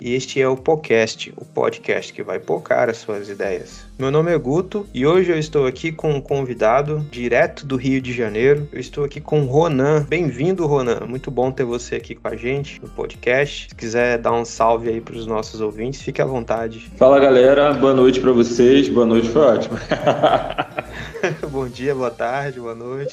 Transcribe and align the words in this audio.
e 0.00 0.14
este 0.14 0.40
é 0.40 0.48
o 0.48 0.56
podcast, 0.56 1.32
o 1.36 1.44
podcast 1.44 2.12
que 2.12 2.22
vai 2.22 2.38
pocar 2.38 2.88
as 2.88 2.96
suas 2.96 3.28
ideias. 3.28 3.84
Meu 3.98 4.10
nome 4.10 4.32
é 4.32 4.38
Guto 4.38 4.86
e 4.94 5.06
hoje 5.06 5.30
eu 5.30 5.38
estou 5.38 5.66
aqui 5.66 5.92
com 5.92 6.10
um 6.12 6.20
convidado 6.20 7.06
direto 7.10 7.66
do 7.66 7.76
Rio 7.76 8.00
de 8.00 8.14
Janeiro. 8.14 8.66
Eu 8.72 8.80
estou 8.80 9.04
aqui 9.04 9.20
com 9.20 9.44
Ronan. 9.44 10.06
Bem-vindo, 10.08 10.66
Ronan. 10.66 11.00
Muito 11.06 11.30
bom 11.30 11.52
ter 11.52 11.64
você 11.64 11.96
aqui 11.96 12.14
com 12.14 12.28
a 12.28 12.36
gente 12.36 12.80
no 12.80 12.88
podcast. 12.88 13.68
Se 13.68 13.74
quiser 13.74 14.16
dar 14.16 14.32
um 14.32 14.44
salve 14.44 14.88
aí 14.88 15.00
para 15.02 15.16
os 15.16 15.26
nossos 15.26 15.60
ouvintes, 15.60 16.00
fique 16.00 16.22
à 16.22 16.24
vontade. 16.24 16.90
Fala 16.96 17.20
galera, 17.20 17.74
boa 17.74 17.92
noite 17.92 18.20
para 18.20 18.32
vocês. 18.32 18.88
Boa 18.88 19.04
noite, 19.04 19.28
foi 19.28 19.42
ótimo. 19.42 19.76
bom 21.50 21.68
dia, 21.68 21.94
boa 21.94 22.10
tarde, 22.10 22.60
boa 22.60 22.74
noite. 22.74 23.12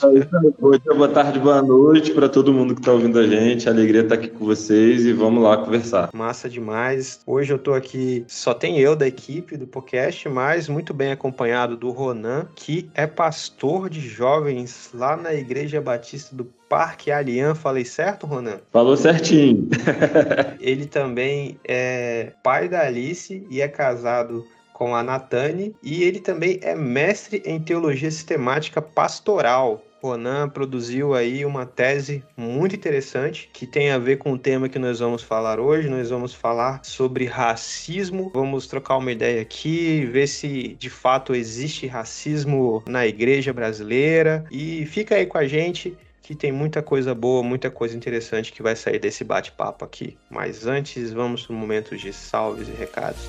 Bom 0.59 0.71
dia, 0.71 0.93
boa 0.95 1.09
tarde, 1.09 1.39
boa 1.39 1.61
noite 1.61 2.11
para 2.13 2.29
todo 2.29 2.53
mundo 2.53 2.73
que 2.73 2.81
está 2.81 2.91
ouvindo 2.91 3.19
a 3.19 3.27
gente. 3.27 3.67
A 3.67 3.71
alegria 3.71 4.01
estar 4.01 4.15
tá 4.15 4.21
aqui 4.21 4.29
com 4.31 4.45
vocês 4.45 5.05
e 5.05 5.13
vamos 5.13 5.43
lá 5.43 5.57
conversar. 5.57 6.09
Massa 6.13 6.49
demais. 6.49 6.76
Hoje 7.25 7.53
eu 7.53 7.57
tô 7.57 7.73
aqui, 7.73 8.23
só 8.27 8.53
tem 8.53 8.79
eu 8.79 8.95
da 8.95 9.07
equipe 9.07 9.57
do 9.57 9.65
podcast, 9.65 10.29
mas 10.29 10.69
muito 10.69 10.93
bem 10.93 11.11
acompanhado 11.11 11.75
do 11.75 11.89
Ronan, 11.89 12.47
que 12.55 12.89
é 12.93 13.07
pastor 13.07 13.89
de 13.89 13.99
jovens 13.99 14.91
lá 14.93 15.17
na 15.17 15.33
Igreja 15.33 15.81
Batista 15.81 16.35
do 16.35 16.45
Parque 16.69 17.11
Alian, 17.11 17.55
falei 17.55 17.85
certo, 17.85 18.27
Ronan? 18.27 18.59
Falou 18.71 18.95
certinho. 18.95 19.69
Ele 20.59 20.85
também 20.85 21.59
é 21.63 22.33
pai 22.43 22.67
da 22.69 22.81
Alice 22.81 23.45
e 23.49 23.61
é 23.61 23.67
casado 23.67 24.45
com 24.77 24.95
a 24.95 25.01
Natane, 25.01 25.75
e 25.81 26.03
ele 26.03 26.19
também 26.19 26.59
é 26.61 26.75
mestre 26.75 27.41
em 27.43 27.59
teologia 27.59 28.11
sistemática 28.11 28.79
pastoral. 28.79 29.81
Ronan 30.01 30.49
produziu 30.49 31.13
aí 31.13 31.45
uma 31.45 31.65
tese 31.65 32.23
muito 32.35 32.75
interessante 32.75 33.49
que 33.51 33.65
tem 33.65 33.91
a 33.91 33.97
ver 33.97 34.17
com 34.17 34.31
o 34.31 34.37
tema 34.37 34.69
que 34.69 34.79
nós 34.79 34.99
vamos 34.99 35.23
falar 35.23 35.59
hoje. 35.59 35.89
Nós 35.89 36.09
vamos 36.09 36.33
falar 36.33 36.79
sobre 36.83 37.25
racismo. 37.25 38.31
Vamos 38.33 38.67
trocar 38.67 38.97
uma 38.97 39.11
ideia 39.11 39.41
aqui, 39.41 40.05
ver 40.05 40.27
se 40.27 40.75
de 40.79 40.89
fato 40.89 41.33
existe 41.33 41.87
racismo 41.87 42.83
na 42.87 43.05
igreja 43.05 43.51
brasileira. 43.51 44.45
E 44.51 44.85
fica 44.85 45.15
aí 45.15 45.25
com 45.25 45.37
a 45.37 45.47
gente 45.47 45.97
que 46.21 46.35
tem 46.35 46.51
muita 46.51 46.83
coisa 46.83 47.15
boa, 47.15 47.41
muita 47.41 47.71
coisa 47.71 47.95
interessante 47.95 48.51
que 48.51 48.61
vai 48.61 48.75
sair 48.75 48.99
desse 48.99 49.23
bate-papo 49.23 49.85
aqui. 49.85 50.17
Mas 50.29 50.67
antes, 50.67 51.13
vamos 51.13 51.47
no 51.47 51.55
momento 51.55 51.95
de 51.95 52.11
salves 52.11 52.67
e 52.67 52.71
recados. 52.71 53.25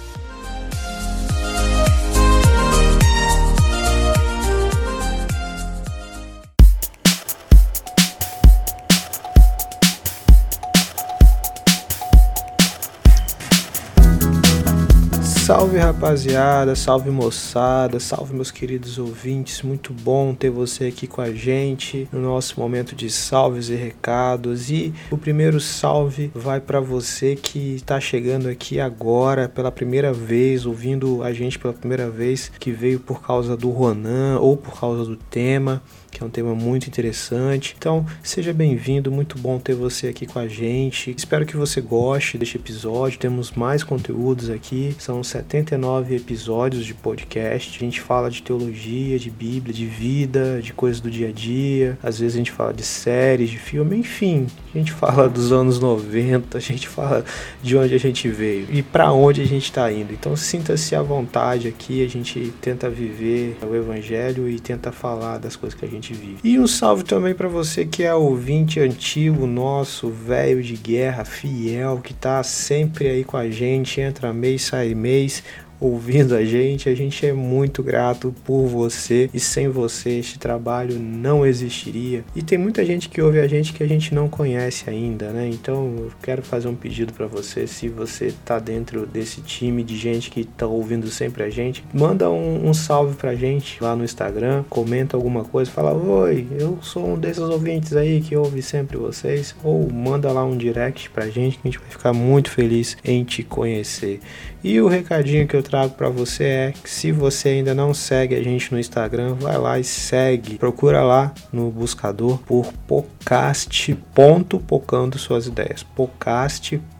Salve 15.49 15.79
rapaziada, 15.79 16.77
salve 16.77 17.09
moçada, 17.09 17.99
salve 17.99 18.35
meus 18.35 18.51
queridos 18.51 18.99
ouvintes. 18.99 19.62
Muito 19.62 19.95
bom 19.95 20.34
ter 20.34 20.50
você 20.50 20.89
aqui 20.89 21.06
com 21.06 21.22
a 21.22 21.33
gente 21.33 22.06
no 22.12 22.21
nosso 22.21 22.61
momento 22.61 22.95
de 22.95 23.09
salves 23.09 23.71
e 23.71 23.75
recados. 23.75 24.71
E 24.71 24.93
o 25.11 25.17
primeiro 25.17 25.59
salve 25.59 26.31
vai 26.34 26.61
para 26.61 26.81
você 26.81 27.34
que 27.34 27.77
está 27.77 27.99
chegando 27.99 28.47
aqui 28.47 28.78
agora 28.78 29.49
pela 29.49 29.72
primeira 29.72 30.12
vez, 30.12 30.67
ouvindo 30.67 31.22
a 31.22 31.33
gente 31.33 31.59
pela 31.59 31.72
primeira 31.72 32.11
vez, 32.11 32.53
que 32.61 32.71
veio 32.71 33.01
por 33.01 33.22
causa 33.22 33.56
do 33.56 33.71
Ronan 33.71 34.39
ou 34.41 34.55
por 34.55 34.78
causa 34.78 35.03
do 35.03 35.17
tema 35.17 35.83
que 36.11 36.23
é 36.23 36.27
um 36.27 36.31
tema 36.31 36.55
muito 36.55 36.87
interessante. 36.87 37.75
Então, 37.79 38.05
seja 38.23 38.53
bem-vindo, 38.53 39.11
muito 39.11 39.39
bom 39.39 39.59
ter 39.59 39.75
você 39.75 40.09
aqui 40.09 40.27
com 40.27 40.39
a 40.39 40.49
gente. 40.49 41.15
Espero 41.17 41.47
que 41.47 41.57
você 41.57 41.81
goste 41.81 42.39
deste 42.39 42.57
episódio. 42.57 43.19
Temos 43.19 43.53
mais 43.53 43.85
conteúdos 43.85 44.51
aqui, 44.51 44.97
são 44.99 45.23
79 45.23 46.17
episódios 46.17 46.85
de 46.85 46.95
podcast. 46.95 47.77
A 47.77 47.81
gente 47.81 48.01
fala 48.01 48.31
de 48.31 48.43
teologia, 48.43 49.19
de 49.19 49.31
Bíblia, 49.31 49.75
de 49.75 49.87
vida, 49.87 50.61
de 50.63 50.73
coisas 50.73 51.01
do 51.01 51.11
dia 51.11 51.29
a 51.29 51.33
dia. 51.33 51.99
Às 52.03 52.19
vezes 52.19 52.35
a 52.35 52.39
gente 52.39 52.53
fala 52.53 52.73
de 52.73 52.83
séries, 52.83 53.51
de 53.51 53.59
filme, 53.59 53.97
enfim. 53.97 54.47
A 54.75 54.79
gente 54.79 54.93
fala 54.93 55.29
dos 55.29 55.53
anos 55.53 55.79
90, 55.79 56.57
a 56.57 56.61
gente 56.61 56.89
fala 56.89 57.25
de 57.63 57.77
onde 57.77 57.95
a 57.95 57.99
gente 57.99 58.29
veio 58.29 58.67
e 58.71 58.83
para 58.83 59.13
onde 59.13 59.41
a 59.41 59.47
gente 59.47 59.65
está 59.65 59.91
indo. 59.93 60.13
Então, 60.13 60.35
sinta-se 60.37 60.95
à 60.95 61.03
vontade 61.03 61.69
aqui. 61.69 62.05
A 62.05 62.09
gente 62.09 62.53
tenta 62.61 62.89
viver 62.89 63.57
o 63.63 63.75
evangelho 63.75 64.49
e 64.49 64.59
tenta 64.59 64.91
falar 64.91 65.39
das 65.39 65.57
coisas 65.57 65.79
que 65.79 65.85
a 65.85 65.89
gente 65.89 65.97
gente 65.98 66.14
vive. 66.14 66.38
E 66.42 66.59
um 66.59 66.66
salve 66.66 67.04
também 67.04 67.34
para 67.34 67.48
você 67.48 67.84
que 67.84 68.03
é 68.03 68.14
ouvinte 68.14 68.81
antigo 68.81 69.47
nosso, 69.47 70.09
velho 70.09 70.62
de 70.62 70.76
guerra, 70.76 71.25
fiel, 71.25 72.00
que 72.03 72.14
tá 72.14 72.42
sempre 72.42 73.09
aí 73.09 73.25
com 73.25 73.36
a 73.36 73.50
gente, 73.50 74.00
entra 74.00 74.32
mês, 74.32 74.62
sai 74.62 74.94
mês 74.94 75.42
ouvindo 75.81 76.34
a 76.34 76.44
gente. 76.44 76.89
A 76.89 76.94
gente 76.94 77.25
é 77.27 77.33
muito 77.33 77.83
grato 77.83 78.34
por 78.44 78.66
você 78.66 79.31
e 79.33 79.41
sem 79.41 79.69
você 79.69 80.19
este 80.19 80.39
trabalho 80.39 80.99
não 80.99 81.44
existiria. 81.44 82.25
E 82.34 82.43
tem 82.43 82.59
muita 82.59 82.84
gente 82.84 83.09
que 83.09 83.21
ouve 83.21 83.41
a 83.41 83.47
gente 83.47 83.72
que 83.72 83.83
a 83.83 83.87
gente 83.87 84.15
não 84.15 84.28
conhece 84.28 84.89
ainda, 84.89 85.31
né? 85.31 85.49
Então 85.49 85.94
eu 85.99 86.12
quero 86.22 86.43
fazer 86.43 86.69
um 86.69 86.75
pedido 86.75 87.12
para 87.12 87.27
você, 87.27 87.66
se 87.66 87.89
você 87.89 88.33
tá 88.44 88.59
dentro 88.59 89.06
desse 89.06 89.41
time 89.41 89.83
de 89.83 89.97
gente 89.97 90.31
que 90.31 90.44
tá 90.44 90.66
ouvindo 90.66 91.09
sempre 91.09 91.43
a 91.43 91.50
gente, 91.50 91.84
manda 91.93 92.31
um, 92.31 92.69
um 92.69 92.75
salve 92.75 93.16
pra 93.16 93.34
gente 93.34 93.83
lá 93.83 93.95
no 93.95 94.05
Instagram, 94.05 94.65
comenta 94.69 95.16
alguma 95.16 95.45
coisa, 95.45 95.71
fala: 95.71 95.93
"Oi, 95.93 96.47
eu 96.59 96.78
sou 96.83 97.15
um 97.15 97.19
desses 97.19 97.43
ouvintes 97.43 97.95
aí 97.95 98.21
que 98.21 98.37
ouve 98.37 98.62
sempre 98.62 98.97
vocês", 98.97 99.55
ou 99.62 99.91
manda 99.91 100.31
lá 100.33 100.45
um 100.45 100.56
direct 100.56 101.10
pra 101.10 101.28
gente 101.28 101.59
que 101.59 101.69
a 101.69 101.71
gente 101.71 101.78
vai 101.78 101.91
ficar 101.91 102.12
muito 102.12 102.50
feliz 102.50 102.97
em 103.05 103.25
te 103.25 103.43
conhecer. 103.43 104.21
E 104.63 104.81
o 104.81 104.87
recadinho 104.89 105.47
que 105.47 105.55
eu 105.55 105.63
trago 105.63 105.95
para 105.95 106.09
você 106.09 106.45
é 106.45 106.73
que 106.73 106.91
se 106.91 107.13
você 107.13 107.51
ainda 107.51 107.75
não 107.75 107.95
segue 107.95 108.35
a 108.35 108.43
gente 108.43 108.73
no 108.73 108.79
Instagram, 108.79 109.35
vai 109.35 109.57
lá 109.57 109.79
e 109.79 109.85
segue. 109.85 110.59
Procura 110.59 111.01
lá 111.03 111.33
no 111.53 111.71
buscador 111.71 112.39
por 112.39 112.73
podcast.pocando 112.87 115.19
suas 115.19 115.47
ideias. 115.47 115.83
podcast.pocando 115.83 116.97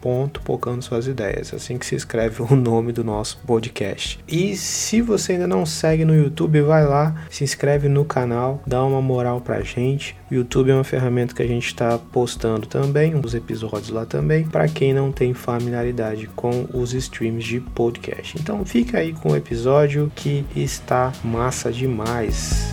suas 0.81 1.07
ideias. 1.07 1.53
Assim 1.53 1.79
que 1.79 1.87
se 1.87 1.95
escreve 1.95 2.43
o 2.49 2.55
nome 2.55 2.93
do 2.93 3.05
nosso 3.05 3.39
podcast. 3.47 4.19
E 4.27 4.57
se 4.57 5.01
você 5.01 5.33
ainda 5.33 5.47
não 5.47 5.65
segue 5.65 6.05
no 6.05 6.15
YouTube, 6.15 6.61
vai 6.63 6.87
lá, 6.87 7.25
se 7.31 7.45
inscreve 7.45 7.89
no 7.89 8.05
canal, 8.05 8.63
dá 8.67 8.85
uma 8.85 9.03
moral 9.03 9.41
pra 9.41 9.61
gente. 9.61 10.17
O 10.31 10.35
YouTube 10.35 10.71
é 10.71 10.75
uma 10.75 10.85
ferramenta 10.85 11.35
que 11.35 11.43
a 11.43 11.47
gente 11.47 11.67
está 11.67 11.99
postando 11.99 12.67
também, 12.67 13.15
os 13.15 13.35
episódios 13.35 13.91
lá 13.91 14.05
também, 14.05 14.45
para 14.45 14.69
quem 14.69 14.93
não 14.93 15.11
tem 15.11 15.33
familiaridade 15.33 16.27
com 16.37 16.67
os 16.73 16.93
streams 16.93 17.45
de 17.45 17.61
podcast. 17.61 18.39
Então 18.39 18.65
fica 18.65 18.99
aí 18.99 19.13
com 19.13 19.33
o 19.33 19.37
episódio 19.37 20.13
que 20.15 20.45
está 20.55 21.13
massa 21.25 21.73
demais. 21.73 22.73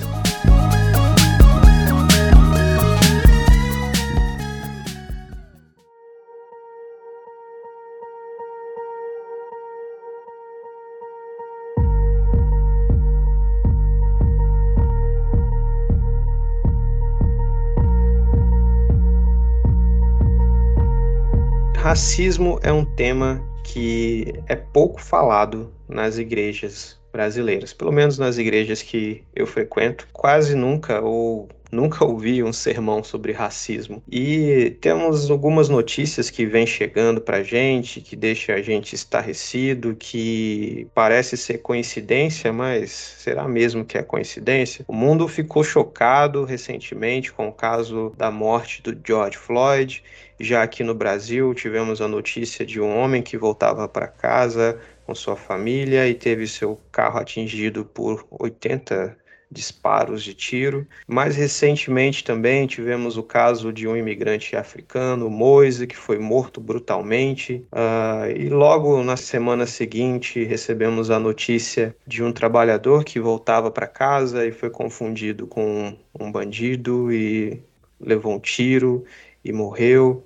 Racismo 21.95 22.59
é 22.61 22.73
um 22.73 22.83
tema 22.83 23.41
que 23.63 24.33
é 24.47 24.55
pouco 24.57 25.01
falado 25.01 25.73
nas 25.87 26.17
igrejas 26.17 26.99
brasileiras, 27.09 27.71
pelo 27.71 27.89
menos 27.89 28.17
nas 28.17 28.37
igrejas 28.37 28.81
que 28.81 29.23
eu 29.33 29.47
frequento, 29.47 30.05
quase 30.11 30.55
nunca 30.55 30.99
ou 30.99 31.47
nunca 31.75 32.05
ouvi 32.05 32.41
um 32.41 32.53
sermão 32.53 33.03
sobre 33.03 33.31
racismo. 33.31 34.01
E 34.09 34.77
temos 34.81 35.29
algumas 35.29 35.69
notícias 35.69 36.29
que 36.29 36.45
vêm 36.45 36.65
chegando 36.65 37.19
para 37.21 37.43
gente, 37.43 38.01
que 38.01 38.15
deixa 38.15 38.53
a 38.53 38.61
gente 38.61 38.95
estarrecido, 38.95 39.95
que 39.95 40.87
parece 40.93 41.35
ser 41.37 41.59
coincidência, 41.59 42.51
mas 42.53 42.91
será 42.91 43.47
mesmo 43.47 43.83
que 43.83 43.97
é 43.97 44.03
coincidência? 44.03 44.85
O 44.87 44.93
mundo 44.93 45.27
ficou 45.27 45.63
chocado 45.63 46.45
recentemente 46.45 47.31
com 47.31 47.47
o 47.47 47.53
caso 47.53 48.13
da 48.17 48.31
morte 48.31 48.81
do 48.81 48.97
George 49.05 49.37
Floyd 49.37 50.01
já 50.39 50.63
aqui 50.63 50.83
no 50.83 50.93
Brasil, 50.93 51.53
tivemos 51.53 52.01
a 52.01 52.09
notícia 52.09 52.65
de 52.65 52.81
um 52.81 52.97
homem 52.97 53.21
que 53.21 53.37
voltava 53.37 53.87
para 53.87 54.07
casa 54.07 54.77
com 55.05 55.15
sua 55.15 55.37
família 55.37 56.07
e 56.09 56.13
teve 56.13 56.45
seu 56.45 56.79
carro 56.91 57.19
atingido 57.19 57.85
por 57.85 58.25
80 58.29 59.15
disparos 59.51 60.23
de 60.23 60.33
tiro. 60.33 60.87
Mais 61.07 61.35
recentemente 61.35 62.23
também 62.23 62.67
tivemos 62.67 63.17
o 63.17 63.23
caso 63.23 63.71
de 63.71 63.87
um 63.87 63.95
imigrante 63.95 64.55
africano, 64.55 65.29
Moise, 65.29 65.87
que 65.87 65.95
foi 65.95 66.17
morto 66.17 66.59
brutalmente. 66.59 67.65
Uh, 67.71 68.31
e 68.35 68.49
logo 68.49 69.03
na 69.03 69.17
semana 69.17 69.65
seguinte 69.65 70.43
recebemos 70.43 71.09
a 71.09 71.19
notícia 71.19 71.95
de 72.05 72.23
um 72.23 72.31
trabalhador 72.31 73.03
que 73.03 73.19
voltava 73.19 73.71
para 73.71 73.87
casa 73.87 74.45
e 74.45 74.51
foi 74.51 74.69
confundido 74.69 75.47
com 75.47 75.95
um 76.19 76.31
bandido 76.31 77.11
e 77.11 77.61
levou 77.99 78.33
um 78.33 78.39
tiro 78.39 79.03
e 79.43 79.51
morreu. 79.51 80.23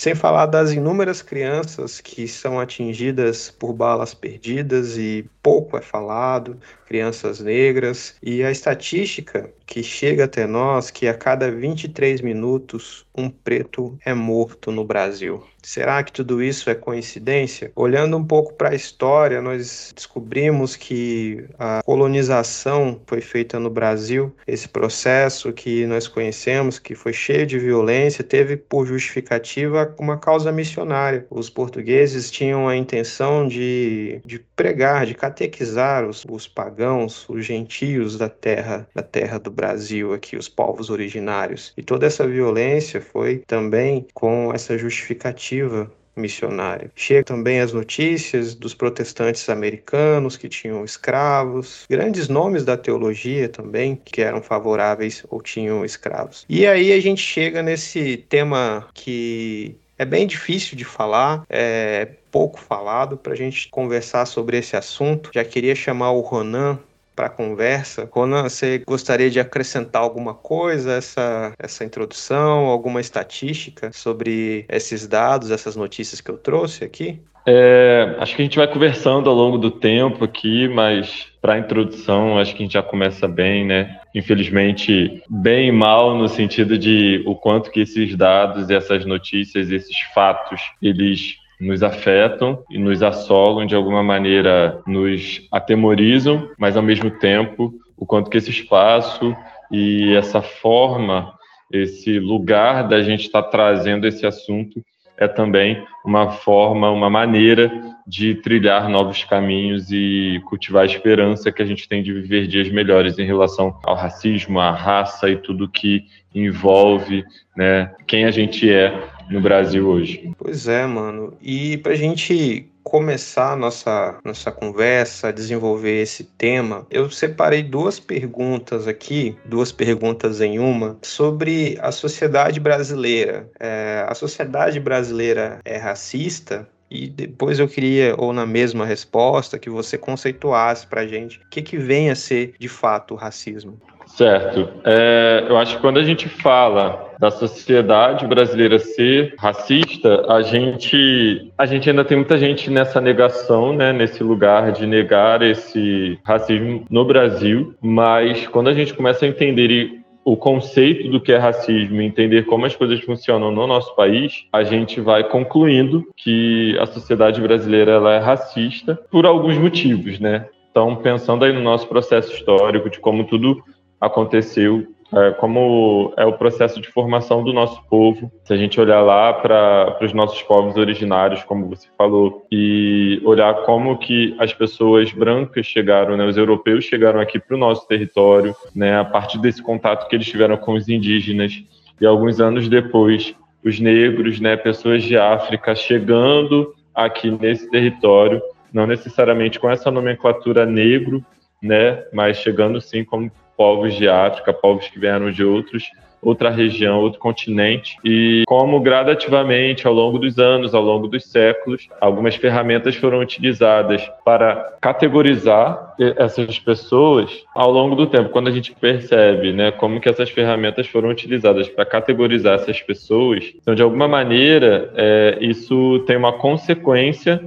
Sem 0.00 0.14
falar 0.14 0.46
das 0.46 0.72
inúmeras 0.72 1.20
crianças 1.20 2.00
que 2.00 2.26
são 2.26 2.58
atingidas 2.58 3.50
por 3.50 3.74
balas 3.74 4.14
perdidas 4.14 4.96
e 4.96 5.28
pouco 5.42 5.76
é 5.76 5.82
falado, 5.82 6.58
crianças 6.86 7.38
negras, 7.38 8.14
e 8.22 8.42
a 8.42 8.50
estatística 8.50 9.52
que 9.70 9.84
chega 9.84 10.24
até 10.24 10.48
nós 10.48 10.90
que 10.90 11.06
a 11.06 11.14
cada 11.14 11.48
23 11.48 12.20
minutos 12.22 13.06
um 13.16 13.30
preto 13.30 13.96
é 14.04 14.12
morto 14.12 14.72
no 14.72 14.84
Brasil. 14.84 15.44
Será 15.62 16.02
que 16.02 16.10
tudo 16.10 16.42
isso 16.42 16.70
é 16.70 16.74
coincidência? 16.74 17.70
Olhando 17.76 18.16
um 18.16 18.24
pouco 18.24 18.54
para 18.54 18.70
a 18.70 18.74
história, 18.74 19.42
nós 19.42 19.92
descobrimos 19.94 20.74
que 20.74 21.44
a 21.58 21.82
colonização 21.84 23.00
foi 23.06 23.20
feita 23.20 23.60
no 23.60 23.68
Brasil. 23.68 24.34
Esse 24.46 24.68
processo 24.68 25.52
que 25.52 25.86
nós 25.86 26.08
conhecemos, 26.08 26.78
que 26.78 26.94
foi 26.94 27.12
cheio 27.12 27.46
de 27.46 27.58
violência, 27.58 28.24
teve 28.24 28.56
por 28.56 28.86
justificativa 28.86 29.94
uma 29.98 30.18
causa 30.18 30.50
missionária. 30.50 31.26
Os 31.30 31.50
portugueses 31.50 32.30
tinham 32.30 32.66
a 32.66 32.76
intenção 32.76 33.46
de, 33.46 34.22
de 34.24 34.38
pregar, 34.56 35.04
de 35.04 35.14
catequizar 35.14 36.08
os, 36.08 36.24
os 36.24 36.48
pagãos, 36.48 37.28
os 37.28 37.44
gentios 37.44 38.16
da 38.16 38.30
terra, 38.30 38.88
da 38.94 39.02
terra 39.02 39.38
do 39.38 39.50
Brasil 39.60 40.14
aqui, 40.14 40.36
os 40.36 40.48
povos 40.48 40.88
originários. 40.88 41.74
E 41.76 41.82
toda 41.82 42.06
essa 42.06 42.26
violência 42.26 42.98
foi 42.98 43.42
também 43.46 44.06
com 44.14 44.50
essa 44.54 44.78
justificativa 44.78 45.92
missionária. 46.16 46.90
Chega 46.96 47.24
também 47.24 47.60
as 47.60 47.70
notícias 47.70 48.54
dos 48.54 48.72
protestantes 48.72 49.46
americanos 49.50 50.38
que 50.38 50.48
tinham 50.48 50.82
escravos, 50.82 51.84
grandes 51.90 52.26
nomes 52.26 52.64
da 52.64 52.76
teologia 52.76 53.50
também 53.50 54.00
que 54.02 54.22
eram 54.22 54.42
favoráveis 54.42 55.24
ou 55.28 55.42
tinham 55.42 55.84
escravos. 55.84 56.46
E 56.48 56.66
aí 56.66 56.90
a 56.92 57.00
gente 57.00 57.20
chega 57.20 57.62
nesse 57.62 58.16
tema 58.28 58.88
que 58.94 59.76
é 59.98 60.06
bem 60.06 60.26
difícil 60.26 60.74
de 60.74 60.84
falar, 60.86 61.44
é 61.50 62.08
pouco 62.30 62.58
falado 62.58 63.18
para 63.18 63.34
a 63.34 63.36
gente 63.36 63.68
conversar 63.68 64.24
sobre 64.24 64.56
esse 64.56 64.74
assunto. 64.74 65.30
Já 65.34 65.44
queria 65.44 65.74
chamar 65.74 66.12
o 66.12 66.20
Ronan 66.20 66.78
para 67.20 67.26
a 67.26 67.30
conversa. 67.30 68.08
Ronan, 68.10 68.44
você 68.44 68.82
gostaria 68.86 69.28
de 69.28 69.38
acrescentar 69.38 70.00
alguma 70.00 70.32
coisa 70.32 70.92
essa 70.92 71.52
essa 71.58 71.84
introdução, 71.84 72.64
alguma 72.64 72.98
estatística 72.98 73.92
sobre 73.92 74.64
esses 74.70 75.06
dados, 75.06 75.50
essas 75.50 75.76
notícias 75.76 76.22
que 76.22 76.30
eu 76.30 76.38
trouxe 76.38 76.82
aqui? 76.82 77.20
É, 77.46 78.16
acho 78.18 78.34
que 78.34 78.40
a 78.40 78.44
gente 78.46 78.56
vai 78.56 78.66
conversando 78.66 79.28
ao 79.28 79.36
longo 79.36 79.58
do 79.58 79.70
tempo 79.70 80.24
aqui, 80.24 80.66
mas 80.68 81.26
para 81.42 81.54
a 81.54 81.58
introdução 81.58 82.38
acho 82.38 82.54
que 82.54 82.62
a 82.62 82.64
gente 82.64 82.72
já 82.72 82.82
começa 82.82 83.28
bem, 83.28 83.66
né? 83.66 84.00
Infelizmente, 84.14 85.22
bem 85.28 85.68
e 85.68 85.72
mal 85.72 86.16
no 86.16 86.26
sentido 86.26 86.78
de 86.78 87.22
o 87.26 87.34
quanto 87.34 87.70
que 87.70 87.80
esses 87.80 88.16
dados, 88.16 88.70
essas 88.70 89.04
notícias, 89.04 89.70
esses 89.70 89.98
fatos, 90.14 90.62
eles 90.80 91.36
nos 91.60 91.82
afetam 91.82 92.62
e 92.70 92.78
nos 92.78 93.02
assolam 93.02 93.66
de 93.66 93.74
alguma 93.74 94.02
maneira, 94.02 94.80
nos 94.86 95.46
atemorizam, 95.52 96.48
mas 96.58 96.76
ao 96.76 96.82
mesmo 96.82 97.10
tempo 97.10 97.74
o 97.96 98.06
quanto 98.06 98.30
que 98.30 98.38
esse 98.38 98.50
espaço 98.50 99.36
e 99.70 100.14
essa 100.14 100.40
forma, 100.40 101.32
esse 101.70 102.18
lugar 102.18 102.88
da 102.88 103.02
gente 103.02 103.26
estar 103.26 103.42
tá 103.42 103.48
trazendo 103.50 104.06
esse 104.06 104.26
assunto 104.26 104.82
é 105.18 105.28
também 105.28 105.84
uma 106.04 106.30
forma, 106.30 106.90
uma 106.90 107.10
maneira 107.10 107.70
de 108.06 108.34
trilhar 108.36 108.88
novos 108.88 109.24
caminhos 109.24 109.90
e 109.90 110.40
cultivar 110.46 110.82
a 110.82 110.86
esperança 110.86 111.52
que 111.52 111.62
a 111.62 111.66
gente 111.66 111.88
tem 111.88 112.02
de 112.02 112.12
viver 112.12 112.46
dias 112.46 112.70
melhores 112.70 113.18
em 113.18 113.26
relação 113.26 113.78
ao 113.84 113.94
racismo, 113.94 114.60
à 114.60 114.70
raça 114.70 115.28
e 115.28 115.36
tudo 115.36 115.68
que 115.68 116.04
envolve 116.34 117.24
né, 117.56 117.92
quem 118.06 118.24
a 118.24 118.30
gente 118.30 118.70
é 118.70 118.92
no 119.30 119.40
Brasil 119.40 119.88
hoje. 119.88 120.32
Pois 120.36 120.66
é, 120.66 120.84
mano. 120.86 121.36
E 121.40 121.78
para 121.78 121.92
a 121.92 121.96
gente 121.96 122.66
começar 122.82 123.56
nossa 123.56 124.18
nossa 124.24 124.50
conversa, 124.50 125.32
desenvolver 125.32 126.02
esse 126.02 126.24
tema, 126.24 126.86
eu 126.90 127.08
separei 127.10 127.62
duas 127.62 128.00
perguntas 128.00 128.88
aqui, 128.88 129.36
duas 129.44 129.70
perguntas 129.70 130.40
em 130.40 130.58
uma, 130.58 130.98
sobre 131.02 131.78
a 131.80 131.92
sociedade 131.92 132.58
brasileira. 132.58 133.48
É, 133.60 134.04
a 134.08 134.14
sociedade 134.14 134.80
brasileira 134.80 135.60
é 135.64 135.76
racista? 135.76 136.68
E 136.90 137.08
depois 137.08 137.60
eu 137.60 137.68
queria, 137.68 138.14
ou 138.18 138.32
na 138.32 138.44
mesma 138.44 138.84
resposta, 138.84 139.58
que 139.58 139.70
você 139.70 139.96
conceituasse 139.96 140.86
para 140.86 141.06
gente 141.06 141.38
o 141.38 141.48
que, 141.48 141.62
que 141.62 141.76
vem 141.76 142.10
a 142.10 142.14
ser 142.14 142.54
de 142.58 142.68
fato 142.68 143.14
o 143.14 143.16
racismo. 143.16 143.78
Certo. 144.06 144.68
É, 144.84 145.44
eu 145.48 145.56
acho 145.56 145.76
que 145.76 145.80
quando 145.80 145.98
a 145.98 146.02
gente 146.02 146.28
fala 146.28 147.10
da 147.18 147.30
sociedade 147.30 148.26
brasileira 148.26 148.78
ser 148.78 149.34
racista, 149.38 150.26
a 150.28 150.42
gente, 150.42 151.52
a 151.56 151.64
gente 151.64 151.88
ainda 151.88 152.04
tem 152.04 152.16
muita 152.16 152.36
gente 152.36 152.70
nessa 152.70 153.00
negação, 153.00 153.72
né, 153.72 153.92
nesse 153.92 154.22
lugar 154.22 154.72
de 154.72 154.86
negar 154.86 155.42
esse 155.42 156.18
racismo 156.24 156.84
no 156.90 157.04
Brasil, 157.04 157.74
mas 157.80 158.48
quando 158.48 158.68
a 158.68 158.74
gente 158.74 158.94
começa 158.94 159.24
a 159.24 159.28
entender 159.28 159.99
o 160.24 160.36
conceito 160.36 161.08
do 161.10 161.20
que 161.20 161.32
é 161.32 161.38
racismo, 161.38 162.00
entender 162.00 162.44
como 162.44 162.66
as 162.66 162.76
coisas 162.76 163.00
funcionam 163.00 163.50
no 163.50 163.66
nosso 163.66 163.94
país, 163.96 164.44
a 164.52 164.62
gente 164.62 165.00
vai 165.00 165.24
concluindo 165.24 166.06
que 166.16 166.76
a 166.78 166.86
sociedade 166.86 167.40
brasileira 167.40 167.92
ela 167.92 168.12
é 168.12 168.18
racista 168.18 168.98
por 169.10 169.24
alguns 169.26 169.56
motivos, 169.56 170.20
né? 170.20 170.46
Então, 170.70 170.94
pensando 170.96 171.44
aí 171.44 171.52
no 171.52 171.62
nosso 171.62 171.88
processo 171.88 172.32
histórico, 172.32 172.90
de 172.90 173.00
como 173.00 173.24
tudo 173.24 173.62
aconteceu, 174.00 174.86
é, 175.12 175.32
como 175.32 176.12
é 176.16 176.24
o 176.24 176.32
processo 176.32 176.80
de 176.80 176.88
formação 176.88 177.42
do 177.42 177.52
nosso 177.52 177.82
povo. 177.88 178.30
Se 178.44 178.52
a 178.52 178.56
gente 178.56 178.80
olhar 178.80 179.00
lá 179.00 179.32
para 179.32 179.98
os 180.02 180.12
nossos 180.12 180.40
povos 180.42 180.76
originários, 180.76 181.42
como 181.42 181.68
você 181.68 181.88
falou, 181.98 182.46
e 182.50 183.20
olhar 183.24 183.54
como 183.64 183.98
que 183.98 184.36
as 184.38 184.52
pessoas 184.52 185.12
brancas 185.12 185.66
chegaram, 185.66 186.16
né, 186.16 186.24
os 186.26 186.36
europeus 186.36 186.84
chegaram 186.84 187.20
aqui 187.20 187.38
para 187.38 187.56
o 187.56 187.58
nosso 187.58 187.86
território, 187.88 188.54
né, 188.74 188.98
a 188.98 189.04
partir 189.04 189.38
desse 189.38 189.62
contato 189.62 190.08
que 190.08 190.16
eles 190.16 190.26
tiveram 190.26 190.56
com 190.56 190.74
os 190.74 190.88
indígenas, 190.88 191.62
e 192.00 192.06
alguns 192.06 192.40
anos 192.40 192.68
depois, 192.68 193.34
os 193.64 193.78
negros, 193.78 194.40
né, 194.40 194.56
pessoas 194.56 195.02
de 195.02 195.16
África 195.18 195.74
chegando 195.74 196.72
aqui 196.94 197.30
nesse 197.30 197.68
território, 197.70 198.40
não 198.72 198.86
necessariamente 198.86 199.58
com 199.58 199.68
essa 199.68 199.90
nomenclatura 199.90 200.64
negro, 200.64 201.24
né, 201.62 202.04
mas 202.12 202.38
chegando 202.38 202.80
sim 202.80 203.04
como 203.04 203.30
povos 203.60 203.94
de 203.94 204.08
África, 204.08 204.54
povos 204.54 204.88
que 204.88 204.98
vieram 204.98 205.30
de 205.30 205.44
outros 205.44 205.84
outra 206.22 206.50
região, 206.50 207.00
outro 207.00 207.18
continente, 207.18 207.96
e 208.04 208.42
como 208.46 208.78
gradativamente, 208.80 209.86
ao 209.86 209.94
longo 209.94 210.18
dos 210.18 210.38
anos, 210.38 210.74
ao 210.74 210.82
longo 210.82 211.08
dos 211.08 211.24
séculos, 211.24 211.88
algumas 211.98 212.36
ferramentas 212.36 212.94
foram 212.94 213.20
utilizadas 213.20 214.06
para 214.22 214.76
categorizar 214.80 215.94
essas 215.98 216.58
pessoas 216.58 217.42
ao 217.54 217.70
longo 217.70 217.94
do 217.94 218.06
tempo. 218.06 218.28
Quando 218.28 218.48
a 218.48 218.52
gente 218.52 218.72
percebe, 218.72 219.52
né, 219.52 219.70
como 219.70 220.00
que 220.00 220.08
essas 220.08 220.28
ferramentas 220.28 220.86
foram 220.86 221.08
utilizadas 221.08 221.68
para 221.68 221.86
categorizar 221.86 222.56
essas 222.56 222.82
pessoas, 222.82 223.52
então 223.56 223.74
de 223.74 223.82
alguma 223.82 224.06
maneira 224.06 224.92
é, 224.96 225.38
isso 225.40 226.00
tem 226.06 226.16
uma 226.16 226.32
consequência 226.32 227.40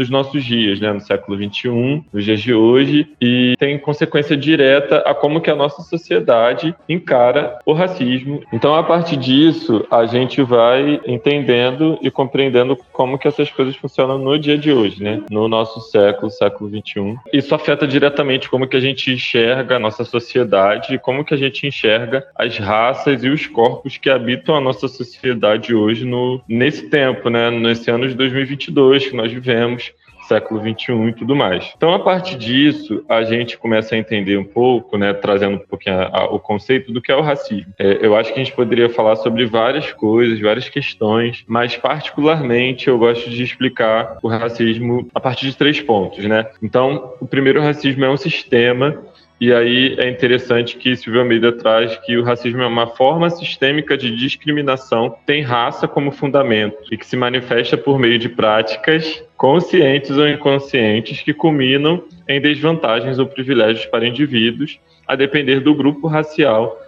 nos 0.00 0.08
nossos 0.08 0.44
dias, 0.44 0.80
né, 0.80 0.92
no 0.92 1.00
século 1.00 1.36
XXI, 1.36 2.02
nos 2.12 2.24
dias 2.24 2.40
de 2.40 2.54
hoje, 2.54 3.06
e 3.20 3.54
tem 3.58 3.78
consequência 3.78 4.36
direta 4.36 4.98
a 4.98 5.14
como 5.14 5.40
que 5.40 5.50
a 5.50 5.54
nossa 5.54 5.82
sociedade 5.82 6.74
encara 6.88 7.58
o 7.66 7.72
racismo. 7.72 8.42
Então, 8.52 8.74
a 8.74 8.82
partir 8.82 9.16
disso, 9.16 9.86
a 9.90 10.06
gente 10.06 10.40
vai 10.42 11.00
entendendo 11.06 11.98
e 12.00 12.10
compreendendo 12.10 12.76
como 12.92 13.18
que 13.18 13.28
essas 13.28 13.50
coisas 13.50 13.76
funcionam 13.76 14.18
no 14.18 14.38
dia 14.38 14.56
de 14.56 14.72
hoje, 14.72 15.02
né, 15.02 15.22
no 15.30 15.48
nosso 15.48 15.80
século, 15.90 16.30
século 16.30 16.70
XXI. 16.70 17.16
Isso 17.32 17.54
afeta 17.54 17.86
diretamente 17.86 18.48
como 18.48 18.66
que 18.66 18.76
a 18.76 18.80
gente 18.80 19.12
enxerga 19.12 19.76
a 19.76 19.78
nossa 19.78 20.04
sociedade 20.04 20.94
e 20.94 20.98
como 20.98 21.24
que 21.24 21.34
a 21.34 21.36
gente 21.36 21.66
enxerga 21.66 22.26
as 22.34 22.56
raças 22.56 23.22
e 23.22 23.28
os 23.28 23.46
corpos 23.46 23.98
que 23.98 24.08
habitam 24.08 24.54
a 24.54 24.60
nossa 24.60 24.88
sociedade 24.88 25.74
hoje 25.74 26.06
no 26.06 26.40
nesse 26.48 26.88
tempo, 26.88 27.28
né, 27.28 27.50
nesse 27.50 27.90
ano 27.90 28.08
de 28.08 28.14
2022 28.14 29.08
que 29.08 29.16
nós 29.16 29.30
vivemos 29.30 29.89
século 30.30 30.60
21 30.60 31.08
e 31.08 31.12
tudo 31.12 31.34
mais. 31.34 31.72
Então, 31.76 31.92
a 31.92 31.98
partir 31.98 32.36
disso, 32.36 33.04
a 33.08 33.24
gente 33.24 33.58
começa 33.58 33.96
a 33.96 33.98
entender 33.98 34.36
um 34.36 34.44
pouco, 34.44 34.96
né, 34.96 35.12
trazendo 35.12 35.56
um 35.56 35.66
pouquinho 35.66 35.96
a, 35.96 36.20
a, 36.20 36.24
o 36.26 36.38
conceito 36.38 36.92
do 36.92 37.02
que 37.02 37.10
é 37.10 37.16
o 37.16 37.20
racismo. 37.20 37.72
É, 37.76 37.98
eu 38.00 38.16
acho 38.16 38.32
que 38.32 38.40
a 38.40 38.44
gente 38.44 38.54
poderia 38.54 38.88
falar 38.88 39.16
sobre 39.16 39.44
várias 39.44 39.92
coisas, 39.92 40.38
várias 40.40 40.68
questões, 40.68 41.44
mas 41.48 41.76
particularmente 41.76 42.86
eu 42.86 42.96
gosto 42.96 43.28
de 43.28 43.42
explicar 43.42 44.18
o 44.22 44.28
racismo 44.28 45.08
a 45.12 45.18
partir 45.18 45.46
de 45.46 45.56
três 45.56 45.80
pontos, 45.80 46.24
né? 46.24 46.46
Então, 46.62 47.14
o 47.20 47.26
primeiro 47.26 47.60
o 47.60 47.62
racismo 47.62 48.04
é 48.04 48.10
um 48.10 48.16
sistema 48.16 48.96
e 49.40 49.54
aí 49.54 49.96
é 49.98 50.10
interessante 50.10 50.76
que 50.76 50.94
Silvio 50.94 51.22
Almeida 51.22 51.50
traz 51.50 51.96
que 51.96 52.14
o 52.18 52.22
racismo 52.22 52.60
é 52.60 52.66
uma 52.66 52.88
forma 52.88 53.30
sistêmica 53.30 53.96
de 53.96 54.14
discriminação, 54.14 55.16
tem 55.24 55.40
raça 55.40 55.88
como 55.88 56.12
fundamento 56.12 56.76
e 56.92 56.96
que 56.98 57.06
se 57.06 57.16
manifesta 57.16 57.78
por 57.78 57.98
meio 57.98 58.18
de 58.18 58.28
práticas 58.28 59.24
conscientes 59.38 60.10
ou 60.10 60.28
inconscientes 60.28 61.22
que 61.22 61.32
culminam 61.32 62.04
em 62.28 62.38
desvantagens 62.38 63.18
ou 63.18 63.26
privilégios 63.26 63.86
para 63.86 64.06
indivíduos, 64.06 64.78
a 65.08 65.16
depender 65.16 65.60
do 65.60 65.74
grupo 65.74 66.06
racial 66.06 66.78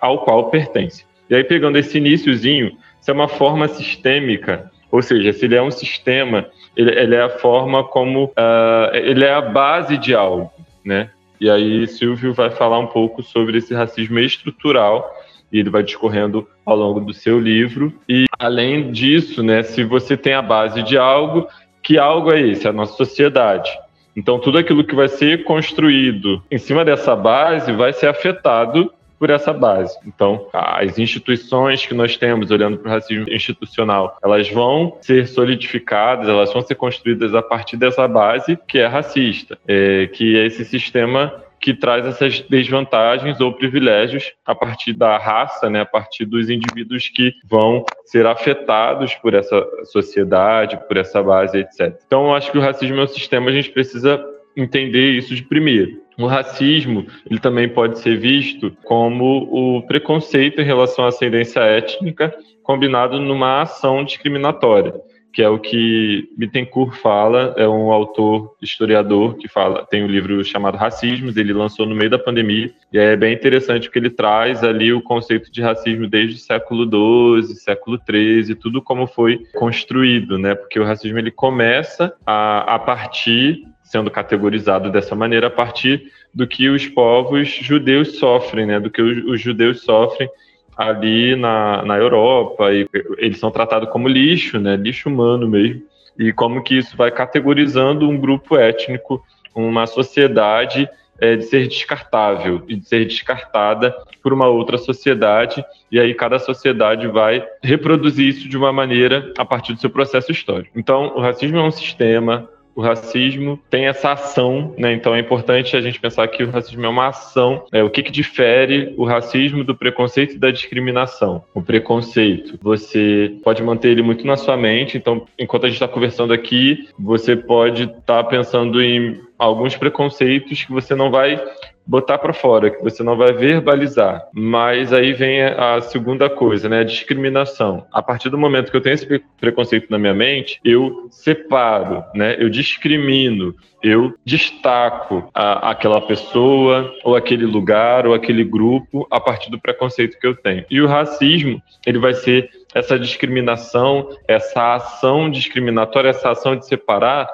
ao 0.00 0.24
qual 0.24 0.48
pertence. 0.48 1.04
E 1.28 1.34
aí, 1.34 1.44
pegando 1.44 1.76
esse 1.76 1.98
iníciozinho, 1.98 2.72
se 2.98 3.10
é 3.10 3.14
uma 3.14 3.28
forma 3.28 3.68
sistêmica, 3.68 4.70
ou 4.90 5.02
seja, 5.02 5.34
se 5.34 5.44
ele 5.44 5.54
é 5.54 5.62
um 5.62 5.70
sistema, 5.70 6.46
ele, 6.74 6.98
ele 6.98 7.14
é 7.14 7.20
a 7.20 7.28
forma 7.28 7.84
como 7.84 8.24
uh, 8.24 8.94
ele 8.94 9.24
é 9.24 9.34
a 9.34 9.42
base 9.42 9.98
de 9.98 10.14
algo, 10.14 10.50
né? 10.82 11.10
E 11.40 11.48
aí 11.48 11.86
Silvio 11.86 12.34
vai 12.34 12.50
falar 12.50 12.78
um 12.78 12.86
pouco 12.86 13.22
sobre 13.22 13.58
esse 13.58 13.72
racismo 13.72 14.18
estrutural 14.18 15.10
e 15.50 15.58
ele 15.58 15.70
vai 15.70 15.82
discorrendo 15.82 16.46
ao 16.64 16.76
longo 16.76 17.00
do 17.00 17.14
seu 17.14 17.40
livro. 17.40 17.92
E 18.08 18.26
além 18.38 18.92
disso, 18.92 19.42
né, 19.42 19.62
se 19.62 19.82
você 19.82 20.16
tem 20.16 20.34
a 20.34 20.42
base 20.42 20.82
de 20.82 20.98
algo, 20.98 21.48
que 21.82 21.98
algo 21.98 22.30
é 22.30 22.40
esse? 22.40 22.68
A 22.68 22.72
nossa 22.72 22.92
sociedade. 22.94 23.70
Então 24.14 24.38
tudo 24.38 24.58
aquilo 24.58 24.84
que 24.84 24.94
vai 24.94 25.08
ser 25.08 25.44
construído 25.44 26.42
em 26.50 26.58
cima 26.58 26.84
dessa 26.84 27.16
base 27.16 27.72
vai 27.72 27.92
ser 27.92 28.08
afetado 28.08 28.92
por 29.20 29.28
essa 29.28 29.52
base. 29.52 29.94
Então, 30.06 30.48
as 30.50 30.98
instituições 30.98 31.84
que 31.84 31.92
nós 31.92 32.16
temos, 32.16 32.50
olhando 32.50 32.78
para 32.78 32.88
o 32.88 32.94
racismo 32.94 33.28
institucional, 33.28 34.16
elas 34.24 34.48
vão 34.48 34.96
ser 35.02 35.28
solidificadas, 35.28 36.26
elas 36.26 36.50
vão 36.50 36.62
ser 36.62 36.74
construídas 36.74 37.34
a 37.34 37.42
partir 37.42 37.76
dessa 37.76 38.08
base 38.08 38.58
que 38.66 38.78
é 38.78 38.86
racista, 38.86 39.58
é, 39.68 40.06
que 40.06 40.38
é 40.38 40.46
esse 40.46 40.64
sistema 40.64 41.44
que 41.60 41.74
traz 41.74 42.06
essas 42.06 42.40
desvantagens 42.40 43.38
ou 43.38 43.52
privilégios 43.52 44.32
a 44.46 44.54
partir 44.54 44.94
da 44.94 45.18
raça, 45.18 45.68
né, 45.68 45.82
a 45.82 45.86
partir 45.86 46.24
dos 46.24 46.48
indivíduos 46.48 47.10
que 47.10 47.34
vão 47.44 47.84
ser 48.06 48.24
afetados 48.24 49.14
por 49.16 49.34
essa 49.34 49.62
sociedade, 49.84 50.80
por 50.88 50.96
essa 50.96 51.22
base, 51.22 51.58
etc. 51.58 51.94
Então, 52.06 52.24
eu 52.28 52.34
acho 52.34 52.50
que 52.50 52.56
o 52.56 52.62
racismo 52.62 52.98
é 52.98 53.04
um 53.04 53.06
sistema, 53.06 53.50
a 53.50 53.52
gente 53.52 53.70
precisa 53.70 54.24
entender 54.56 55.12
isso 55.12 55.34
de 55.34 55.42
primeiro. 55.42 56.00
O 56.20 56.26
racismo 56.26 57.06
ele 57.28 57.40
também 57.40 57.68
pode 57.68 57.98
ser 57.98 58.16
visto 58.18 58.76
como 58.84 59.48
o 59.50 59.82
preconceito 59.86 60.60
em 60.60 60.64
relação 60.64 61.04
à 61.04 61.08
ascendência 61.08 61.60
étnica 61.60 62.34
combinado 62.62 63.18
numa 63.18 63.62
ação 63.62 64.04
discriminatória, 64.04 64.94
que 65.32 65.42
é 65.42 65.48
o 65.48 65.58
que 65.58 66.28
Bittencourt 66.36 66.94
fala, 66.94 67.54
é 67.56 67.66
um 67.66 67.90
autor 67.90 68.54
historiador 68.60 69.36
que 69.36 69.48
fala, 69.48 69.86
tem 69.86 70.04
um 70.04 70.08
livro 70.08 70.44
chamado 70.44 70.76
Racismos, 70.76 71.36
ele 71.36 71.52
lançou 71.52 71.86
no 71.86 71.94
meio 71.94 72.10
da 72.10 72.18
pandemia, 72.18 72.70
e 72.92 72.98
é 72.98 73.16
bem 73.16 73.32
interessante 73.32 73.84
porque 73.84 73.98
ele 73.98 74.10
traz 74.10 74.62
ali 74.62 74.92
o 74.92 75.02
conceito 75.02 75.50
de 75.50 75.62
racismo 75.62 76.06
desde 76.06 76.36
o 76.36 76.38
século 76.38 76.84
XII, 76.84 77.54
século 77.54 77.98
XIII, 77.98 78.54
tudo 78.56 78.82
como 78.82 79.06
foi 79.06 79.38
construído, 79.54 80.38
né? 80.38 80.54
Porque 80.54 80.78
o 80.78 80.84
racismo 80.84 81.18
ele 81.18 81.30
começa 81.30 82.14
a, 82.26 82.74
a 82.74 82.78
partir 82.78 83.64
sendo 83.90 84.08
categorizado 84.08 84.88
dessa 84.88 85.16
maneira 85.16 85.48
a 85.48 85.50
partir 85.50 86.12
do 86.32 86.46
que 86.46 86.68
os 86.68 86.86
povos 86.86 87.48
judeus 87.48 88.18
sofrem, 88.18 88.64
né? 88.64 88.78
Do 88.78 88.88
que 88.88 89.02
os, 89.02 89.40
judeus 89.40 89.82
sofrem 89.82 90.30
ali 90.76 91.34
na, 91.34 91.82
na 91.82 91.98
Europa 91.98 92.72
e 92.72 92.88
eles 93.18 93.40
são 93.40 93.50
tratados 93.50 93.90
como 93.90 94.06
lixo, 94.06 94.60
né? 94.60 94.76
Lixo 94.76 95.08
humano 95.08 95.48
mesmo. 95.48 95.82
E 96.16 96.32
como 96.32 96.62
que 96.62 96.78
isso 96.78 96.96
vai 96.96 97.10
categorizando 97.10 98.08
um 98.08 98.16
grupo 98.16 98.56
étnico, 98.56 99.20
uma 99.56 99.88
sociedade 99.88 100.88
é, 101.18 101.34
de 101.34 101.46
ser 101.46 101.66
descartável 101.66 102.62
e 102.68 102.76
de 102.76 102.86
ser 102.86 103.04
descartada 103.04 103.92
por 104.22 104.32
uma 104.32 104.46
outra 104.46 104.78
sociedade, 104.78 105.64
e 105.90 105.98
aí 105.98 106.14
cada 106.14 106.38
sociedade 106.38 107.08
vai 107.08 107.44
reproduzir 107.60 108.28
isso 108.28 108.48
de 108.48 108.56
uma 108.56 108.72
maneira 108.72 109.32
a 109.36 109.44
partir 109.44 109.72
do 109.72 109.80
seu 109.80 109.90
processo 109.90 110.30
histórico. 110.30 110.78
Então, 110.78 111.16
o 111.16 111.20
racismo 111.20 111.58
é 111.58 111.62
um 111.62 111.72
sistema, 111.72 112.48
o 112.74 112.80
racismo 112.80 113.58
tem 113.68 113.86
essa 113.86 114.12
ação, 114.12 114.74
né? 114.78 114.92
Então 114.92 115.14
é 115.14 115.20
importante 115.20 115.76
a 115.76 115.80
gente 115.80 116.00
pensar 116.00 116.26
que 116.28 116.42
o 116.42 116.50
racismo 116.50 116.84
é 116.84 116.88
uma 116.88 117.08
ação. 117.08 117.64
Né? 117.72 117.82
O 117.82 117.90
que, 117.90 118.02
que 118.02 118.12
difere 118.12 118.94
o 118.96 119.04
racismo 119.04 119.64
do 119.64 119.74
preconceito 119.74 120.34
e 120.34 120.38
da 120.38 120.50
discriminação? 120.50 121.42
O 121.54 121.62
preconceito, 121.62 122.58
você 122.62 123.34
pode 123.42 123.62
manter 123.62 123.90
ele 123.90 124.02
muito 124.02 124.26
na 124.26 124.36
sua 124.36 124.56
mente. 124.56 124.96
Então, 124.96 125.26
enquanto 125.38 125.64
a 125.64 125.68
gente 125.68 125.76
está 125.76 125.88
conversando 125.88 126.32
aqui, 126.32 126.88
você 126.98 127.36
pode 127.36 127.84
estar 127.84 128.22
tá 128.22 128.24
pensando 128.24 128.82
em 128.82 129.20
alguns 129.38 129.76
preconceitos 129.76 130.64
que 130.64 130.72
você 130.72 130.94
não 130.94 131.10
vai 131.10 131.42
botar 131.90 132.18
para 132.18 132.32
fora, 132.32 132.70
que 132.70 132.80
você 132.80 133.02
não 133.02 133.16
vai 133.16 133.32
verbalizar. 133.32 134.28
Mas 134.32 134.92
aí 134.92 135.12
vem 135.12 135.42
a 135.42 135.80
segunda 135.80 136.30
coisa, 136.30 136.68
né? 136.68 136.80
A 136.80 136.84
discriminação. 136.84 137.84
A 137.92 138.00
partir 138.00 138.30
do 138.30 138.38
momento 138.38 138.70
que 138.70 138.76
eu 138.76 138.80
tenho 138.80 138.94
esse 138.94 139.20
preconceito 139.40 139.90
na 139.90 139.98
minha 139.98 140.14
mente, 140.14 140.60
eu 140.64 141.08
separo, 141.10 142.04
né? 142.14 142.36
Eu 142.38 142.48
discrimino, 142.48 143.52
eu 143.82 144.14
destaco 144.24 145.28
a, 145.34 145.70
aquela 145.70 146.00
pessoa, 146.00 146.94
ou 147.02 147.16
aquele 147.16 147.44
lugar, 147.44 148.06
ou 148.06 148.14
aquele 148.14 148.44
grupo 148.44 149.04
a 149.10 149.18
partir 149.18 149.50
do 149.50 149.60
preconceito 149.60 150.16
que 150.16 150.26
eu 150.28 150.36
tenho. 150.36 150.64
E 150.70 150.80
o 150.80 150.86
racismo, 150.86 151.60
ele 151.84 151.98
vai 151.98 152.14
ser 152.14 152.48
essa 152.72 152.96
discriminação, 152.96 154.10
essa 154.28 154.76
ação 154.76 155.28
discriminatória, 155.28 156.10
essa 156.10 156.30
ação 156.30 156.54
de 156.54 156.64
separar 156.66 157.28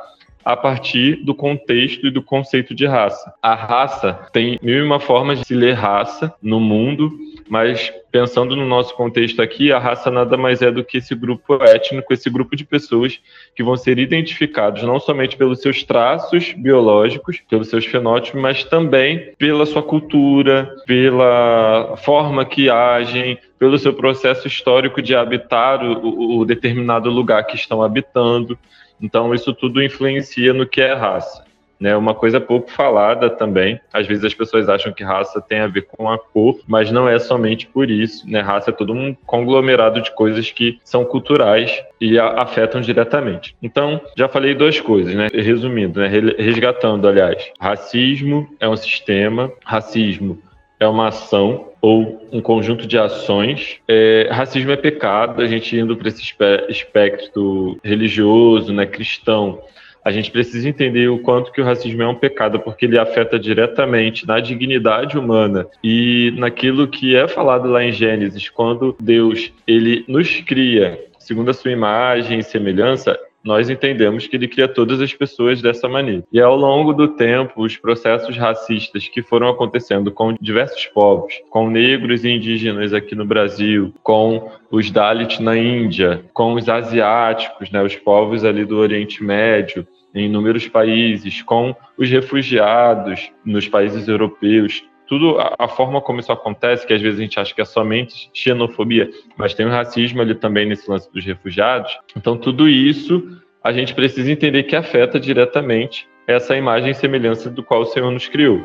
a 0.47 0.57
partir 0.57 1.17
do 1.25 1.35
contexto 1.35 2.07
e 2.07 2.11
do 2.11 2.23
conceito 2.23 2.73
de 2.73 2.87
raça. 2.87 3.35
A 3.43 3.53
raça 3.53 4.29
tem 4.33 4.61
mil 4.63 4.79
e 4.79 4.83
uma 4.83 5.01
formas 5.01 5.41
de 5.41 5.45
se 5.45 5.57
ler 5.57 5.73
raça 5.73 6.33
no 6.41 6.61
mundo, 6.61 7.11
mas 7.49 7.93
pensando 8.13 8.55
no 8.55 8.65
nosso 8.65 8.95
contexto 8.95 9.43
aqui, 9.43 9.73
a 9.73 9.79
raça 9.81 10.09
nada 10.09 10.37
mais 10.37 10.63
é 10.63 10.71
do 10.71 10.85
que 10.85 10.99
esse 10.99 11.17
grupo 11.17 11.61
étnico, 11.65 12.15
esse 12.15 12.31
grupo 12.31 12.55
de 12.55 12.65
pessoas 12.65 13.19
que 13.57 13.63
vão 13.65 13.77
ser 13.77 13.99
identificados 13.99 14.85
não 14.85 15.01
somente 15.01 15.37
pelos 15.37 15.61
seus 15.61 15.83
traços 15.83 16.53
biológicos, 16.53 17.43
pelos 17.51 17.69
seus 17.69 17.85
fenótipos, 17.85 18.41
mas 18.41 18.63
também 18.63 19.33
pela 19.37 19.67
sua 19.67 19.83
cultura, 19.83 20.73
pela 20.87 21.97
forma 21.97 22.45
que 22.45 22.71
agem, 22.71 23.37
pelo 23.59 23.77
seu 23.79 23.93
processo 23.93 24.47
histórico 24.47 25.03
de 25.03 25.17
habitar 25.17 25.85
o, 25.85 26.39
o 26.39 26.45
determinado 26.45 27.11
lugar 27.11 27.45
que 27.45 27.57
estão 27.57 27.83
habitando. 27.83 28.57
Então, 29.01 29.35
isso 29.35 29.53
tudo 29.53 29.83
influencia 29.83 30.53
no 30.53 30.67
que 30.67 30.81
é 30.81 30.95
raça. 30.95 31.45
Né, 31.79 31.95
uma 31.95 32.15
coisa 32.15 32.41
pouco 32.41 32.71
falada 32.71 33.29
também. 33.29 33.79
Às 33.93 34.07
vezes 34.07 34.25
as 34.25 34.33
pessoas 34.33 34.67
acham 34.67 34.95
que 34.95 35.05
raça 35.05 35.43
tem 35.43 35.61
a 35.61 35.67
ver 35.67 35.83
com 35.83 36.09
a 36.11 36.19
cor, 36.19 36.59
mas 36.67 36.91
não 36.91 37.07
é 37.07 37.19
somente 37.19 37.67
por 37.67 37.91
isso. 37.91 38.27
Né? 38.27 38.41
Raça 38.41 38.71
é 38.71 38.73
todo 38.73 38.95
um 38.95 39.15
conglomerado 39.27 40.01
de 40.01 40.11
coisas 40.15 40.51
que 40.51 40.81
são 40.83 41.05
culturais 41.05 41.85
e 42.01 42.19
afetam 42.19 42.81
diretamente. 42.81 43.55
Então, 43.63 44.01
já 44.17 44.27
falei 44.27 44.55
duas 44.55 44.81
coisas, 44.81 45.15
né? 45.15 45.29
Resumindo, 45.31 46.01
né? 46.01 46.09
resgatando, 46.39 47.07
aliás, 47.07 47.53
racismo 47.61 48.49
é 48.59 48.67
um 48.67 48.77
sistema, 48.77 49.53
racismo 49.63 50.41
é 50.79 50.87
uma 50.87 51.09
ação 51.09 51.69
ou 51.81 52.29
um 52.33 52.41
conjunto 52.41 52.87
de 52.87 52.99
ações. 52.99 53.79
É, 53.87 54.29
racismo 54.31 54.71
é 54.71 54.77
pecado, 54.77 55.43
a 55.43 55.47
gente 55.47 55.77
indo 55.77 55.97
para 55.97 56.09
esse 56.09 56.23
espectro 56.69 57.79
religioso, 57.83 58.73
né, 58.73 58.87
cristão, 58.87 59.61
a 60.05 60.13
gente 60.13 60.31
precisa 60.31 60.69
entender 60.69 61.09
o 61.09 61.19
quanto 61.19 61.51
que 61.51 61.61
o 61.61 61.65
racismo 61.65 62.01
é 62.01 62.07
um 62.07 62.15
pecado, 62.15 62.61
porque 62.61 62.85
ele 62.85 62.97
afeta 62.97 63.39
diretamente 63.39 64.25
na 64.25 64.39
dignidade 64.39 65.19
humana 65.19 65.67
e 65.83 66.33
naquilo 66.37 66.87
que 66.87 67.17
é 67.17 67.27
falado 67.27 67.69
lá 67.69 67.83
em 67.83 67.91
Gênesis, 67.91 68.49
quando 68.49 68.97
Deus 69.01 69.53
ele 69.67 70.05
nos 70.07 70.41
cria 70.43 71.07
segundo 71.27 71.51
a 71.51 71.55
sua 71.55 71.73
imagem 71.73 72.39
e 72.39 72.45
semelhança, 72.45 73.19
nós 73.47 73.71
entendemos 73.71 74.27
que 74.27 74.37
ele 74.37 74.49
cria 74.49 74.67
todas 74.67 75.01
as 75.01 75.15
pessoas 75.15 75.63
dessa 75.63 75.89
maneira. 75.89 76.25
E 76.33 76.41
ao 76.41 76.57
longo 76.57 76.93
do 76.93 77.09
tempo, 77.09 77.63
os 77.63 77.77
processos 77.77 78.37
racistas 78.37 79.09
que 79.09 79.23
foram 79.23 79.49
acontecendo 79.49 80.11
com 80.11 80.35
diversos 80.41 80.87
povos, 80.87 81.33
com 81.49 81.71
negros 81.71 82.25
e 82.25 82.31
indígenas 82.31 82.93
aqui 82.93 83.15
no 83.15 83.25
Brasil, 83.25 83.95
com 84.03 84.51
os 84.71 84.91
Dalits 84.91 85.39
na 85.39 85.57
Índia, 85.57 86.25
com 86.35 86.55
os 86.55 86.69
asiáticos, 86.69 87.71
né, 87.71 87.83
os 87.83 87.95
povos 87.95 88.45
ali 88.45 88.65
do 88.65 88.77
Oriente 88.77 89.23
Médio, 89.23 89.87
em 90.15 90.27
inúmeros 90.27 90.67
países, 90.67 91.43
com 91.43 91.75
os 91.97 92.11
refugiados 92.11 93.31
nos 93.45 93.69
países 93.69 94.09
europeus, 94.09 94.83
tudo 95.07 95.39
a, 95.39 95.55
a, 95.59 95.69
forma 95.69 96.01
como 96.01 96.21
isso 96.21 96.33
acontece, 96.33 96.87
que 96.87 96.93
às 96.93 97.01
vezes 97.01 97.19
a 97.19 97.23
gente 97.23 97.39
acha 97.39 97.55
que 97.55 97.61
é 97.61 97.65
somente 97.65 98.31
xenofobia, 98.33 99.11
mas 99.37 99.55
tem 99.55 99.67
o 99.67 99.71
racismo 99.71 100.21
ali 100.21 100.35
também 100.35 100.67
nesse 100.67 100.91
lance 100.91 101.11
dos 101.13 101.25
refugiados. 101.25 101.97
Então 102.17 102.37
tudo 102.37 102.69
isso 102.69 103.41
a 103.63 103.73
gente 103.73 103.95
precisa 103.95 104.31
entender 104.31 104.65
que 104.65 104.77
afeta 104.77 105.19
diretamente 105.19 106.09
essa 106.27 106.57
imagem 106.57 106.91
e 106.91 106.95
semelhança 106.95 107.49
do 107.49 107.63
qual 107.63 107.83
o 107.83 107.87
Senhor 107.87 108.11
nos 108.11 108.29
criou. 108.29 108.61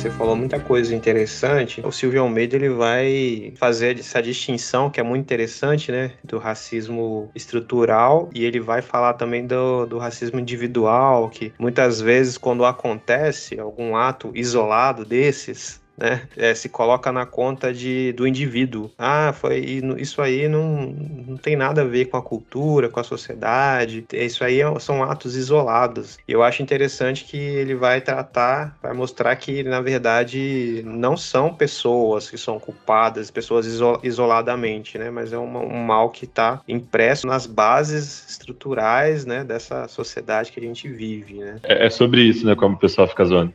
Você 0.00 0.08
falou 0.08 0.34
muita 0.34 0.58
coisa 0.58 0.96
interessante. 0.96 1.82
O 1.84 1.92
Silvio 1.92 2.22
Almeida 2.22 2.56
ele 2.56 2.70
vai 2.70 3.52
fazer 3.56 3.98
essa 3.98 4.22
distinção 4.22 4.88
que 4.88 4.98
é 4.98 5.02
muito 5.02 5.20
interessante, 5.20 5.92
né, 5.92 6.12
do 6.24 6.38
racismo 6.38 7.30
estrutural 7.34 8.30
e 8.34 8.46
ele 8.46 8.58
vai 8.60 8.80
falar 8.80 9.12
também 9.12 9.46
do, 9.46 9.84
do 9.84 9.98
racismo 9.98 10.40
individual, 10.40 11.28
que 11.28 11.52
muitas 11.58 12.00
vezes 12.00 12.38
quando 12.38 12.64
acontece 12.64 13.60
algum 13.60 13.94
ato 13.94 14.32
isolado 14.34 15.04
desses, 15.04 15.79
né? 16.00 16.22
É, 16.36 16.54
se 16.54 16.68
coloca 16.68 17.12
na 17.12 17.26
conta 17.26 17.72
de, 17.72 18.12
do 18.12 18.26
indivíduo. 18.26 18.90
Ah, 18.98 19.32
foi 19.32 19.58
isso 19.98 20.22
aí 20.22 20.48
não, 20.48 20.86
não 21.26 21.36
tem 21.36 21.54
nada 21.54 21.82
a 21.82 21.84
ver 21.84 22.06
com 22.06 22.16
a 22.16 22.22
cultura, 22.22 22.88
com 22.88 22.98
a 22.98 23.04
sociedade. 23.04 24.04
Isso 24.12 24.42
aí 24.42 24.60
é, 24.60 24.78
são 24.78 25.04
atos 25.04 25.36
isolados. 25.36 26.18
Eu 26.26 26.42
acho 26.42 26.62
interessante 26.62 27.24
que 27.24 27.36
ele 27.36 27.74
vai 27.74 28.00
tratar, 28.00 28.76
vai 28.82 28.94
mostrar 28.94 29.36
que 29.36 29.62
na 29.62 29.80
verdade 29.80 30.82
não 30.86 31.16
são 31.16 31.52
pessoas 31.52 32.30
que 32.30 32.38
são 32.38 32.58
culpadas, 32.58 33.30
pessoas 33.30 33.66
isoladamente, 34.02 34.96
né? 34.96 35.10
Mas 35.10 35.32
é 35.32 35.38
uma, 35.38 35.60
um 35.60 35.84
mal 35.84 36.10
que 36.10 36.24
está 36.24 36.60
impresso 36.66 37.26
nas 37.26 37.46
bases 37.46 38.30
estruturais, 38.30 39.26
né? 39.26 39.44
Dessa 39.44 39.86
sociedade 39.88 40.50
que 40.50 40.60
a 40.60 40.62
gente 40.62 40.88
vive, 40.88 41.34
né? 41.34 41.56
É, 41.64 41.86
é 41.86 41.90
sobre 41.90 42.22
isso, 42.22 42.46
né? 42.46 42.54
Como 42.54 42.76
o 42.76 42.78
pessoal 42.78 43.06
fica 43.06 43.24
zoando. 43.24 43.52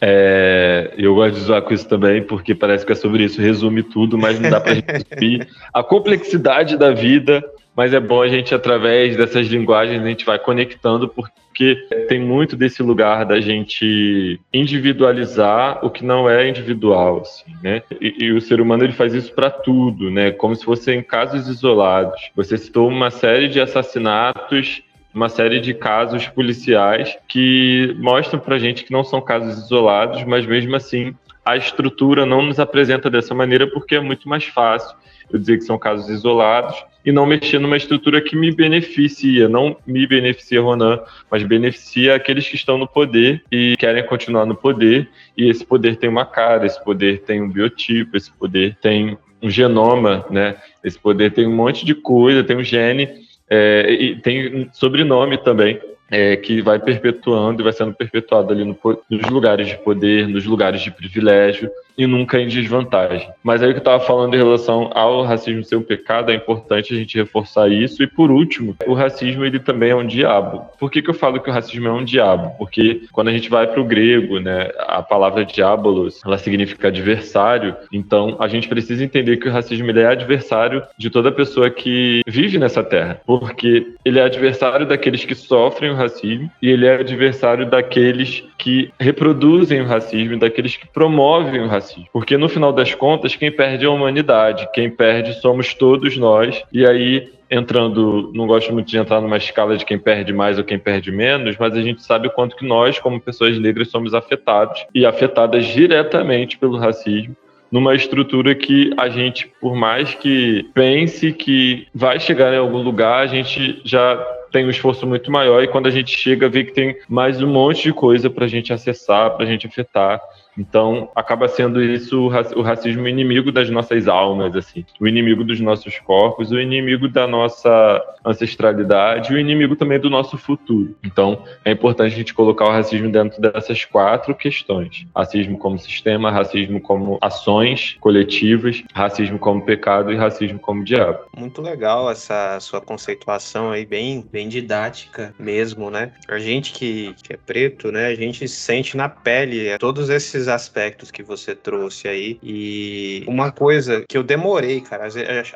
É, 0.00 0.94
eu 0.96 1.14
gosto 1.14 1.34
de 1.34 1.40
zoar 1.42 1.62
com 1.62 1.74
isso 1.74 1.86
também, 1.86 2.22
porque 2.22 2.54
parece 2.54 2.86
que 2.86 2.92
é 2.92 2.94
sobre 2.94 3.24
isso, 3.24 3.40
resume 3.40 3.82
tudo, 3.82 4.16
mas 4.16 4.40
não 4.40 4.48
dá 4.48 4.60
para 4.60 4.72
resumir 4.72 5.46
a 5.74 5.82
complexidade 5.82 6.76
da 6.78 6.90
vida, 6.90 7.44
mas 7.76 7.92
é 7.92 8.00
bom 8.00 8.22
a 8.22 8.28
gente, 8.28 8.54
através 8.54 9.16
dessas 9.16 9.46
linguagens, 9.46 10.02
a 10.02 10.06
gente 10.06 10.24
vai 10.24 10.38
conectando, 10.38 11.06
porque 11.08 11.76
tem 12.08 12.18
muito 12.18 12.56
desse 12.56 12.82
lugar 12.82 13.26
da 13.26 13.40
gente 13.40 14.40
individualizar 14.52 15.84
o 15.84 15.90
que 15.90 16.04
não 16.04 16.28
é 16.28 16.48
individual, 16.48 17.20
assim, 17.20 17.52
né? 17.62 17.82
E, 18.00 18.24
e 18.24 18.32
o 18.32 18.40
ser 18.40 18.60
humano 18.60 18.84
ele 18.84 18.92
faz 18.92 19.14
isso 19.14 19.32
para 19.34 19.50
tudo, 19.50 20.10
né? 20.10 20.30
Como 20.30 20.56
se 20.56 20.64
fossem 20.64 21.02
casos 21.02 21.46
isolados. 21.46 22.30
Você 22.34 22.56
citou 22.56 22.88
uma 22.88 23.10
série 23.10 23.48
de 23.48 23.60
assassinatos 23.60 24.82
uma 25.14 25.28
série 25.28 25.60
de 25.60 25.74
casos 25.74 26.26
policiais 26.28 27.16
que 27.28 27.94
mostram 27.98 28.38
para 28.38 28.58
gente 28.58 28.84
que 28.84 28.92
não 28.92 29.04
são 29.04 29.20
casos 29.20 29.64
isolados, 29.64 30.22
mas 30.24 30.46
mesmo 30.46 30.76
assim 30.76 31.14
a 31.44 31.56
estrutura 31.56 32.24
não 32.24 32.42
nos 32.42 32.60
apresenta 32.60 33.10
dessa 33.10 33.34
maneira 33.34 33.66
porque 33.66 33.96
é 33.96 34.00
muito 34.00 34.28
mais 34.28 34.44
fácil 34.44 34.94
eu 35.32 35.38
dizer 35.38 35.58
que 35.58 35.64
são 35.64 35.78
casos 35.78 36.08
isolados 36.08 36.84
e 37.04 37.10
não 37.12 37.24
mexer 37.24 37.58
numa 37.58 37.76
estrutura 37.76 38.20
que 38.20 38.36
me 38.36 38.52
beneficia, 38.52 39.48
não 39.48 39.76
me 39.86 40.06
beneficia 40.06 40.60
Ronan, 40.60 41.00
mas 41.30 41.42
beneficia 41.42 42.14
aqueles 42.14 42.46
que 42.46 42.56
estão 42.56 42.76
no 42.76 42.86
poder 42.86 43.42
e 43.50 43.74
querem 43.78 44.04
continuar 44.04 44.44
no 44.44 44.54
poder, 44.54 45.08
e 45.36 45.48
esse 45.48 45.64
poder 45.64 45.96
tem 45.96 46.10
uma 46.10 46.26
cara, 46.26 46.66
esse 46.66 46.82
poder 46.84 47.22
tem 47.22 47.40
um 47.40 47.48
biotipo, 47.48 48.16
esse 48.16 48.30
poder 48.30 48.76
tem 48.82 49.16
um 49.42 49.48
genoma, 49.48 50.26
né? 50.28 50.56
Esse 50.84 50.98
poder 50.98 51.32
tem 51.32 51.46
um 51.46 51.56
monte 51.56 51.86
de 51.86 51.94
coisa, 51.94 52.44
tem 52.44 52.56
um 52.56 52.64
gene 52.64 53.08
é, 53.50 53.90
e 53.90 54.16
tem 54.16 54.70
sobrenome 54.72 55.36
também 55.38 55.80
é, 56.10 56.36
que 56.36 56.60
vai 56.60 56.78
perpetuando 56.78 57.62
e 57.62 57.64
vai 57.64 57.72
sendo 57.72 57.94
perpetuado 57.94 58.52
ali 58.52 58.64
no, 58.64 58.76
nos 59.08 59.28
lugares 59.28 59.68
de 59.68 59.76
poder, 59.76 60.26
nos 60.26 60.44
lugares 60.44 60.80
de 60.80 60.90
privilégio 60.90 61.70
e 62.00 62.06
nunca 62.06 62.40
em 62.40 62.48
desvantagem. 62.48 63.28
Mas 63.42 63.62
aí 63.62 63.68
o 63.68 63.72
que 63.72 63.78
eu 63.78 63.82
estava 63.82 64.02
falando 64.02 64.34
em 64.34 64.38
relação 64.38 64.90
ao 64.94 65.22
racismo 65.22 65.62
ser 65.62 65.76
um 65.76 65.82
pecado, 65.82 66.30
é 66.30 66.34
importante 66.34 66.94
a 66.94 66.96
gente 66.96 67.18
reforçar 67.18 67.70
isso. 67.70 68.02
E 68.02 68.06
por 68.06 68.30
último, 68.30 68.74
o 68.86 68.94
racismo 68.94 69.44
ele 69.44 69.58
também 69.58 69.90
é 69.90 69.94
um 69.94 70.06
diabo. 70.06 70.64
Por 70.78 70.90
que, 70.90 71.02
que 71.02 71.10
eu 71.10 71.14
falo 71.14 71.40
que 71.40 71.50
o 71.50 71.52
racismo 71.52 71.88
é 71.88 71.92
um 71.92 72.02
diabo? 72.02 72.56
Porque 72.56 73.02
quando 73.12 73.28
a 73.28 73.32
gente 73.32 73.50
vai 73.50 73.66
para 73.66 73.80
o 73.80 73.84
grego, 73.84 74.38
né, 74.38 74.70
a 74.78 75.02
palavra 75.02 75.44
diabolos, 75.44 76.22
ela 76.24 76.38
significa 76.38 76.88
adversário. 76.88 77.76
Então 77.92 78.36
a 78.40 78.48
gente 78.48 78.66
precisa 78.66 79.04
entender 79.04 79.36
que 79.36 79.48
o 79.48 79.52
racismo 79.52 79.90
ele 79.90 80.00
é 80.00 80.06
adversário 80.06 80.82
de 80.96 81.10
toda 81.10 81.30
pessoa 81.30 81.68
que 81.68 82.22
vive 82.26 82.58
nessa 82.58 82.82
terra, 82.82 83.20
porque 83.26 83.94
ele 84.04 84.18
é 84.18 84.22
adversário 84.22 84.86
daqueles 84.86 85.24
que 85.26 85.34
sofrem 85.34 85.90
o 85.90 85.94
racismo 86.00 86.50
e 86.60 86.68
ele 86.68 86.86
é 86.86 86.94
adversário 86.94 87.68
daqueles 87.68 88.44
que 88.58 88.92
reproduzem 88.98 89.80
o 89.80 89.86
racismo, 89.86 90.38
daqueles 90.38 90.76
que 90.76 90.86
promovem 90.86 91.60
o 91.60 91.68
racismo. 91.68 92.08
Porque 92.12 92.36
no 92.36 92.48
final 92.48 92.72
das 92.72 92.94
contas, 92.94 93.36
quem 93.36 93.50
perde 93.50 93.84
é 93.84 93.88
a 93.88 93.90
humanidade, 93.90 94.68
quem 94.72 94.90
perde 94.90 95.34
somos 95.40 95.74
todos 95.74 96.16
nós. 96.16 96.62
E 96.72 96.86
aí 96.86 97.30
entrando, 97.50 98.30
não 98.32 98.46
gosto 98.46 98.72
muito 98.72 98.86
de 98.86 98.96
entrar 98.96 99.20
numa 99.20 99.36
escala 99.36 99.76
de 99.76 99.84
quem 99.84 99.98
perde 99.98 100.32
mais 100.32 100.56
ou 100.56 100.62
quem 100.62 100.78
perde 100.78 101.10
menos, 101.10 101.56
mas 101.58 101.74
a 101.74 101.82
gente 101.82 102.00
sabe 102.00 102.28
o 102.28 102.30
quanto 102.30 102.54
que 102.54 102.64
nós, 102.64 103.00
como 103.00 103.20
pessoas 103.20 103.58
negras, 103.58 103.90
somos 103.90 104.14
afetados 104.14 104.86
e 104.94 105.04
afetadas 105.04 105.66
diretamente 105.66 106.56
pelo 106.56 106.78
racismo 106.78 107.36
numa 107.70 107.94
estrutura 107.94 108.54
que 108.54 108.90
a 108.96 109.08
gente, 109.08 109.50
por 109.60 109.74
mais 109.74 110.14
que 110.14 110.68
pense 110.74 111.32
que 111.32 111.86
vai 111.94 112.18
chegar 112.18 112.52
em 112.52 112.58
algum 112.58 112.82
lugar, 112.82 113.22
a 113.22 113.26
gente 113.26 113.80
já 113.84 114.16
tem 114.50 114.66
um 114.66 114.70
esforço 114.70 115.06
muito 115.06 115.30
maior 115.30 115.62
e 115.62 115.68
quando 115.68 115.86
a 115.86 115.90
gente 115.90 116.16
chega 116.16 116.48
vê 116.48 116.64
que 116.64 116.72
tem 116.72 116.96
mais 117.08 117.40
um 117.40 117.46
monte 117.46 117.84
de 117.84 117.92
coisa 117.92 118.28
para 118.28 118.44
a 118.44 118.48
gente 118.48 118.72
acessar, 118.72 119.30
para 119.36 119.44
a 119.44 119.48
gente 119.48 119.66
afetar. 119.66 120.20
Então, 120.56 121.10
acaba 121.14 121.48
sendo 121.48 121.82
isso 121.82 122.30
o 122.56 122.62
racismo 122.62 123.08
inimigo 123.08 123.52
das 123.52 123.70
nossas 123.70 124.08
almas, 124.08 124.54
assim, 124.56 124.84
o 125.00 125.06
inimigo 125.06 125.44
dos 125.44 125.60
nossos 125.60 125.98
corpos, 125.98 126.50
o 126.50 126.60
inimigo 126.60 127.08
da 127.08 127.26
nossa 127.26 128.02
ancestralidade, 128.24 129.32
o 129.32 129.38
inimigo 129.38 129.76
também 129.76 129.98
do 129.98 130.10
nosso 130.10 130.36
futuro. 130.36 130.96
Então, 131.04 131.44
é 131.64 131.72
importante 131.72 132.12
a 132.12 132.16
gente 132.16 132.34
colocar 132.34 132.66
o 132.66 132.72
racismo 132.72 133.10
dentro 133.10 133.40
dessas 133.40 133.84
quatro 133.84 134.34
questões: 134.34 135.06
racismo 135.14 135.58
como 135.58 135.78
sistema, 135.78 136.30
racismo 136.30 136.80
como 136.80 137.18
ações 137.20 137.96
coletivas, 138.00 138.82
racismo 138.92 139.38
como 139.38 139.64
pecado 139.64 140.12
e 140.12 140.16
racismo 140.16 140.58
como 140.58 140.84
diabo. 140.84 141.20
Muito 141.36 141.62
legal 141.62 142.10
essa 142.10 142.58
sua 142.60 142.80
conceituação 142.80 143.70
aí, 143.70 143.86
bem, 143.86 144.26
bem 144.30 144.48
didática 144.48 145.34
mesmo, 145.38 145.90
né? 145.90 146.12
A 146.28 146.38
gente 146.38 146.72
que, 146.72 147.14
que 147.22 147.32
é 147.32 147.36
preto, 147.36 147.90
né, 147.90 148.06
a 148.06 148.14
gente 148.14 148.46
sente 148.48 148.96
na 148.96 149.08
pele 149.08 149.78
todos 149.78 150.10
esses 150.10 150.39
aspectos 150.48 151.10
que 151.10 151.22
você 151.22 151.54
trouxe 151.54 152.08
aí. 152.08 152.38
E 152.42 153.24
uma 153.26 153.50
coisa 153.50 154.04
que 154.08 154.16
eu 154.16 154.22
demorei, 154.22 154.80
cara, 154.80 155.06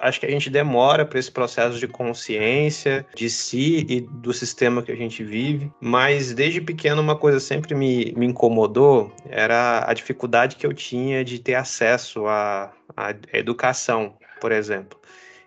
acho 0.01 0.21
que 0.21 0.27
a 0.27 0.31
gente 0.31 0.51
demora 0.51 1.05
para 1.05 1.19
esse 1.19 1.31
processo 1.31 1.79
de 1.79 1.89
consciência 1.89 3.07
de 3.15 3.29
si 3.31 3.87
e 3.89 4.01
do 4.01 4.33
sistema 4.33 4.83
que 4.83 4.93
a 4.93 4.97
gente 4.97 5.23
vive, 5.23 5.71
mas 5.81 6.33
desde 6.33 6.61
pequeno 6.61 7.01
uma 7.01 7.17
coisa 7.17 7.41
sempre 7.41 7.75
me, 7.75 8.13
me 8.17 8.27
incomodou 8.27 9.13
era 9.29 9.85
a 9.89 9.95
dificuldade 9.95 10.57
que 10.57 10.67
eu 10.67 10.73
tinha 10.73 11.25
de 11.25 11.39
ter 11.39 11.55
acesso 11.55 12.27
à, 12.27 12.73
à 12.97 13.15
educação, 13.33 14.15
por 14.41 14.53
exemplo. 14.53 14.99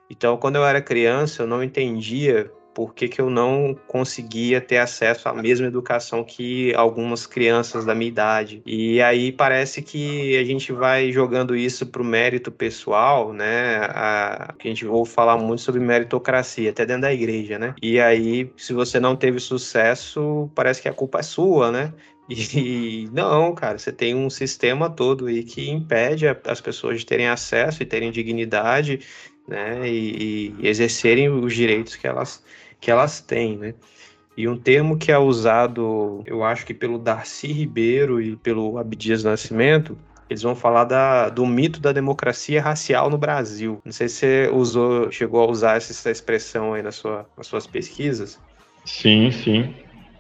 Então, 0.10 0.38
quando 0.38 0.56
eu 0.56 0.66
era 0.66 0.82
criança, 0.82 1.44
eu 1.44 1.48
não 1.48 1.64
entendia 1.64 2.50
por 2.78 2.94
que, 2.94 3.08
que 3.08 3.20
eu 3.20 3.28
não 3.28 3.76
conseguia 3.88 4.62
ter 4.62 4.78
acesso 4.78 5.28
à 5.28 5.34
mesma 5.34 5.66
educação 5.66 6.24
que 6.24 6.72
algumas 6.76 7.26
crianças 7.26 7.84
da 7.84 7.96
minha 7.96 8.08
idade. 8.08 8.62
E 8.68 9.02
aí 9.02 9.32
parece 9.32 9.82
que 9.82 10.38
a 10.38 10.44
gente 10.44 10.72
vai 10.72 11.12
jogando 11.12 11.56
isso 11.56 11.88
para 11.88 12.04
o 12.04 12.06
mérito 12.06 12.52
pessoal, 12.52 13.34
né? 13.34 13.78
A, 13.90 14.54
a 14.64 14.68
gente 14.68 14.86
vou 14.86 15.06
falar 15.06 15.40
muito 15.40 15.64
sobre 15.64 15.82
meritocracia, 15.82 16.70
até 16.70 16.86
dentro 16.86 17.02
da 17.02 17.12
igreja, 17.12 17.58
né? 17.58 17.74
E 17.82 18.00
aí, 18.00 18.52
se 18.56 18.74
você 18.74 19.00
não 19.00 19.16
teve 19.16 19.40
sucesso, 19.40 20.48
parece 20.54 20.80
que 20.80 20.88
a 20.88 20.94
culpa 20.94 21.18
é 21.22 21.24
sua, 21.24 21.72
né? 21.72 21.92
E 22.30 23.10
não, 23.12 23.56
cara, 23.56 23.80
você 23.80 23.92
tem 23.92 24.14
um 24.14 24.30
sistema 24.30 24.88
todo 24.88 25.26
aí 25.26 25.44
que 25.44 25.68
impede 25.68 26.26
as 26.28 26.62
pessoas 26.62 27.00
de 27.00 27.08
terem 27.08 27.28
acesso 27.28 27.82
e 27.82 27.86
terem 27.88 28.12
dignidade, 28.12 29.00
né? 29.48 29.90
E, 29.90 30.54
e 30.60 30.68
exercerem 30.68 31.30
os 31.30 31.56
direitos 31.56 31.96
que 31.96 32.06
elas 32.06 32.44
que 32.80 32.92
elas 32.92 33.20
têm, 33.20 33.58
né? 33.58 33.74
E 34.36 34.48
um 34.48 34.56
termo 34.56 34.98
que 34.98 35.12
é 35.12 35.18
usado, 35.18 36.22
eu 36.26 36.44
acho 36.44 36.66
que 36.66 36.74
pelo 36.74 37.00
Darcy 37.00 37.52
Ribeiro 37.52 38.22
e 38.22 38.36
pelo 38.36 38.78
Abdias 38.78 39.24
Nascimento, 39.24 39.98
eles 40.30 40.44
vão 40.44 40.56
falar 40.56 40.84
da, 40.84 41.30
do 41.30 41.46
mito 41.46 41.80
da 41.80 41.92
democracia 41.92 42.62
racial 42.62 43.10
no 43.10 43.18
Brasil. 43.18 43.82
Não 43.84 43.92
sei 43.92 44.08
se 44.08 44.16
você 44.16 44.50
usou, 44.54 45.12
chegou 45.12 45.42
a 45.42 45.50
usar 45.50 45.78
essa 45.78 46.12
expressão 46.12 46.74
aí 46.74 46.84
na 46.84 46.92
sua, 46.92 47.28
nas 47.36 47.48
suas 47.48 47.66
pesquisas. 47.66 48.40
Sim, 48.86 49.32
sim. 49.32 49.74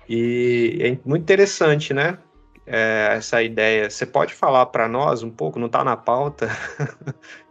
E 0.09 0.77
é 0.81 0.97
muito 1.07 1.23
interessante, 1.23 1.93
né? 1.93 2.17
É, 2.65 3.09
essa 3.11 3.43
ideia. 3.43 3.89
Você 3.89 4.05
pode 4.05 4.33
falar 4.33 4.65
para 4.67 4.87
nós 4.87 5.23
um 5.23 5.29
pouco? 5.29 5.59
Não 5.59 5.67
está 5.67 5.83
na 5.83 5.95
pauta. 5.95 6.49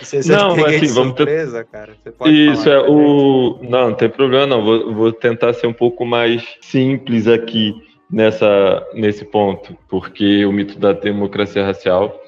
Você, 0.00 0.22
você 0.22 0.32
não, 0.32 0.56
mas 0.56 0.76
assim, 0.76 0.94
vamos 0.94 1.16
surpresa, 1.16 1.64
ter... 1.64 1.70
cara. 1.70 1.92
Isso 2.26 2.68
é 2.68 2.80
o. 2.80 3.58
Não, 3.62 3.90
não 3.90 3.94
tem 3.94 4.08
problema, 4.08 4.46
não. 4.46 4.64
Vou, 4.64 4.94
vou 4.94 5.12
tentar 5.12 5.52
ser 5.52 5.66
um 5.66 5.72
pouco 5.72 6.04
mais 6.04 6.44
simples 6.60 7.26
aqui 7.26 7.74
nessa, 8.10 8.86
nesse 8.94 9.24
ponto, 9.24 9.76
porque 9.88 10.44
o 10.44 10.52
mito 10.52 10.78
da 10.78 10.92
democracia 10.92 11.64
racial 11.64 12.18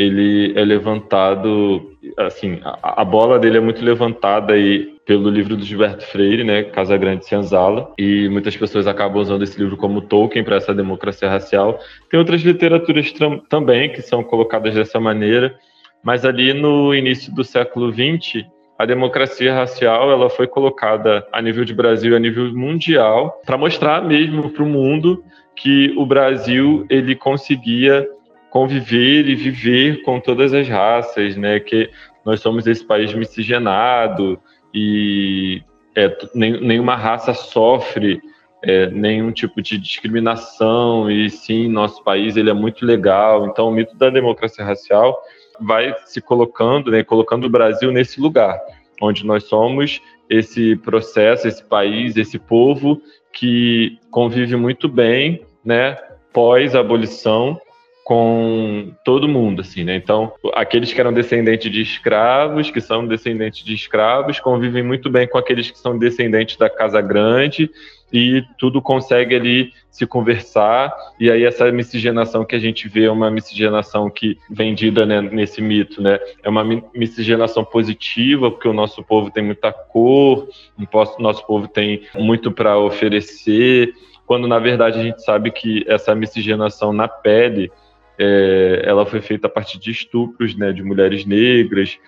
ele 0.00 0.58
é 0.58 0.64
levantado, 0.64 1.92
assim, 2.16 2.58
a, 2.64 3.02
a, 3.02 3.04
bola 3.04 3.38
dele 3.38 3.58
é 3.58 3.60
muito 3.60 3.84
levantada 3.84 4.54
aí 4.54 4.96
pelo 5.04 5.28
livro 5.28 5.54
do 5.58 5.62
Gilberto 5.62 6.06
Freire, 6.06 6.42
né, 6.42 6.62
Casa 6.62 6.96
Grande 6.96 7.26
Senzala, 7.26 7.92
e 7.98 8.26
muitas 8.30 8.56
pessoas 8.56 8.86
acabam 8.86 9.20
usando 9.20 9.42
esse 9.42 9.60
livro 9.60 9.76
como 9.76 10.00
Tolkien 10.00 10.42
para 10.42 10.56
essa 10.56 10.72
democracia 10.72 11.28
racial. 11.28 11.78
Tem 12.08 12.18
outras 12.18 12.40
literaturas 12.40 13.12
também 13.50 13.92
que 13.92 14.00
são 14.00 14.24
colocadas 14.24 14.74
dessa 14.74 14.98
maneira, 14.98 15.54
mas 16.02 16.24
ali 16.24 16.52
no 16.52 16.94
início 16.94 17.34
do 17.34 17.44
século 17.44 17.92
XX, 17.92 18.46
a 18.78 18.86
democracia 18.86 19.54
racial 19.54 20.10
ela 20.10 20.30
foi 20.30 20.46
colocada 20.46 21.26
a 21.32 21.42
nível 21.42 21.64
de 21.64 21.74
Brasil, 21.74 22.16
a 22.16 22.18
nível 22.18 22.52
mundial, 22.54 23.40
para 23.44 23.58
mostrar 23.58 24.02
mesmo 24.02 24.48
para 24.50 24.62
o 24.62 24.66
mundo 24.66 25.22
que 25.54 25.92
o 25.96 26.06
Brasil 26.06 26.86
ele 26.88 27.14
conseguia 27.14 28.08
conviver 28.48 29.28
e 29.28 29.34
viver 29.34 30.02
com 30.02 30.18
todas 30.18 30.54
as 30.54 30.66
raças, 30.66 31.36
né? 31.36 31.60
Que 31.60 31.90
nós 32.24 32.40
somos 32.40 32.66
esse 32.66 32.84
país 32.84 33.12
miscigenado 33.12 34.40
e 34.74 35.62
é, 35.94 36.16
nem, 36.34 36.60
nenhuma 36.60 36.96
raça 36.96 37.34
sofre 37.34 38.20
é, 38.62 38.88
nenhum 38.90 39.32
tipo 39.32 39.60
de 39.62 39.78
discriminação 39.78 41.10
e 41.10 41.30
sim 41.30 41.68
nosso 41.68 42.02
país 42.02 42.36
ele 42.36 42.50
é 42.50 42.54
muito 42.54 42.84
legal. 42.84 43.46
Então 43.46 43.68
o 43.68 43.70
mito 43.70 43.96
da 43.96 44.10
democracia 44.10 44.64
racial 44.64 45.18
vai 45.60 45.94
se 46.04 46.20
colocando, 46.20 46.90
né? 46.90 47.02
Colocando 47.04 47.44
o 47.44 47.50
Brasil 47.50 47.90
nesse 47.92 48.20
lugar 48.20 48.58
onde 49.00 49.24
nós 49.24 49.44
somos 49.44 50.00
esse 50.28 50.76
processo, 50.76 51.48
esse 51.48 51.64
país, 51.64 52.16
esse 52.16 52.38
povo 52.38 53.00
que 53.32 53.98
convive 54.10 54.56
muito 54.56 54.88
bem, 54.88 55.44
né? 55.64 55.96
Pós 56.32 56.74
abolição 56.74 57.60
com 58.04 58.92
todo 59.04 59.28
mundo, 59.28 59.60
assim, 59.62 59.84
né? 59.84 59.96
Então, 59.96 60.32
aqueles 60.54 60.92
que 60.92 61.00
eram 61.00 61.12
descendentes 61.12 61.70
de 61.70 61.80
escravos, 61.80 62.70
que 62.70 62.80
são 62.80 63.06
descendentes 63.06 63.64
de 63.64 63.74
escravos, 63.74 64.40
convivem 64.40 64.82
muito 64.82 65.08
bem 65.10 65.28
com 65.28 65.38
aqueles 65.38 65.70
que 65.70 65.78
são 65.78 65.98
descendentes 65.98 66.56
da 66.56 66.68
Casa 66.68 67.00
Grande 67.00 67.70
e 68.12 68.44
tudo 68.58 68.82
consegue 68.82 69.34
ali 69.34 69.72
se 69.90 70.06
conversar. 70.06 70.92
E 71.18 71.30
aí 71.30 71.44
essa 71.44 71.70
miscigenação 71.70 72.44
que 72.44 72.56
a 72.56 72.58
gente 72.58 72.88
vê 72.88 73.04
é 73.04 73.10
uma 73.10 73.30
miscigenação 73.30 74.10
que 74.10 74.38
vendida 74.50 75.06
né, 75.06 75.20
nesse 75.20 75.60
mito, 75.60 76.02
né? 76.02 76.18
É 76.42 76.48
uma 76.48 76.64
miscigenação 76.94 77.64
positiva, 77.64 78.50
porque 78.50 78.68
o 78.68 78.72
nosso 78.72 79.02
povo 79.02 79.30
tem 79.30 79.44
muita 79.44 79.72
cor, 79.72 80.48
o 80.78 81.22
nosso 81.22 81.46
povo 81.46 81.68
tem 81.68 82.02
muito 82.14 82.50
para 82.50 82.78
oferecer, 82.78 83.92
quando 84.26 84.46
na 84.46 84.58
verdade 84.58 84.98
a 84.98 85.02
gente 85.02 85.22
sabe 85.22 85.50
que 85.50 85.84
essa 85.86 86.14
miscigenação 86.14 86.92
na 86.92 87.08
pele 87.08 87.70
é, 88.18 88.82
ela 88.84 89.06
foi 89.06 89.20
feita 89.20 89.46
a 89.46 89.50
partir 89.50 89.78
de 89.78 89.90
estupros 89.90 90.54
né, 90.54 90.72
de 90.72 90.82
mulheres 90.82 91.24
negras 91.24 91.98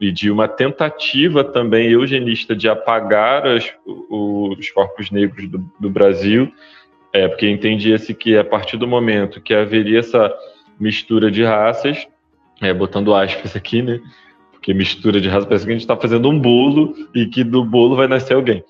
e 0.00 0.10
de 0.10 0.30
uma 0.30 0.48
tentativa 0.48 1.44
também 1.44 1.90
eugenista 1.90 2.56
de 2.56 2.68
apagar 2.68 3.46
as, 3.46 3.70
os 3.84 4.70
corpos 4.70 5.10
negros 5.10 5.46
do, 5.46 5.58
do 5.78 5.90
Brasil, 5.90 6.50
é, 7.12 7.28
porque 7.28 7.48
entendia-se 7.48 8.14
que 8.14 8.36
a 8.36 8.44
partir 8.44 8.78
do 8.78 8.88
momento 8.88 9.40
que 9.40 9.52
haveria 9.52 9.98
essa 9.98 10.32
mistura 10.78 11.30
de 11.30 11.44
raças, 11.44 12.06
é, 12.62 12.72
botando 12.72 13.14
aspas 13.14 13.54
aqui, 13.54 13.82
né? 13.82 14.00
Porque 14.52 14.72
mistura 14.72 15.20
de 15.20 15.28
raças 15.28 15.46
parece 15.46 15.64
que 15.64 15.70
a 15.70 15.74
gente 15.74 15.82
está 15.82 15.96
fazendo 15.96 16.28
um 16.28 16.38
bolo 16.38 16.94
e 17.14 17.26
que 17.26 17.44
do 17.44 17.64
bolo 17.64 17.96
vai 17.96 18.08
nascer 18.08 18.34
alguém. 18.34 18.64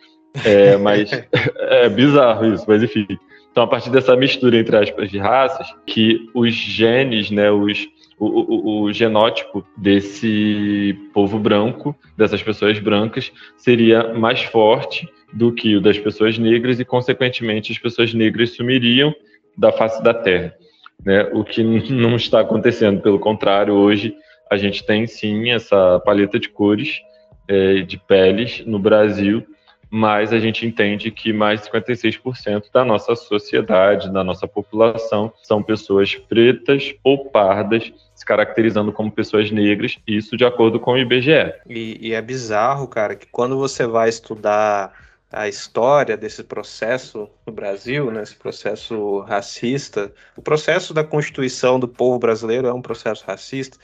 É, 0.45 0.77
mas 0.79 1.11
é 1.57 1.89
bizarro 1.89 2.53
isso, 2.53 2.65
mas 2.67 2.83
enfim. 2.83 3.07
Então, 3.51 3.65
a 3.65 3.67
partir 3.67 3.91
dessa 3.91 4.17
mistura, 4.17 4.57
entre 4.57 4.77
aspas, 4.77 5.11
de 5.11 5.19
raças, 5.19 5.67
que 5.87 6.29
os 6.35 6.55
genes, 6.55 7.31
né, 7.31 7.51
os, 7.51 7.89
o, 8.21 8.27
o, 8.27 8.83
o, 8.83 8.93
genótipo 8.93 9.67
desse 9.77 10.95
povo 11.15 11.39
branco, 11.39 11.97
dessas 12.19 12.43
pessoas 12.43 12.79
brancas, 12.79 13.33
seria 13.57 14.13
mais 14.13 14.43
forte 14.43 15.09
do 15.33 15.51
que 15.51 15.75
o 15.77 15.81
das 15.81 15.99
pessoas 15.99 16.39
negras 16.39 16.79
e, 16.79 16.85
consequentemente, 16.85 17.73
as 17.73 17.79
pessoas 17.79 18.13
negras 18.13 18.51
sumiriam 18.51 19.15
da 19.57 19.73
face 19.73 20.03
da 20.03 20.13
Terra. 20.13 20.55
Né? 21.03 21.31
O 21.33 21.43
que 21.43 21.63
não 21.91 22.15
está 22.17 22.41
acontecendo, 22.41 23.01
pelo 23.01 23.19
contrário, 23.19 23.73
hoje 23.73 24.15
a 24.51 24.59
gente 24.59 24.85
tem 24.85 25.07
sim 25.07 25.51
essa 25.51 25.99
paleta 26.01 26.39
de 26.39 26.51
cores 26.51 27.01
é, 27.49 27.81
de 27.81 27.97
peles 27.97 28.63
no 28.67 28.79
Brasil 28.79 29.47
mas 29.91 30.33
a 30.33 30.39
gente 30.39 30.65
entende 30.65 31.11
que 31.11 31.33
mais 31.33 31.61
de 31.61 31.71
56% 31.71 32.65
da 32.73 32.85
nossa 32.85 33.17
sociedade, 33.17 34.13
da 34.13 34.23
nossa 34.23 34.47
população, 34.47 35.33
são 35.43 35.63
pessoas 35.63 36.15
pretas 36.15 36.95
ou 37.03 37.27
pardas, 37.27 37.93
se 38.15 38.25
caracterizando 38.25 38.93
como 38.93 39.11
pessoas 39.11 39.51
negras, 39.51 39.99
isso 40.07 40.37
de 40.37 40.45
acordo 40.45 40.79
com 40.79 40.93
o 40.93 40.99
IBGE. 40.99 41.53
E, 41.69 42.09
e 42.09 42.13
é 42.13 42.23
bizarro, 42.23 42.87
cara, 42.87 43.17
que 43.17 43.27
quando 43.27 43.59
você 43.59 43.87
vai 43.87 44.09
estudar 44.09 44.93
a 45.33 45.49
história 45.49 46.17
desse 46.17 46.43
processo 46.43 47.29
no 47.47 47.53
Brasil, 47.53 48.11
né, 48.11 48.23
esse 48.23 48.35
processo 48.35 49.21
racista. 49.21 50.13
O 50.37 50.43
processo 50.43 50.93
da 50.93 51.05
constituição 51.05 51.79
do 51.79 51.87
povo 51.87 52.19
brasileiro 52.19 52.67
é 52.67 52.73
um 52.73 52.83
processo 52.83 53.25
racista. 53.25 53.79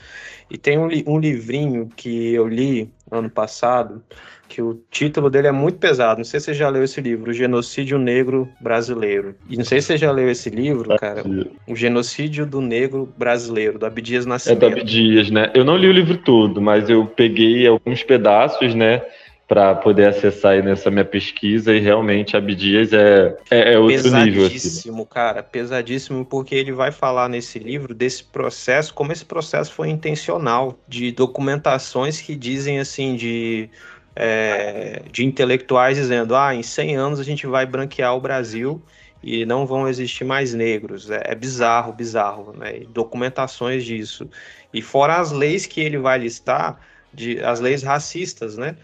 E 0.51 0.57
tem 0.57 0.77
um, 0.77 0.89
um 1.07 1.17
livrinho 1.17 1.89
que 1.95 2.33
eu 2.33 2.47
li 2.47 2.91
ano 3.09 3.29
passado, 3.29 4.03
que 4.49 4.61
o 4.61 4.81
título 4.91 5.29
dele 5.29 5.47
é 5.47 5.51
muito 5.51 5.77
pesado. 5.77 6.17
Não 6.17 6.25
sei 6.25 6.39
se 6.39 6.47
você 6.47 6.53
já 6.53 6.69
leu 6.69 6.83
esse 6.83 6.99
livro, 6.99 7.31
O 7.31 7.33
Genocídio 7.33 7.97
Negro 7.97 8.49
Brasileiro. 8.59 9.35
E 9.49 9.55
não 9.55 9.63
sei 9.63 9.79
se 9.79 9.87
você 9.87 9.97
já 9.97 10.11
leu 10.11 10.29
esse 10.29 10.49
livro, 10.49 10.97
cara, 10.97 11.23
O 11.65 11.75
Genocídio 11.75 12.45
do 12.45 12.59
Negro 12.59 13.07
Brasileiro, 13.17 13.79
do 13.79 13.85
Abdias 13.85 14.25
Nascimento. 14.25 14.65
É 14.65 14.69
do 14.69 14.79
Abdias, 14.79 15.29
né? 15.29 15.49
Eu 15.53 15.63
não 15.63 15.77
li 15.77 15.87
o 15.87 15.93
livro 15.93 16.17
todo, 16.17 16.61
mas 16.61 16.89
eu 16.89 17.05
peguei 17.05 17.65
alguns 17.67 18.03
pedaços, 18.03 18.75
né? 18.75 19.01
Para 19.47 19.73
poder 19.75 20.09
acessar 20.09 20.53
aí 20.53 20.61
nessa 20.61 20.91
minha 20.91 21.05
pesquisa 21.05 21.73
e 21.73 21.79
realmente 21.79 22.35
Abdias 22.35 22.91
é, 22.91 23.37
é, 23.49 23.73
é 23.73 23.79
outro 23.79 23.95
nível. 23.95 24.45
Assim. 24.45 24.53
Pesadíssimo, 24.53 25.05
cara, 25.05 25.41
pesadíssimo, 25.41 26.25
porque 26.25 26.53
ele 26.53 26.73
vai 26.73 26.91
falar 26.91 27.29
nesse 27.29 27.57
livro 27.57 27.93
desse 27.93 28.25
processo, 28.25 28.93
como 28.93 29.13
esse 29.13 29.23
processo 29.23 29.71
foi 29.71 29.89
intencional, 29.89 30.77
de 30.85 31.13
documentações 31.13 32.19
que 32.19 32.35
dizem 32.35 32.79
assim, 32.79 33.15
de 33.15 33.69
é, 34.17 35.03
de 35.11 35.23
intelectuais 35.23 35.95
dizendo: 35.95 36.35
ah, 36.35 36.53
em 36.53 36.63
100 36.63 36.95
anos 36.97 37.19
a 37.19 37.23
gente 37.23 37.47
vai 37.47 37.65
branquear 37.65 38.15
o 38.15 38.19
Brasil 38.19 38.81
e 39.23 39.45
não 39.45 39.65
vão 39.65 39.87
existir 39.87 40.25
mais 40.25 40.53
negros. 40.53 41.09
É, 41.09 41.21
é 41.23 41.35
bizarro, 41.35 41.93
bizarro, 41.93 42.53
né? 42.57 42.81
documentações 42.89 43.85
disso. 43.85 44.29
E 44.73 44.81
fora 44.81 45.17
as 45.17 45.31
leis 45.31 45.65
que 45.65 45.79
ele 45.79 45.97
vai 45.97 46.17
listar, 46.17 46.79
de, 47.13 47.39
as 47.43 47.59
leis 47.59 47.83
racistas, 47.83 48.57
né? 48.57 48.75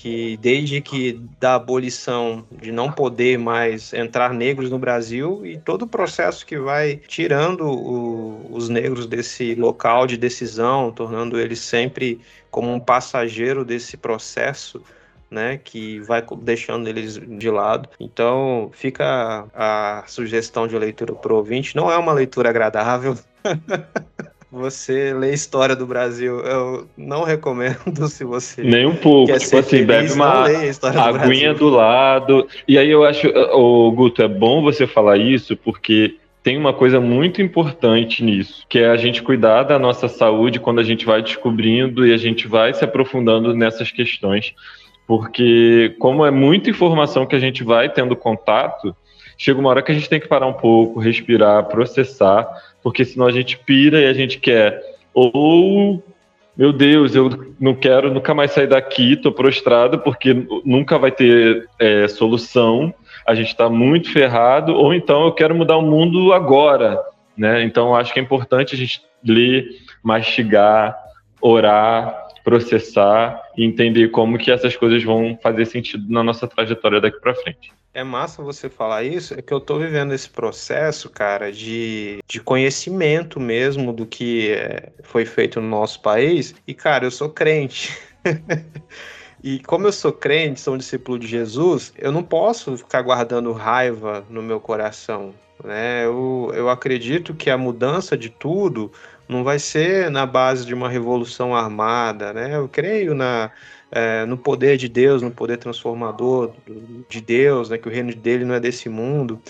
Que 0.00 0.38
desde 0.38 0.80
que 0.80 1.20
da 1.38 1.56
abolição 1.56 2.46
de 2.50 2.72
não 2.72 2.90
poder 2.90 3.38
mais 3.38 3.92
entrar 3.92 4.32
negros 4.32 4.70
no 4.70 4.78
Brasil 4.78 5.44
e 5.44 5.58
todo 5.58 5.82
o 5.82 5.86
processo 5.86 6.46
que 6.46 6.58
vai 6.58 6.96
tirando 6.96 7.66
o, 7.66 8.48
os 8.50 8.70
negros 8.70 9.06
desse 9.06 9.54
local 9.54 10.06
de 10.06 10.16
decisão, 10.16 10.90
tornando 10.90 11.38
eles 11.38 11.58
sempre 11.60 12.18
como 12.50 12.72
um 12.72 12.80
passageiro 12.80 13.62
desse 13.62 13.98
processo, 13.98 14.82
né, 15.30 15.60
que 15.62 16.00
vai 16.00 16.24
deixando 16.38 16.88
eles 16.88 17.18
de 17.18 17.50
lado. 17.50 17.86
Então, 18.00 18.70
fica 18.72 19.46
a 19.54 20.02
sugestão 20.06 20.66
de 20.66 20.78
leitura 20.78 21.14
para 21.14 21.30
o 21.30 21.36
ouvinte. 21.36 21.76
Não 21.76 21.92
é 21.92 21.98
uma 21.98 22.14
leitura 22.14 22.48
agradável. 22.48 23.18
você 24.50 25.14
lê 25.14 25.32
história 25.32 25.76
do 25.76 25.86
Brasil. 25.86 26.40
Eu 26.40 26.88
não 26.96 27.22
recomendo 27.22 28.06
se 28.08 28.24
você. 28.24 28.62
Nem 28.62 28.86
um 28.86 28.96
pouco. 28.96 29.32
Tipo 29.38 29.58
assim, 29.58 29.70
feliz, 29.70 29.86
bebe 29.86 30.12
uma 30.12 30.44
aguinha 31.06 31.52
do, 31.52 31.60
do 31.60 31.68
lado. 31.70 32.48
E 32.66 32.76
aí 32.76 32.90
eu 32.90 33.04
acho, 33.04 33.28
o 33.28 33.90
Guto, 33.92 34.22
é 34.22 34.28
bom 34.28 34.62
você 34.62 34.86
falar 34.86 35.18
isso, 35.18 35.56
porque 35.56 36.16
tem 36.42 36.56
uma 36.56 36.72
coisa 36.72 37.00
muito 37.00 37.42
importante 37.42 38.24
nisso, 38.24 38.64
que 38.68 38.78
é 38.78 38.88
a 38.88 38.96
gente 38.96 39.22
cuidar 39.22 39.64
da 39.64 39.78
nossa 39.78 40.08
saúde 40.08 40.58
quando 40.58 40.80
a 40.80 40.84
gente 40.84 41.04
vai 41.04 41.22
descobrindo 41.22 42.06
e 42.06 42.12
a 42.12 42.16
gente 42.16 42.48
vai 42.48 42.72
se 42.72 42.84
aprofundando 42.84 43.54
nessas 43.54 43.92
questões. 43.92 44.54
Porque, 45.06 45.94
como 45.98 46.24
é 46.24 46.30
muita 46.30 46.70
informação 46.70 47.26
que 47.26 47.34
a 47.34 47.40
gente 47.40 47.64
vai 47.64 47.88
tendo 47.88 48.14
contato, 48.14 48.94
chega 49.40 49.58
uma 49.58 49.70
hora 49.70 49.82
que 49.82 49.90
a 49.90 49.94
gente 49.94 50.06
tem 50.06 50.20
que 50.20 50.28
parar 50.28 50.46
um 50.46 50.52
pouco, 50.52 51.00
respirar, 51.00 51.64
processar 51.64 52.46
porque 52.82 53.06
senão 53.06 53.26
a 53.26 53.32
gente 53.32 53.56
pira 53.56 53.98
e 53.98 54.06
a 54.06 54.12
gente 54.12 54.38
quer 54.38 54.82
ou 55.14 56.04
meu 56.54 56.74
Deus, 56.74 57.14
eu 57.14 57.54
não 57.58 57.74
quero 57.74 58.12
nunca 58.12 58.34
mais 58.34 58.50
sair 58.50 58.66
daqui, 58.66 59.16
tô 59.16 59.32
prostrado 59.32 59.98
porque 60.00 60.46
nunca 60.62 60.98
vai 60.98 61.10
ter 61.10 61.66
é, 61.78 62.06
solução, 62.06 62.92
a 63.26 63.34
gente 63.34 63.48
está 63.48 63.70
muito 63.70 64.12
ferrado, 64.12 64.74
ou 64.74 64.92
então 64.92 65.24
eu 65.24 65.32
quero 65.32 65.54
mudar 65.54 65.78
o 65.78 65.82
mundo 65.82 66.34
agora, 66.34 67.00
né? 67.34 67.62
Então 67.62 67.96
acho 67.96 68.12
que 68.12 68.20
é 68.20 68.22
importante 68.22 68.74
a 68.74 68.78
gente 68.78 69.00
ler, 69.24 69.64
mastigar, 70.02 70.94
orar, 71.40 72.19
processar 72.42 73.42
e 73.56 73.64
entender 73.64 74.08
como 74.08 74.38
que 74.38 74.50
essas 74.50 74.76
coisas 74.76 75.02
vão 75.02 75.38
fazer 75.42 75.66
sentido 75.66 76.04
na 76.12 76.22
nossa 76.22 76.46
trajetória 76.46 77.00
daqui 77.00 77.20
para 77.20 77.34
frente. 77.34 77.72
É 77.92 78.04
massa 78.04 78.42
você 78.42 78.68
falar 78.68 79.02
isso, 79.02 79.34
é 79.34 79.42
que 79.42 79.52
eu 79.52 79.60
tô 79.60 79.78
vivendo 79.78 80.14
esse 80.14 80.30
processo, 80.30 81.10
cara, 81.10 81.50
de, 81.50 82.20
de 82.28 82.40
conhecimento 82.40 83.40
mesmo 83.40 83.92
do 83.92 84.06
que 84.06 84.52
é, 84.52 84.92
foi 85.02 85.24
feito 85.24 85.60
no 85.60 85.68
nosso 85.68 86.00
país. 86.00 86.54
E, 86.66 86.72
cara, 86.72 87.04
eu 87.04 87.10
sou 87.10 87.28
crente. 87.28 87.96
E 89.42 89.58
como 89.60 89.86
eu 89.86 89.92
sou 89.92 90.12
crente, 90.12 90.60
sou 90.60 90.74
um 90.74 90.78
discípulo 90.78 91.18
de 91.18 91.26
Jesus, 91.26 91.94
eu 91.96 92.12
não 92.12 92.22
posso 92.22 92.76
ficar 92.76 93.00
guardando 93.00 93.52
raiva 93.52 94.22
no 94.28 94.42
meu 94.42 94.60
coração. 94.60 95.34
Né? 95.64 96.04
Eu, 96.04 96.52
eu 96.54 96.68
acredito 96.68 97.34
que 97.34 97.48
a 97.48 97.56
mudança 97.56 98.16
de 98.16 98.28
tudo 98.28 98.92
não 99.30 99.44
vai 99.44 99.58
ser 99.58 100.10
na 100.10 100.26
base 100.26 100.66
de 100.66 100.74
uma 100.74 100.88
revolução 100.88 101.54
armada. 101.54 102.32
Né? 102.32 102.56
Eu 102.56 102.68
creio 102.68 103.14
na, 103.14 103.50
é, 103.90 104.26
no 104.26 104.36
poder 104.36 104.76
de 104.76 104.88
Deus, 104.88 105.22
no 105.22 105.30
poder 105.30 105.56
transformador 105.56 106.52
de 107.08 107.20
Deus, 107.20 107.70
né? 107.70 107.78
que 107.78 107.88
o 107.88 107.90
reino 107.90 108.14
dele 108.14 108.44
não 108.44 108.54
é 108.54 108.60
desse 108.60 108.88
mundo 108.88 109.40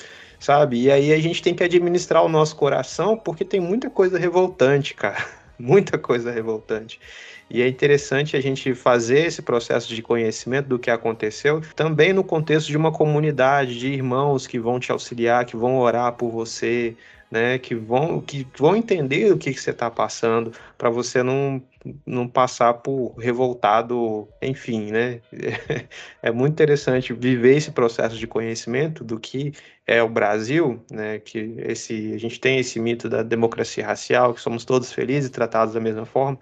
sabe? 0.41 0.81
E 0.83 0.91
aí 0.91 1.13
a 1.13 1.19
gente 1.19 1.43
tem 1.43 1.55
que 1.55 1.63
administrar 1.63 2.25
o 2.25 2.29
nosso 2.29 2.57
coração 2.57 3.17
porque 3.17 3.45
tem 3.45 3.61
muita 3.61 3.91
coisa 3.91 4.19
revoltante, 4.19 4.95
cara. 4.95 5.23
Muita 5.61 5.99
coisa 5.99 6.33
revoltante. 6.33 6.99
E 7.51 7.61
é 7.61 7.69
interessante 7.69 8.35
a 8.35 8.41
gente 8.41 8.75
fazer 8.75 9.27
esse 9.27 9.43
processo 9.43 9.95
de 9.95 10.01
conhecimento 10.01 10.69
do 10.69 10.79
que 10.79 10.91
aconteceu 10.91 11.61
também 11.77 12.15
no 12.15 12.25
contexto 12.25 12.69
de 12.69 12.79
uma 12.79 12.91
comunidade 12.91 13.79
de 13.79 13.89
irmãos 13.89 14.47
que 14.47 14.59
vão 14.59 14.81
te 14.81 14.91
auxiliar, 14.91 15.45
que 15.45 15.59
vão 15.59 15.77
orar 15.77 16.15
por 16.15 16.31
você, 16.31 16.97
né, 17.31 17.59
que 17.59 17.75
vão 17.75 18.21
que 18.21 18.47
vão 18.59 18.75
entender 18.77 19.33
o 19.33 19.39
que, 19.39 19.53
que 19.53 19.61
você 19.61 19.71
está 19.71 19.91
passando 19.91 20.53
para 20.77 20.91
você 20.91 21.23
não 21.23 21.63
não 22.05 22.29
passar 22.29 22.75
por 22.75 23.15
revoltado, 23.17 24.29
enfim, 24.43 24.91
né? 24.91 25.21
É 26.23 26.31
muito 26.31 26.53
interessante 26.53 27.13
viver 27.15 27.57
esse 27.57 27.71
processo 27.71 28.17
de 28.17 28.27
conhecimento 28.27 29.03
do 29.03 29.19
que 29.19 29.53
é 29.87 30.03
o 30.03 30.09
Brasil, 30.09 30.85
né? 30.91 31.19
Que 31.19 31.55
esse 31.59 32.13
a 32.15 32.19
gente 32.19 32.39
tem 32.39 32.59
esse 32.59 32.79
mito 32.79 33.09
da 33.09 33.23
democracia 33.23 33.87
racial, 33.87 34.35
que 34.35 34.41
somos 34.41 34.65
todos 34.65 34.93
felizes 34.93 35.31
e 35.31 35.33
tratados 35.33 35.75
da 35.75 35.81
mesma 35.81 36.05
forma, 36.05 36.39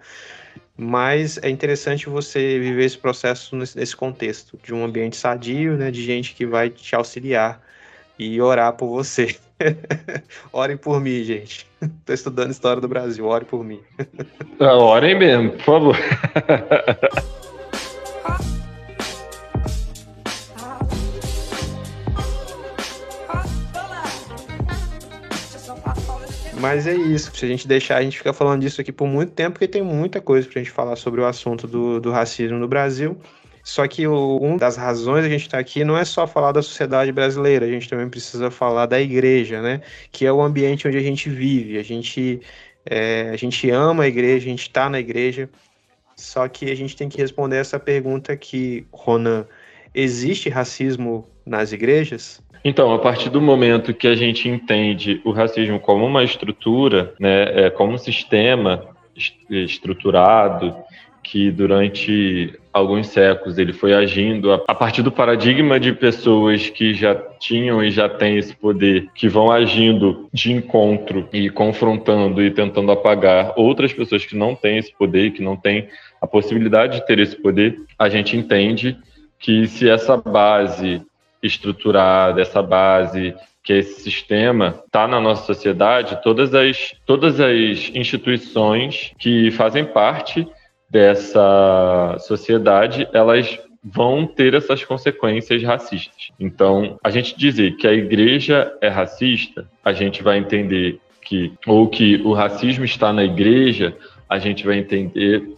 mas 0.81 1.37
é 1.39 1.49
interessante 1.49 2.07
você 2.09 2.57
viver 2.57 2.85
esse 2.85 2.97
processo 2.97 3.53
nesse, 3.55 3.95
contexto, 3.95 4.57
de 4.63 4.73
um 4.73 4.85
ambiente 4.85 5.17
sadio, 5.17 5.75
né, 5.77 5.91
de 5.91 6.01
gente 6.03 6.33
que 6.33 6.45
vai 6.45 6.69
te 6.69 6.95
auxiliar 6.95 7.61
e 8.17 8.41
orar 8.41 8.73
por 8.73 8.87
você. 8.87 9.37
Orem 10.51 10.77
por 10.77 10.99
mim, 11.01 11.23
gente. 11.23 11.67
Estou 11.81 12.13
estudando 12.13 12.51
história 12.51 12.81
do 12.81 12.87
Brasil, 12.87 13.25
orem 13.25 13.47
por 13.47 13.63
mim. 13.63 13.79
Ah, 14.59 14.75
orem 14.75 15.17
mesmo, 15.17 15.51
por 15.51 15.63
favor. 15.63 15.97
Mas 26.59 26.85
é 26.85 26.93
isso. 26.93 27.31
Se 27.33 27.45
a 27.45 27.47
gente 27.47 27.65
deixar, 27.65 27.97
a 27.97 28.01
gente 28.01 28.17
fica 28.17 28.33
falando 28.33 28.61
disso 28.61 28.81
aqui 28.81 28.91
por 28.91 29.07
muito 29.07 29.31
tempo, 29.31 29.53
porque 29.53 29.67
tem 29.67 29.81
muita 29.81 30.19
coisa 30.19 30.45
pra 30.47 30.59
gente 30.59 30.71
falar 30.71 30.97
sobre 30.97 31.21
o 31.21 31.25
assunto 31.25 31.65
do, 31.65 32.01
do 32.01 32.11
racismo 32.11 32.57
no 32.59 32.67
Brasil. 32.67 33.17
Só 33.63 33.87
que 33.87 34.07
o, 34.07 34.37
uma 34.37 34.57
das 34.57 34.77
razões 34.77 35.25
a 35.25 35.29
gente 35.29 35.41
estar 35.41 35.57
tá 35.57 35.61
aqui 35.61 35.83
não 35.83 35.97
é 35.97 36.05
só 36.05 36.25
falar 36.25 36.51
da 36.51 36.61
sociedade 36.61 37.11
brasileira, 37.11 37.65
a 37.65 37.69
gente 37.69 37.89
também 37.89 38.09
precisa 38.09 38.49
falar 38.49 38.85
da 38.85 38.99
igreja, 38.99 39.61
né? 39.61 39.81
Que 40.11 40.25
é 40.25 40.31
o 40.31 40.41
ambiente 40.41 40.87
onde 40.87 40.97
a 40.97 41.01
gente 41.01 41.29
vive. 41.29 41.77
A 41.77 41.83
gente, 41.83 42.41
é, 42.85 43.29
a 43.31 43.35
gente 43.37 43.69
ama 43.69 44.03
a 44.03 44.07
igreja, 44.07 44.45
a 44.45 44.49
gente 44.49 44.63
está 44.63 44.89
na 44.89 44.99
igreja. 44.99 45.49
Só 46.15 46.47
que 46.47 46.69
a 46.69 46.75
gente 46.75 46.95
tem 46.95 47.07
que 47.07 47.17
responder 47.17 47.57
essa 47.57 47.79
pergunta 47.79 48.33
aqui, 48.33 48.85
Ronan. 48.91 49.45
Existe 49.93 50.49
racismo 50.49 51.27
nas 51.45 51.71
igrejas? 51.71 52.41
Então, 52.63 52.93
a 52.93 52.99
partir 52.99 53.29
do 53.29 53.41
momento 53.41 53.93
que 53.93 54.07
a 54.07 54.15
gente 54.15 54.49
entende 54.49 55.21
o 55.23 55.31
racismo 55.31 55.79
como 55.79 56.05
uma 56.05 56.23
estrutura, 56.23 57.13
né, 57.19 57.65
é, 57.65 57.69
como 57.69 57.93
um 57.93 57.97
sistema 57.97 58.85
estruturado 59.49 60.75
que 61.31 61.51
durante 61.51 62.59
alguns 62.73 63.07
séculos 63.07 63.59
ele 63.59 63.71
foi 63.71 63.93
agindo 63.93 64.51
a, 64.51 64.73
partir 64.73 65.03
do 65.03 65.11
paradigma 65.11 65.79
de 65.79 65.93
pessoas 65.93 66.71
que 66.71 66.95
já 66.95 67.13
tinham 67.39 67.83
e 67.83 67.91
já 67.91 68.09
têm 68.09 68.37
esse 68.37 68.55
poder, 68.55 69.07
que 69.13 69.29
vão 69.29 69.51
agindo 69.51 70.27
de 70.33 70.51
encontro 70.51 71.29
e 71.31 71.47
confrontando 71.51 72.41
e 72.41 72.49
tentando 72.49 72.91
apagar 72.91 73.53
outras 73.55 73.93
pessoas 73.93 74.25
que 74.25 74.35
não 74.35 74.55
têm 74.55 74.79
esse 74.79 74.91
poder, 74.91 75.31
que 75.31 75.43
não 75.43 75.55
têm 75.55 75.87
a 76.19 76.25
possibilidade 76.25 76.99
de 76.99 77.05
ter 77.05 77.19
esse 77.19 77.35
poder, 77.35 77.79
a 77.97 78.09
gente 78.09 78.35
entende 78.35 78.97
que 79.37 79.67
se 79.67 79.87
essa 79.87 80.17
base 80.17 80.99
estruturada, 81.43 82.41
essa 82.41 82.63
base 82.63 83.35
que 83.63 83.73
esse 83.73 84.01
sistema 84.01 84.81
está 84.83 85.07
na 85.07 85.21
nossa 85.21 85.45
sociedade, 85.45 86.23
todas 86.23 86.55
as, 86.55 86.95
todas 87.05 87.39
as 87.39 87.91
instituições 87.93 89.11
que 89.19 89.51
fazem 89.51 89.85
parte 89.85 90.47
dessa 90.89 92.17
sociedade, 92.19 93.07
elas 93.13 93.59
vão 93.83 94.25
ter 94.25 94.53
essas 94.53 94.83
consequências 94.83 95.63
racistas. 95.63 96.31
Então, 96.39 96.97
a 97.03 97.09
gente 97.09 97.37
dizer 97.37 97.75
que 97.77 97.87
a 97.87 97.93
igreja 97.93 98.73
é 98.81 98.89
racista, 98.89 99.67
a 99.83 99.93
gente 99.93 100.21
vai 100.21 100.37
entender 100.37 100.99
que 101.21 101.53
ou 101.65 101.87
que 101.87 102.15
o 102.25 102.33
racismo 102.33 102.83
está 102.83 103.13
na 103.13 103.23
igreja, 103.23 103.95
a 104.27 104.39
gente 104.39 104.65
vai 104.65 104.77
entender 104.77 105.55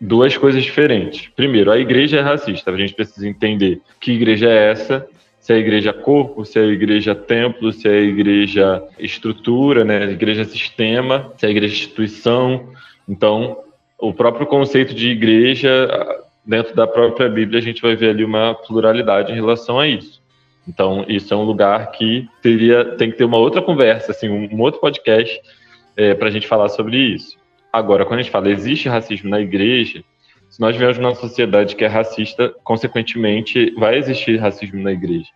duas 0.00 0.36
coisas 0.36 0.62
diferentes. 0.62 1.28
Primeiro, 1.34 1.70
a 1.70 1.78
igreja 1.78 2.18
é 2.18 2.20
racista. 2.20 2.70
A 2.70 2.76
gente 2.76 2.94
precisa 2.94 3.26
entender 3.26 3.80
que 4.00 4.12
igreja 4.12 4.48
é 4.48 4.70
essa 4.70 5.06
se 5.44 5.52
é 5.52 5.56
a 5.56 5.58
igreja 5.58 5.92
corpo, 5.92 6.42
se 6.42 6.58
é 6.58 6.62
a 6.62 6.66
igreja 6.68 7.14
templo, 7.14 7.70
se 7.70 7.86
é 7.86 7.90
a 7.90 8.00
igreja 8.00 8.82
estrutura, 8.98 9.84
né, 9.84 10.10
igreja 10.10 10.42
sistema, 10.46 11.34
se 11.36 11.44
é 11.44 11.48
a 11.48 11.50
igreja 11.50 11.74
instituição. 11.74 12.70
Então, 13.06 13.58
o 13.98 14.12
próprio 14.12 14.46
conceito 14.46 14.94
de 14.94 15.08
igreja, 15.08 15.88
dentro 16.44 16.74
da 16.74 16.86
própria 16.86 17.28
Bíblia, 17.28 17.58
a 17.58 17.62
gente 17.62 17.80
vai 17.80 17.96
ver 17.96 18.10
ali 18.10 18.24
uma 18.24 18.54
pluralidade 18.54 19.32
em 19.32 19.34
relação 19.34 19.78
a 19.78 19.86
isso. 19.86 20.22
Então, 20.66 21.04
isso 21.08 21.32
é 21.32 21.36
um 21.36 21.44
lugar 21.44 21.90
que 21.92 22.28
teria, 22.42 22.84
tem 22.96 23.10
que 23.10 23.16
ter 23.16 23.24
uma 23.24 23.38
outra 23.38 23.60
conversa, 23.60 24.12
assim, 24.12 24.28
um, 24.28 24.60
outro 24.60 24.80
podcast 24.80 25.40
é, 25.96 26.14
para 26.14 26.28
a 26.28 26.30
gente 26.30 26.46
falar 26.46 26.68
sobre 26.68 26.96
isso. 26.96 27.36
Agora, 27.72 28.04
quando 28.04 28.20
a 28.20 28.22
gente 28.22 28.32
fala 28.32 28.48
existe 28.48 28.88
racismo 28.88 29.28
na 29.28 29.40
igreja, 29.40 30.02
se 30.48 30.60
nós 30.60 30.74
vivemos 30.74 30.98
numa 30.98 31.14
sociedade 31.14 31.76
que 31.76 31.84
é 31.84 31.88
racista, 31.88 32.54
consequentemente 32.62 33.72
vai 33.76 33.98
existir 33.98 34.36
racismo 34.36 34.80
na 34.82 34.92
igreja. 34.92 35.26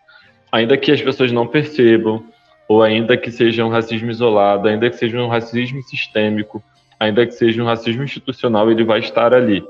Ainda 0.51 0.77
que 0.77 0.91
as 0.91 1.01
pessoas 1.01 1.31
não 1.31 1.45
percebam, 1.45 2.23
ou 2.67 2.81
ainda 2.81 3.17
que 3.17 3.31
seja 3.31 3.65
um 3.65 3.69
racismo 3.69 4.09
isolado, 4.09 4.67
ainda 4.67 4.89
que 4.89 4.95
seja 4.95 5.19
um 5.19 5.27
racismo 5.27 5.81
sistêmico, 5.83 6.63
ainda 6.99 7.25
que 7.25 7.33
seja 7.33 7.61
um 7.61 7.65
racismo 7.65 8.03
institucional, 8.03 8.69
ele 8.69 8.83
vai 8.83 8.99
estar 8.99 9.33
ali. 9.33 9.63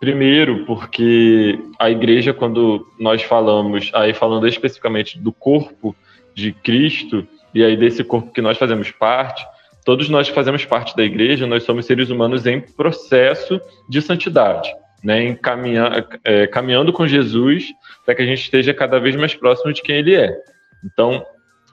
Primeiro, 0.00 0.64
porque 0.64 1.58
a 1.78 1.90
igreja, 1.90 2.32
quando 2.32 2.86
nós 2.98 3.22
falamos, 3.22 3.90
aí 3.94 4.14
falando 4.14 4.46
especificamente 4.46 5.18
do 5.18 5.32
corpo 5.32 5.94
de 6.34 6.52
Cristo, 6.52 7.26
e 7.52 7.64
aí 7.64 7.76
desse 7.76 8.04
corpo 8.04 8.32
que 8.32 8.40
nós 8.40 8.56
fazemos 8.56 8.90
parte, 8.92 9.44
todos 9.84 10.08
nós 10.08 10.28
fazemos 10.28 10.64
parte 10.64 10.96
da 10.96 11.02
igreja, 11.02 11.46
nós 11.46 11.64
somos 11.64 11.86
seres 11.86 12.10
humanos 12.10 12.46
em 12.46 12.60
processo 12.60 13.60
de 13.88 14.00
santidade, 14.00 14.70
né, 15.02 15.22
em 15.22 15.34
caminhar, 15.34 16.06
é, 16.22 16.46
caminhando 16.46 16.92
com 16.92 17.06
Jesus 17.06 17.72
para 18.04 18.14
que 18.14 18.22
a 18.22 18.26
gente 18.26 18.42
esteja 18.42 18.72
cada 18.72 19.00
vez 19.00 19.16
mais 19.16 19.34
próximo 19.34 19.72
de 19.72 19.82
quem 19.82 19.96
Ele 19.96 20.14
é. 20.14 20.32
Então, 20.84 21.24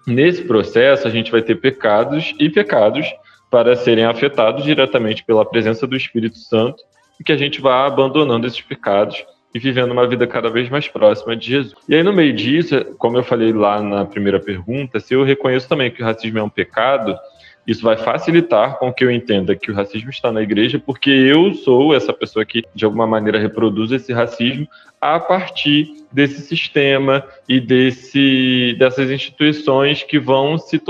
nesse 0.08 0.44
processo, 0.44 1.08
a 1.08 1.12
gente 1.12 1.32
vai 1.32 1.44
ter 1.44 1.56
pecados 1.56 2.34
e 2.40 2.50
pecados 2.50 3.06
para 3.50 3.76
serem 3.76 4.06
afetados 4.06 4.64
diretamente 4.64 5.24
pela 5.24 5.46
presença 5.46 5.88
do 5.88 5.96
Espírito 5.96 6.38
Santo 6.38 6.84
e 7.20 7.24
que 7.24 7.32
a 7.32 7.38
gente 7.38 7.62
vá 7.62 7.86
abandonando 7.86 8.46
esses 8.48 8.62
pecados 8.62 9.24
e 9.54 9.60
vivendo 9.60 9.92
uma 9.92 10.06
vida 10.06 10.28
cada 10.28 10.50
vez 10.50 10.70
mais 10.70 10.88
próxima 10.88 11.36
de 11.36 11.48
Jesus. 11.48 11.74
E 11.88 11.96
aí, 11.96 12.04
no 12.04 12.12
meio 12.12 12.34
disso, 12.34 12.76
como 12.98 13.18
eu 13.18 13.24
falei 13.24 13.54
lá 13.54 13.82
na 13.82 14.04
primeira 14.04 14.40
pergunta, 14.40 15.00
se 15.00 15.14
eu 15.14 15.24
reconheço 15.24 15.70
também 15.70 15.90
que 15.90 16.02
o 16.02 16.06
racismo 16.06 16.40
é 16.40 16.44
um 16.44 16.50
pecado, 16.50 17.18
isso 17.66 17.82
vai 17.82 17.98
facilitar 17.98 18.78
com 18.78 18.94
que 18.94 19.04
eu 19.04 19.10
entenda 19.10 19.56
que 19.56 19.72
o 19.72 19.74
racismo 19.74 20.10
está 20.10 20.32
na 20.32 20.42
igreja, 20.42 20.78
porque 20.78 21.10
eu 21.10 21.54
sou 21.54 21.96
essa 21.96 22.14
pessoa 22.14 22.46
que, 22.46 22.64
de 22.76 22.84
alguma 22.84 23.08
maneira, 23.08 23.40
reproduz 23.40 23.92
esse 23.92 24.12
racismo 24.12 24.68
a 25.00 25.20
partir 25.20 26.04
desse 26.12 26.42
sistema 26.42 27.24
e 27.48 27.60
desse, 27.60 28.76
dessas 28.78 29.10
instituições 29.10 30.04
que 30.04 30.20
vão 30.20 30.58
se 30.58 30.82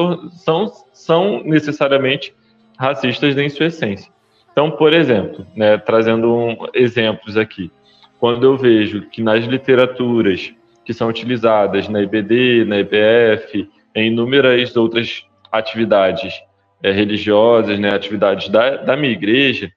são, 0.43 0.71
são 0.91 1.43
necessariamente 1.43 2.33
racistas 2.77 3.37
em 3.37 3.49
sua 3.49 3.67
essência. 3.67 4.11
Então, 4.51 4.71
por 4.71 4.93
exemplo, 4.93 5.45
né, 5.55 5.77
trazendo 5.77 6.33
um, 6.33 6.55
exemplos 6.73 7.35
aqui, 7.35 7.71
quando 8.19 8.45
eu 8.45 8.57
vejo 8.57 9.01
que 9.09 9.21
nas 9.21 9.43
literaturas 9.45 10.53
que 10.85 10.93
são 10.93 11.09
utilizadas 11.09 11.89
na 11.89 12.01
IBD, 12.01 12.63
na 12.65 12.79
IBF, 12.79 13.67
em 13.93 14.07
inúmeras 14.07 14.75
outras 14.77 15.25
atividades 15.51 16.33
é, 16.83 16.91
religiosas, 16.91 17.79
né, 17.79 17.93
atividades 17.93 18.49
da, 18.49 18.77
da 18.77 18.95
minha 18.95 19.11
igreja, 19.11 19.71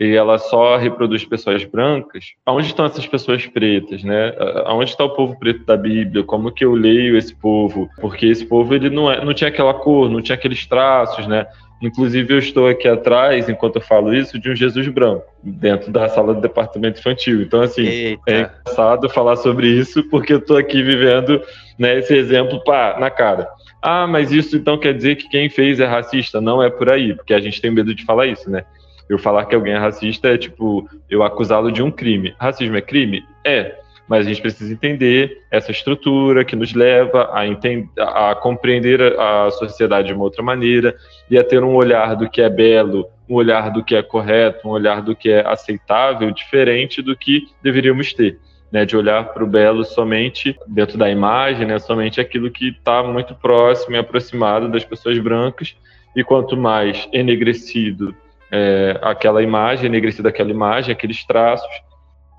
e 0.00 0.14
ela 0.16 0.38
só 0.38 0.76
reproduz 0.76 1.24
pessoas 1.24 1.64
brancas, 1.64 2.32
aonde 2.44 2.66
estão 2.66 2.84
essas 2.84 3.06
pessoas 3.06 3.46
pretas, 3.46 4.02
né? 4.02 4.34
Aonde 4.64 4.90
está 4.90 5.04
o 5.04 5.14
povo 5.14 5.38
preto 5.38 5.64
da 5.64 5.76
Bíblia? 5.76 6.24
Como 6.24 6.50
que 6.50 6.64
eu 6.64 6.74
leio 6.74 7.16
esse 7.16 7.34
povo? 7.34 7.88
Porque 8.00 8.26
esse 8.26 8.44
povo 8.44 8.74
ele 8.74 8.90
não, 8.90 9.10
é, 9.10 9.24
não 9.24 9.32
tinha 9.32 9.48
aquela 9.48 9.72
cor, 9.72 10.10
não 10.10 10.20
tinha 10.20 10.34
aqueles 10.34 10.66
traços, 10.66 11.26
né? 11.28 11.46
Inclusive, 11.84 12.32
eu 12.32 12.38
estou 12.38 12.66
aqui 12.66 12.88
atrás, 12.88 13.46
enquanto 13.46 13.76
eu 13.76 13.82
falo 13.82 14.14
isso, 14.14 14.38
de 14.38 14.50
um 14.50 14.56
Jesus 14.56 14.88
branco, 14.88 15.26
dentro 15.42 15.92
da 15.92 16.08
sala 16.08 16.32
do 16.32 16.40
departamento 16.40 16.98
infantil. 16.98 17.42
Então, 17.42 17.60
assim, 17.60 17.84
Eita. 17.84 18.22
é 18.26 18.38
engraçado 18.40 19.08
falar 19.10 19.36
sobre 19.36 19.68
isso, 19.68 20.02
porque 20.08 20.32
eu 20.32 20.38
estou 20.38 20.56
aqui 20.56 20.82
vivendo 20.82 21.42
né, 21.78 21.98
esse 21.98 22.14
exemplo 22.16 22.64
pá, 22.64 22.96
na 22.98 23.10
cara. 23.10 23.46
Ah, 23.82 24.06
mas 24.06 24.32
isso 24.32 24.56
então 24.56 24.78
quer 24.78 24.94
dizer 24.94 25.16
que 25.16 25.28
quem 25.28 25.50
fez 25.50 25.78
é 25.78 25.84
racista? 25.84 26.40
Não 26.40 26.62
é 26.62 26.70
por 26.70 26.90
aí, 26.90 27.14
porque 27.14 27.34
a 27.34 27.40
gente 27.40 27.60
tem 27.60 27.70
medo 27.70 27.94
de 27.94 28.02
falar 28.02 28.26
isso, 28.26 28.50
né? 28.50 28.64
Eu 29.06 29.18
falar 29.18 29.44
que 29.44 29.54
alguém 29.54 29.74
é 29.74 29.78
racista 29.78 30.28
é 30.28 30.38
tipo 30.38 30.88
eu 31.10 31.22
acusá-lo 31.22 31.70
de 31.70 31.82
um 31.82 31.90
crime. 31.90 32.34
Racismo 32.38 32.78
é 32.78 32.80
crime? 32.80 33.22
É. 33.44 33.76
Mas 34.08 34.26
a 34.26 34.28
gente 34.28 34.42
precisa 34.42 34.72
entender 34.72 35.42
essa 35.50 35.70
estrutura 35.70 36.44
que 36.44 36.54
nos 36.54 36.74
leva 36.74 37.30
a, 37.32 37.46
entender, 37.46 37.88
a 37.98 38.34
compreender 38.34 39.18
a 39.18 39.50
sociedade 39.50 40.08
de 40.08 40.14
uma 40.14 40.24
outra 40.24 40.42
maneira 40.42 40.94
e 41.30 41.38
a 41.38 41.44
ter 41.44 41.62
um 41.62 41.74
olhar 41.74 42.14
do 42.14 42.28
que 42.28 42.42
é 42.42 42.50
belo, 42.50 43.08
um 43.28 43.34
olhar 43.34 43.70
do 43.70 43.82
que 43.82 43.94
é 43.96 44.02
correto, 44.02 44.68
um 44.68 44.72
olhar 44.72 45.00
do 45.00 45.16
que 45.16 45.30
é 45.30 45.46
aceitável, 45.46 46.30
diferente 46.30 47.00
do 47.00 47.16
que 47.16 47.48
deveríamos 47.62 48.12
ter 48.12 48.38
né, 48.74 48.84
de 48.84 48.96
olhar 48.96 49.32
para 49.32 49.44
o 49.44 49.46
belo 49.46 49.84
somente 49.84 50.58
dentro 50.66 50.98
da 50.98 51.08
imagem, 51.08 51.64
né, 51.64 51.78
somente 51.78 52.20
aquilo 52.20 52.50
que 52.50 52.70
está 52.70 53.04
muito 53.04 53.32
próximo 53.32 53.94
e 53.94 53.98
aproximado 54.00 54.68
das 54.68 54.84
pessoas 54.84 55.16
brancas, 55.20 55.76
e 56.16 56.24
quanto 56.24 56.56
mais 56.56 57.08
enegrecido 57.12 58.12
é, 58.50 58.98
aquela 59.00 59.44
imagem, 59.44 59.86
enegrecida 59.86 60.28
aquela 60.28 60.50
imagem, 60.50 60.92
aqueles 60.92 61.24
traços, 61.24 61.70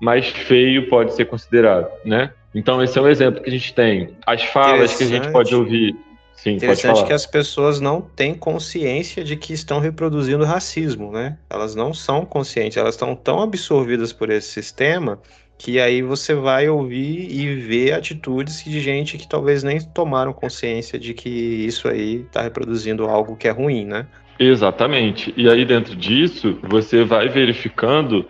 mais 0.00 0.28
feio 0.28 0.88
pode 0.88 1.14
ser 1.14 1.24
considerado, 1.26 1.88
né? 2.04 2.32
Então 2.54 2.82
esse 2.82 2.98
é 2.98 3.02
um 3.02 3.08
exemplo 3.08 3.42
que 3.42 3.48
a 3.48 3.52
gente 3.52 3.74
tem. 3.74 4.16
As 4.26 4.42
falas 4.44 4.96
que 4.96 5.04
a 5.04 5.06
gente 5.06 5.30
pode 5.30 5.54
ouvir. 5.54 5.94
Sim, 6.34 6.56
Interessante 6.56 7.04
que 7.04 7.12
as 7.12 7.26
pessoas 7.26 7.80
não 7.80 8.00
têm 8.00 8.34
consciência 8.34 9.24
de 9.24 9.36
que 9.36 9.54
estão 9.54 9.80
reproduzindo 9.80 10.44
racismo, 10.44 11.10
né? 11.10 11.38
Elas 11.48 11.74
não 11.74 11.94
são 11.94 12.26
conscientes, 12.26 12.76
elas 12.76 12.94
estão 12.94 13.16
tão 13.16 13.40
absorvidas 13.40 14.12
por 14.12 14.30
esse 14.30 14.48
sistema 14.48 15.18
que 15.58 15.80
aí 15.80 16.02
você 16.02 16.34
vai 16.34 16.68
ouvir 16.68 17.30
e 17.30 17.54
ver 17.54 17.92
atitudes 17.92 18.62
de 18.62 18.80
gente 18.80 19.16
que 19.16 19.26
talvez 19.26 19.62
nem 19.62 19.80
tomaram 19.80 20.32
consciência 20.32 20.98
de 20.98 21.14
que 21.14 21.30
isso 21.30 21.88
aí 21.88 22.22
está 22.26 22.42
reproduzindo 22.42 23.06
algo 23.06 23.36
que 23.36 23.48
é 23.48 23.50
ruim, 23.50 23.86
né? 23.86 24.06
Exatamente. 24.38 25.32
E 25.36 25.48
aí 25.48 25.64
dentro 25.64 25.96
disso, 25.96 26.58
você 26.62 27.04
vai 27.04 27.28
verificando 27.28 28.28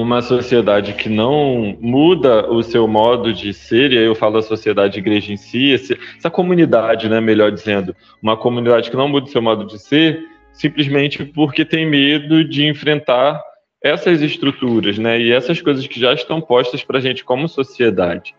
uma 0.00 0.22
sociedade 0.22 0.92
que 0.92 1.08
não 1.08 1.76
muda 1.80 2.50
o 2.50 2.62
seu 2.62 2.86
modo 2.86 3.32
de 3.32 3.52
ser, 3.52 3.92
e 3.92 3.98
aí 3.98 4.04
eu 4.04 4.14
falo 4.14 4.34
da 4.34 4.42
sociedade 4.42 4.98
igreja 4.98 5.32
em 5.32 5.36
si, 5.36 5.72
essa 5.72 6.30
comunidade, 6.30 7.08
né, 7.08 7.20
melhor 7.20 7.50
dizendo, 7.50 7.94
uma 8.22 8.36
comunidade 8.36 8.90
que 8.90 8.96
não 8.96 9.08
muda 9.08 9.26
o 9.26 9.30
seu 9.30 9.42
modo 9.42 9.66
de 9.66 9.78
ser, 9.78 10.20
simplesmente 10.52 11.24
porque 11.24 11.64
tem 11.64 11.86
medo 11.86 12.44
de 12.44 12.66
enfrentar 12.66 13.40
essas 13.82 14.22
estruturas, 14.22 14.98
né, 14.98 15.20
e 15.20 15.32
essas 15.32 15.60
coisas 15.60 15.86
que 15.86 16.00
já 16.00 16.12
estão 16.12 16.40
postas 16.40 16.82
para 16.82 16.98
a 16.98 17.00
gente 17.00 17.24
como 17.24 17.48
sociedade, 17.48 18.34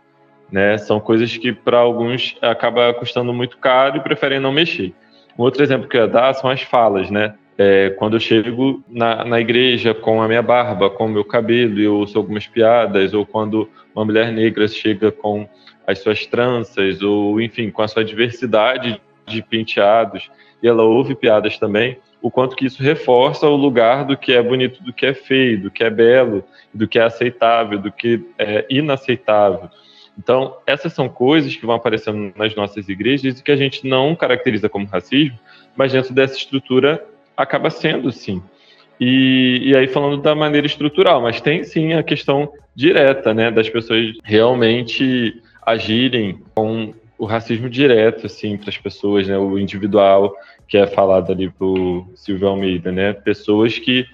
né, 0.51 0.77
são 0.77 0.99
coisas 0.99 1.35
que 1.37 1.53
para 1.53 1.77
alguns 1.77 2.35
acaba 2.41 2.93
custando 2.93 3.33
muito 3.33 3.57
caro 3.57 3.97
e 3.97 4.01
preferem 4.01 4.39
não 4.39 4.51
mexer. 4.51 4.93
Um 5.37 5.43
outro 5.43 5.63
exemplo 5.63 5.87
que 5.87 5.95
eu 5.95 6.01
ia 6.01 6.07
dar 6.07 6.33
são 6.33 6.49
as 6.49 6.61
falas, 6.61 7.09
né, 7.09 7.35
é, 7.61 7.89
quando 7.89 8.13
eu 8.15 8.21
chego 8.21 8.81
na, 8.87 9.25
na 9.25 9.37
igreja 9.37 9.93
com 9.93 10.21
a 10.21 10.27
minha 10.29 10.41
barba, 10.41 10.89
com 10.89 11.07
o 11.07 11.09
meu 11.09 11.25
cabelo, 11.25 11.77
eu 11.77 11.97
ouço 11.97 12.17
algumas 12.17 12.47
piadas, 12.47 13.13
ou 13.13 13.25
quando 13.25 13.69
uma 13.93 14.05
mulher 14.05 14.31
negra 14.31 14.65
chega 14.65 15.11
com 15.11 15.45
as 15.85 15.99
suas 15.99 16.25
tranças, 16.25 17.01
ou 17.01 17.41
enfim, 17.41 17.69
com 17.69 17.81
a 17.81 17.87
sua 17.89 18.05
diversidade 18.05 19.01
de 19.27 19.41
penteados, 19.41 20.31
e 20.63 20.69
ela 20.69 20.83
ouve 20.83 21.13
piadas 21.15 21.59
também, 21.59 21.97
o 22.21 22.31
quanto 22.31 22.55
que 22.55 22.65
isso 22.65 22.81
reforça 22.81 23.45
o 23.45 23.57
lugar 23.57 24.05
do 24.05 24.15
que 24.15 24.31
é 24.31 24.41
bonito, 24.41 24.81
do 24.81 24.93
que 24.93 25.05
é 25.05 25.13
feio, 25.13 25.63
do 25.63 25.69
que 25.69 25.83
é 25.83 25.89
belo, 25.89 26.45
do 26.73 26.87
que 26.87 26.97
é 26.97 27.03
aceitável, 27.03 27.77
do 27.77 27.91
que 27.91 28.25
é 28.37 28.65
inaceitável. 28.69 29.69
Então, 30.17 30.55
essas 30.65 30.93
são 30.93 31.09
coisas 31.09 31.53
que 31.57 31.65
vão 31.65 31.75
aparecendo 31.75 32.31
nas 32.37 32.55
nossas 32.55 32.87
igrejas 32.87 33.37
e 33.37 33.43
que 33.43 33.51
a 33.51 33.57
gente 33.57 33.85
não 33.85 34.15
caracteriza 34.15 34.69
como 34.69 34.87
racismo, 34.87 35.37
mas 35.75 35.91
dentro 35.91 36.13
dessa 36.13 36.37
estrutura 36.37 37.05
acaba 37.41 37.69
sendo 37.69 38.11
sim. 38.11 38.41
E, 38.99 39.61
e 39.63 39.77
aí 39.77 39.87
falando 39.87 40.21
da 40.21 40.35
maneira 40.35 40.67
estrutural, 40.67 41.21
mas 41.21 41.39
tem 41.39 41.63
sim 41.63 41.93
a 41.93 42.03
questão 42.03 42.51
direta, 42.75 43.33
né, 43.33 43.49
das 43.49 43.69
pessoas 43.69 44.13
realmente 44.23 45.41
agirem 45.65 46.41
com 46.53 46.93
o 47.17 47.25
racismo 47.25 47.69
direto, 47.69 48.25
assim, 48.25 48.57
para 48.57 48.69
as 48.69 48.77
pessoas, 48.77 49.27
né, 49.27 49.37
o 49.37 49.57
individual, 49.57 50.33
que 50.67 50.77
é 50.77 50.85
falado 50.85 51.31
ali 51.31 51.49
por 51.49 52.07
Silvio 52.15 52.47
Almeida, 52.47 52.91
né? 52.91 53.11
Pessoas 53.11 53.77
que 53.77 54.05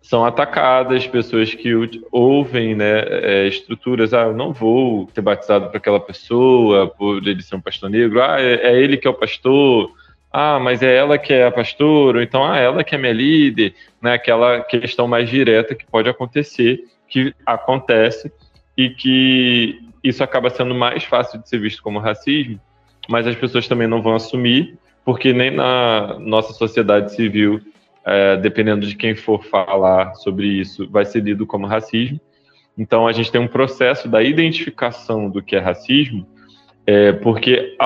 são 0.00 0.24
atacadas, 0.24 1.06
pessoas 1.06 1.52
que 1.52 1.70
ouvem 2.10 2.74
né, 2.74 3.00
é, 3.06 3.46
estruturas, 3.46 4.14
ah, 4.14 4.22
eu 4.22 4.34
não 4.34 4.52
vou 4.52 5.08
ser 5.12 5.20
batizado 5.20 5.68
por 5.68 5.76
aquela 5.76 6.00
pessoa, 6.00 6.86
por 6.86 7.26
ele 7.26 7.42
ser 7.42 7.56
um 7.56 7.60
pastor 7.60 7.90
negro, 7.90 8.22
ah, 8.22 8.40
é, 8.40 8.54
é, 8.54 8.80
ele 8.80 8.96
que 8.96 9.06
é 9.06 9.10
o 9.10 9.14
pastor, 9.14 9.90
ah, 10.30 10.58
mas 10.58 10.82
é 10.82 10.94
ela 10.96 11.16
que 11.18 11.32
é 11.32 11.46
a 11.46 11.50
pastora, 11.50 12.22
então, 12.22 12.44
ah, 12.44 12.58
ela 12.58 12.84
que 12.84 12.94
é 12.94 12.98
minha 12.98 13.12
líder, 13.12 13.74
né, 14.00 14.12
aquela 14.12 14.60
questão 14.60 15.08
mais 15.08 15.28
direta 15.28 15.74
que 15.74 15.86
pode 15.86 16.08
acontecer, 16.08 16.84
que 17.08 17.34
acontece, 17.46 18.30
e 18.76 18.90
que 18.90 19.80
isso 20.04 20.22
acaba 20.22 20.48
sendo 20.48 20.74
mais 20.74 21.02
fácil 21.02 21.40
de 21.40 21.48
ser 21.48 21.58
visto 21.58 21.82
como 21.82 21.98
racismo, 21.98 22.60
mas 23.08 23.26
as 23.26 23.34
pessoas 23.34 23.66
também 23.66 23.88
não 23.88 24.00
vão 24.00 24.14
assumir, 24.14 24.78
porque 25.04 25.32
nem 25.32 25.50
na 25.50 26.18
nossa 26.20 26.52
sociedade 26.52 27.12
civil, 27.12 27.60
é, 28.04 28.36
dependendo 28.36 28.86
de 28.86 28.94
quem 28.94 29.16
for 29.16 29.42
falar 29.42 30.14
sobre 30.14 30.46
isso, 30.46 30.88
vai 30.88 31.04
ser 31.04 31.22
lido 31.22 31.46
como 31.46 31.66
racismo. 31.66 32.20
Então, 32.76 33.08
a 33.08 33.12
gente 33.12 33.32
tem 33.32 33.40
um 33.40 33.48
processo 33.48 34.06
da 34.06 34.22
identificação 34.22 35.28
do 35.28 35.42
que 35.42 35.56
é 35.56 35.58
racismo, 35.58 36.24
é, 36.90 37.12
porque 37.12 37.76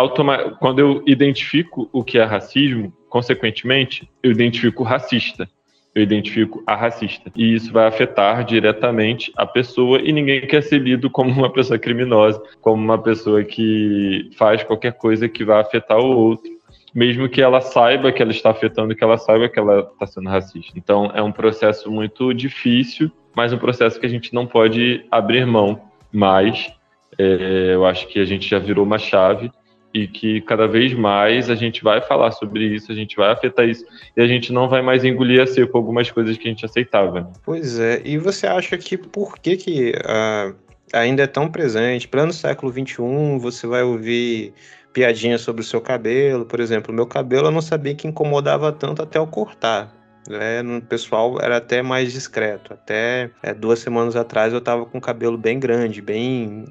quando 0.61 0.79
eu 0.79 1.03
identifico 1.05 1.91
o 1.93 2.05
que 2.05 2.19
é 2.19 2.23
racismo, 2.23 2.93
consequentemente, 3.09 4.09
eu 4.23 4.31
identifico 4.31 4.85
o 4.85 4.87
racista 4.87 5.49
eu 5.95 6.03
identifico 6.03 6.63
a 6.67 6.75
racista. 6.75 7.31
E 7.37 7.55
isso 7.55 7.71
vai 7.71 7.87
afetar 7.87 8.47
diretamente 8.47 9.31
a 9.37 9.45
pessoa 9.45 10.01
e 10.01 10.11
ninguém 10.11 10.47
quer 10.47 10.63
ser 10.63 10.79
lido 10.79 11.11
como 11.11 11.31
uma 11.31 11.53
pessoa 11.53 11.79
criminosa, 11.79 12.43
como 12.63 12.83
uma 12.83 12.97
pessoa 12.97 13.45
que 13.45 14.31
faz 14.39 14.63
qualquer 14.65 14.95
coisa 14.95 15.29
que 15.29 15.45
vai 15.45 15.61
afetar 15.61 15.99
o 15.99 16.17
outro 16.17 16.51
mesmo 16.95 17.29
que 17.29 17.41
ela 17.41 17.61
saiba 17.61 18.13
que 18.13 18.23
ela 18.23 18.33
está 18.33 18.51
afetando, 18.51 18.95
que 18.95 19.03
ela 19.03 19.17
saiba 19.17 19.49
que 19.49 19.59
ela 19.59 19.81
está 19.81 20.07
sendo 20.07 20.29
racista. 20.29 20.73
Então, 20.77 21.11
é 21.15 21.23
um 21.23 21.33
processo 21.33 21.91
muito 21.91 22.35
difícil, 22.35 23.11
mas 23.35 23.53
um 23.53 23.59
processo 23.59 23.99
que 23.99 24.07
a 24.07 24.09
gente 24.09 24.35
não 24.35 24.47
pode 24.47 25.05
abrir 25.11 25.47
mão. 25.47 25.81
Mas 26.13 26.71
é, 27.19 27.75
eu 27.75 27.85
acho 27.85 28.07
que 28.09 28.19
a 28.19 28.25
gente 28.25 28.49
já 28.49 28.59
virou 28.59 28.85
uma 28.85 28.99
chave 28.99 29.51
e 29.95 30.09
que 30.09 30.41
cada 30.43 30.67
vez 30.67 30.95
mais 30.95 31.51
a 31.51 31.55
gente 31.55 31.83
vai 31.83 32.01
falar 32.01 32.31
sobre 32.33 32.65
isso, 32.65 32.91
a 32.91 32.95
gente 32.95 33.17
vai 33.17 33.31
afetar 33.31 33.69
isso 33.69 33.85
e 34.17 34.23
a 34.23 34.27
gente 34.27 34.53
não 34.53 34.69
vai 34.69 34.81
mais 34.81 35.05
engolir 35.05 35.43
a 35.43 35.47
seco 35.47 35.77
algumas 35.77 36.11
coisas 36.11 36.37
que 36.37 36.49
a 36.49 36.51
gente 36.51 36.65
aceitava. 36.65 37.21
Né? 37.21 37.33
Pois 37.45 37.79
é, 37.79 38.01
e 38.05 38.17
você 38.17 38.47
acha 38.47 38.79
que 38.79 38.97
por 38.97 39.39
que, 39.39 39.57
que 39.57 39.93
uh, 39.93 40.55
ainda 40.93 41.25
é 41.25 41.27
tão 41.27 41.49
presente? 41.49 42.09
Plano 42.09 42.33
século 42.33 42.73
XXI, 42.73 43.39
você 43.39 43.67
vai 43.67 43.83
ouvir 43.83 44.55
piadinha 44.93 45.39
sobre 45.39 45.63
o 45.63 45.65
seu 45.65 45.81
cabelo, 45.81 46.45
por 46.45 46.61
exemplo. 46.61 46.93
O 46.93 46.95
meu 46.95 47.07
cabelo 47.07 47.49
eu 47.49 47.51
não 47.51 47.63
sabia 47.63 47.95
que 47.95 48.07
incomodava 48.07 48.73
tanto 48.73 49.03
até 49.03 49.19
eu 49.19 49.27
cortar. 49.27 49.95
Né? 50.29 50.63
No 50.63 50.81
pessoal 50.81 51.39
era 51.41 51.57
até 51.57 51.83
mais 51.83 52.13
discreto. 52.13 52.73
Até 52.73 53.31
é, 53.43 53.53
duas 53.53 53.79
semanas 53.79 54.17
atrás 54.17 54.53
eu 54.53 54.61
tava 54.61 54.87
com 54.87 54.99
o 54.99 55.01
cabelo 55.01 55.37
bem 55.37 55.59
grande, 55.59 56.01
bem, 56.01 56.65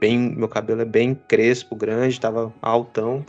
bem, 0.00 0.18
meu 0.18 0.48
cabelo 0.48 0.82
é 0.82 0.84
bem 0.84 1.14
crespo, 1.14 1.76
grande, 1.76 2.20
tava 2.20 2.52
altão. 2.60 3.24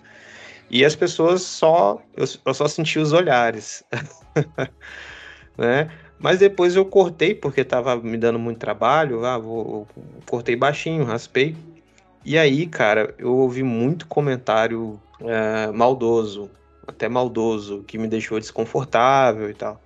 E 0.70 0.84
as 0.84 0.96
pessoas 0.96 1.42
só, 1.44 2.02
eu, 2.16 2.26
eu 2.46 2.54
só 2.54 2.68
senti 2.68 3.00
os 3.00 3.14
olhares, 3.14 3.84
né? 5.58 5.92
Mas 6.18 6.40
depois 6.40 6.76
eu 6.76 6.86
cortei 6.86 7.36
porque 7.36 7.64
tava 7.64 7.96
me 7.98 8.18
dando 8.18 8.40
muito 8.40 8.58
trabalho, 8.58 9.26
ah, 9.26 9.38
vou, 9.38 9.88
cortei 10.26 10.56
baixinho, 10.56 11.04
raspei 11.04 11.56
e 12.26 12.40
aí, 12.40 12.66
cara, 12.66 13.14
eu 13.20 13.36
ouvi 13.36 13.62
muito 13.62 14.08
comentário 14.08 15.00
é, 15.22 15.72
maldoso, 15.72 16.50
até 16.88 17.08
maldoso, 17.08 17.84
que 17.84 18.00
me 18.00 18.08
deixou 18.08 18.40
desconfortável 18.40 19.48
e 19.48 19.54
tal. 19.54 19.80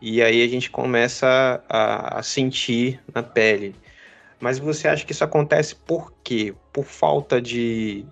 E 0.00 0.22
aí 0.22 0.40
a 0.40 0.46
gente 0.46 0.70
começa 0.70 1.60
a, 1.68 2.18
a 2.20 2.22
sentir 2.22 3.00
na 3.12 3.24
pele. 3.24 3.74
Mas 4.40 4.58
você 4.58 4.88
acha 4.88 5.04
que 5.04 5.12
isso 5.12 5.22
acontece 5.22 5.74
por 5.74 6.12
quê? 6.24 6.54
Por 6.72 6.84
falta 6.84 7.40
de 7.40 8.06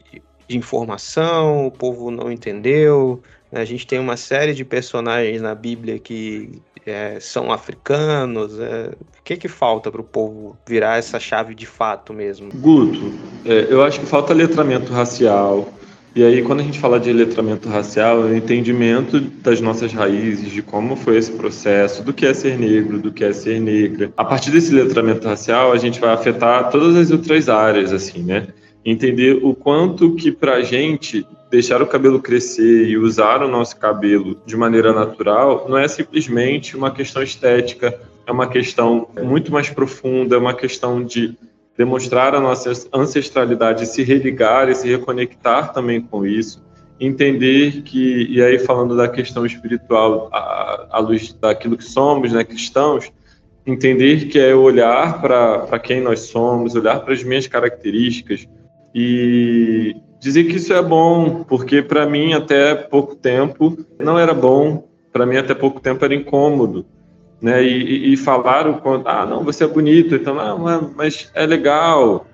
de 0.49 0.57
informação, 0.57 1.67
o 1.67 1.71
povo 1.71 2.11
não 2.11 2.33
entendeu. 2.33 3.23
A 3.53 3.65
gente 3.65 3.87
tem 3.87 3.99
uma 3.99 4.17
série 4.17 4.55
de 4.55 4.65
personagens 4.65 5.41
na 5.43 5.55
Bíblia 5.55 5.99
que 5.99 6.61
é, 6.87 7.19
são 7.21 7.53
africanos. 7.53 8.59
É, 8.59 8.91
o 9.21 9.23
que, 9.23 9.37
que 9.37 9.49
falta 9.49 9.91
para 9.91 10.01
o 10.01 10.05
povo 10.05 10.57
virar 10.67 10.99
essa 10.99 11.21
chave 11.21 11.55
de 11.55 11.67
fato 11.67 12.15
mesmo? 12.15 12.51
Guto, 12.55 13.13
é, 13.45 13.67
eu 13.71 13.83
acho 13.83 14.01
que 14.01 14.07
falta 14.07 14.33
letramento 14.33 14.93
racial. 14.93 15.69
E 16.19 16.25
aí, 16.25 16.43
quando 16.43 16.59
a 16.59 16.63
gente 16.65 16.81
fala 16.81 16.99
de 16.99 17.13
letramento 17.13 17.69
racial, 17.69 18.27
é 18.27 18.33
o 18.33 18.37
entendimento 18.37 19.21
das 19.21 19.61
nossas 19.61 19.93
raízes, 19.93 20.51
de 20.51 20.61
como 20.61 20.97
foi 20.97 21.17
esse 21.17 21.31
processo, 21.31 22.03
do 22.03 22.13
que 22.13 22.27
é 22.27 22.35
ser 22.35 22.59
negro, 22.59 22.99
do 22.99 23.13
que 23.13 23.23
é 23.23 23.33
ser 23.33 23.61
negra. 23.61 24.13
A 24.17 24.25
partir 24.25 24.51
desse 24.51 24.75
letramento 24.75 25.29
racial, 25.29 25.71
a 25.71 25.77
gente 25.77 26.01
vai 26.01 26.11
afetar 26.11 26.71
todas 26.73 26.97
as 26.97 27.13
outras 27.13 27.49
áreas, 27.49 27.93
assim, 27.93 28.25
né? 28.25 28.49
Entender 28.85 29.39
o 29.41 29.55
quanto 29.55 30.17
que 30.17 30.33
pra 30.33 30.61
gente 30.61 31.25
deixar 31.53 31.81
o 31.81 31.87
cabelo 31.87 32.21
crescer 32.21 32.89
e 32.89 32.99
usar 32.99 33.41
o 33.41 33.49
nosso 33.49 33.77
cabelo 33.77 34.37
de 34.45 34.57
maneira 34.57 34.93
natural 34.93 35.67
não 35.69 35.79
é 35.79 35.87
simplesmente 35.87 36.77
uma 36.77 36.91
questão 36.91 37.23
estética, 37.23 37.97
é 38.27 38.33
uma 38.33 38.49
questão 38.49 39.07
muito 39.23 39.53
mais 39.53 39.71
profunda, 39.71 40.35
é 40.35 40.39
uma 40.41 40.53
questão 40.53 41.01
de 41.01 41.39
demonstrar 41.79 42.35
a 42.35 42.41
nossa 42.41 42.73
ancestralidade, 42.93 43.87
se 43.87 44.03
religar 44.03 44.69
e 44.69 44.75
se 44.75 44.89
reconectar 44.89 45.73
também 45.73 46.01
com 46.01 46.27
isso, 46.27 46.61
entender 46.99 47.83
que, 47.83 48.27
e 48.29 48.43
aí 48.43 48.59
falando 48.59 48.97
da 48.97 49.09
questão 49.09 49.47
espiritual 49.47 50.29
à, 50.33 50.99
luz 50.99 51.33
daquilo 51.33 51.77
que 51.77 51.85
somos, 51.85 52.33
né, 52.33 52.43
cristãos, 52.43 53.13
entender 53.65 54.27
que 54.27 54.41
é 54.41 54.53
olhar 54.53 55.21
para 55.21 55.79
quem 55.79 56.01
nós 56.01 56.21
somos, 56.23 56.75
olhar 56.75 56.99
para 56.99 57.15
as 57.15 57.23
minhas 57.23 57.47
características 57.47 58.49
e 58.93 59.95
dizer 60.19 60.45
que 60.45 60.57
isso 60.57 60.73
é 60.73 60.83
bom, 60.83 61.45
porque 61.45 61.81
para 61.81 62.07
mim 62.07 62.33
até 62.33 62.75
pouco 62.75 63.15
tempo 63.15 63.79
não 64.01 64.19
era 64.19 64.35
bom, 64.35 64.89
para 65.13 65.25
mim 65.25 65.37
até 65.37 65.55
pouco 65.55 65.79
tempo 65.79 66.05
era 66.05 66.15
incômodo, 66.15 66.85
né? 67.41 67.63
E, 67.63 68.13
e, 68.13 68.17
falaram 68.17 68.75
quando, 68.75 69.07
ah, 69.09 69.25
não, 69.25 69.43
você 69.43 69.65
é 69.65 69.69
bonito, 69.69 70.15
então, 70.15 70.39
ah, 70.39 70.81
mas 70.95 71.31
é 71.35 71.47
legal, 71.47 72.27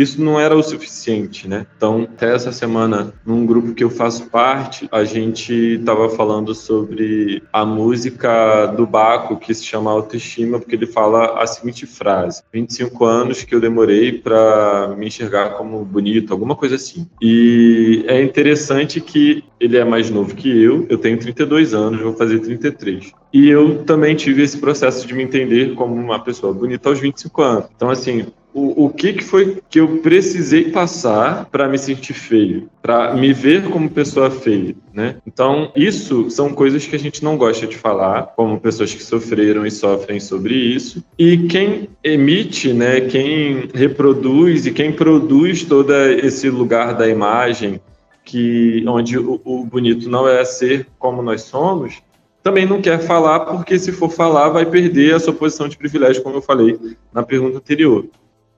isso 0.00 0.22
não 0.22 0.38
era 0.40 0.56
o 0.56 0.62
suficiente, 0.62 1.46
né? 1.46 1.66
Então, 1.76 2.02
até 2.02 2.34
essa 2.34 2.52
semana, 2.52 3.12
num 3.24 3.44
grupo 3.44 3.74
que 3.74 3.84
eu 3.84 3.90
faço 3.90 4.30
parte, 4.30 4.88
a 4.90 5.04
gente 5.04 5.52
estava 5.52 6.08
falando 6.08 6.54
sobre 6.54 7.42
a 7.52 7.64
música 7.64 8.66
do 8.66 8.86
Baco, 8.86 9.36
que 9.36 9.52
se 9.52 9.64
chama 9.64 9.90
Autoestima, 9.90 10.58
porque 10.58 10.74
ele 10.74 10.86
fala 10.86 11.42
a 11.42 11.46
seguinte 11.46 11.86
frase: 11.86 12.42
25 12.52 13.04
anos 13.04 13.44
que 13.44 13.54
eu 13.54 13.60
demorei 13.60 14.12
para 14.12 14.94
me 14.96 15.06
enxergar 15.06 15.50
como 15.50 15.84
bonito, 15.84 16.32
alguma 16.32 16.56
coisa 16.56 16.76
assim. 16.76 17.06
E 17.20 18.04
é 18.06 18.22
interessante 18.22 19.00
que 19.00 19.44
ele 19.60 19.76
é 19.76 19.84
mais 19.84 20.10
novo 20.10 20.34
que 20.34 20.48
eu, 20.62 20.86
eu 20.88 20.96
tenho 20.96 21.18
32 21.18 21.74
anos, 21.74 22.00
vou 22.00 22.14
fazer 22.14 22.38
33. 22.38 23.12
E 23.32 23.48
eu 23.48 23.84
também 23.84 24.16
tive 24.16 24.42
esse 24.42 24.58
processo 24.58 25.06
de 25.06 25.14
me 25.14 25.22
entender 25.22 25.74
como 25.74 25.94
uma 25.94 26.18
pessoa 26.18 26.52
bonita 26.52 26.88
aos 26.88 26.98
25 26.98 27.42
anos. 27.42 27.64
Então, 27.76 27.90
assim, 27.90 28.26
o, 28.52 28.86
o 28.86 28.90
que, 28.90 29.12
que 29.12 29.24
foi 29.24 29.58
que 29.68 29.80
eu 29.80 29.98
precisei 29.98 30.70
passar 30.70 31.46
para 31.46 31.68
me 31.68 31.78
sentir 31.78 32.14
feio, 32.14 32.68
para 32.82 33.14
me 33.14 33.32
ver 33.32 33.64
como 33.70 33.88
pessoa 33.88 34.30
feia, 34.30 34.74
né? 34.92 35.16
Então, 35.26 35.70
isso 35.76 36.30
são 36.30 36.52
coisas 36.52 36.86
que 36.86 36.96
a 36.96 36.98
gente 36.98 37.22
não 37.22 37.36
gosta 37.36 37.66
de 37.66 37.76
falar, 37.76 38.32
como 38.36 38.60
pessoas 38.60 38.92
que 38.94 39.02
sofreram 39.02 39.64
e 39.66 39.70
sofrem 39.70 40.20
sobre 40.20 40.54
isso. 40.54 41.04
E 41.18 41.38
quem 41.48 41.88
emite, 42.02 42.72
né, 42.72 43.00
quem 43.02 43.68
reproduz 43.72 44.66
e 44.66 44.72
quem 44.72 44.92
produz 44.92 45.64
todo 45.64 45.92
esse 45.94 46.48
lugar 46.50 46.94
da 46.94 47.08
imagem, 47.08 47.80
que 48.24 48.84
onde 48.86 49.18
o, 49.18 49.40
o 49.44 49.64
bonito 49.64 50.08
não 50.08 50.28
é 50.28 50.44
ser 50.44 50.86
como 50.98 51.22
nós 51.22 51.42
somos, 51.42 52.02
também 52.42 52.64
não 52.64 52.80
quer 52.80 52.98
falar, 53.00 53.40
porque 53.40 53.78
se 53.78 53.92
for 53.92 54.10
falar, 54.10 54.48
vai 54.48 54.64
perder 54.64 55.14
a 55.14 55.20
sua 55.20 55.32
posição 55.32 55.68
de 55.68 55.76
privilégio, 55.76 56.22
como 56.22 56.36
eu 56.36 56.42
falei 56.42 56.78
na 57.12 57.22
pergunta 57.22 57.58
anterior. 57.58 58.06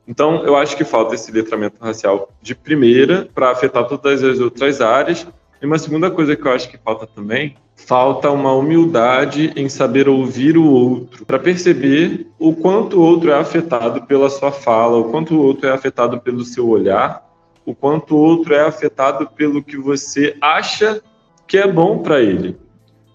Então, 0.07 0.45
eu 0.45 0.57
acho 0.57 0.77
que 0.77 0.85
falta 0.85 1.15
esse 1.15 1.31
letramento 1.31 1.77
racial 1.81 2.29
de 2.41 2.55
primeira 2.55 3.29
para 3.35 3.51
afetar 3.51 3.87
todas 3.87 4.23
as 4.23 4.41
outras 4.41 4.81
áreas. 4.81 5.27
E 5.61 5.67
uma 5.67 5.79
segunda 5.79 6.11
coisa 6.11 6.35
que 6.35 6.45
eu 6.45 6.53
acho 6.53 6.69
que 6.69 6.77
falta 6.77 7.07
também, 7.07 7.57
falta 7.77 8.31
uma 8.31 8.53
humildade 8.53 9.53
em 9.55 9.69
saber 9.69 10.09
ouvir 10.09 10.57
o 10.57 10.65
outro, 10.65 11.25
para 11.25 11.39
perceber 11.39 12.27
o 12.39 12.53
quanto 12.55 12.99
o 12.99 13.01
outro 13.01 13.31
é 13.31 13.39
afetado 13.39 14.03
pela 14.03 14.29
sua 14.29 14.51
fala, 14.51 14.99
o 14.99 15.05
quanto 15.05 15.35
o 15.35 15.43
outro 15.43 15.69
é 15.69 15.73
afetado 15.73 16.21
pelo 16.21 16.45
seu 16.45 16.69
olhar, 16.69 17.25
o 17.65 17.75
quanto 17.75 18.17
o 18.17 18.19
outro 18.19 18.55
é 18.55 18.63
afetado 18.63 19.29
pelo 19.37 19.63
que 19.63 19.77
você 19.77 20.37
acha 20.41 21.01
que 21.47 21.57
é 21.57 21.67
bom 21.67 21.99
para 21.99 22.21
ele. 22.21 22.57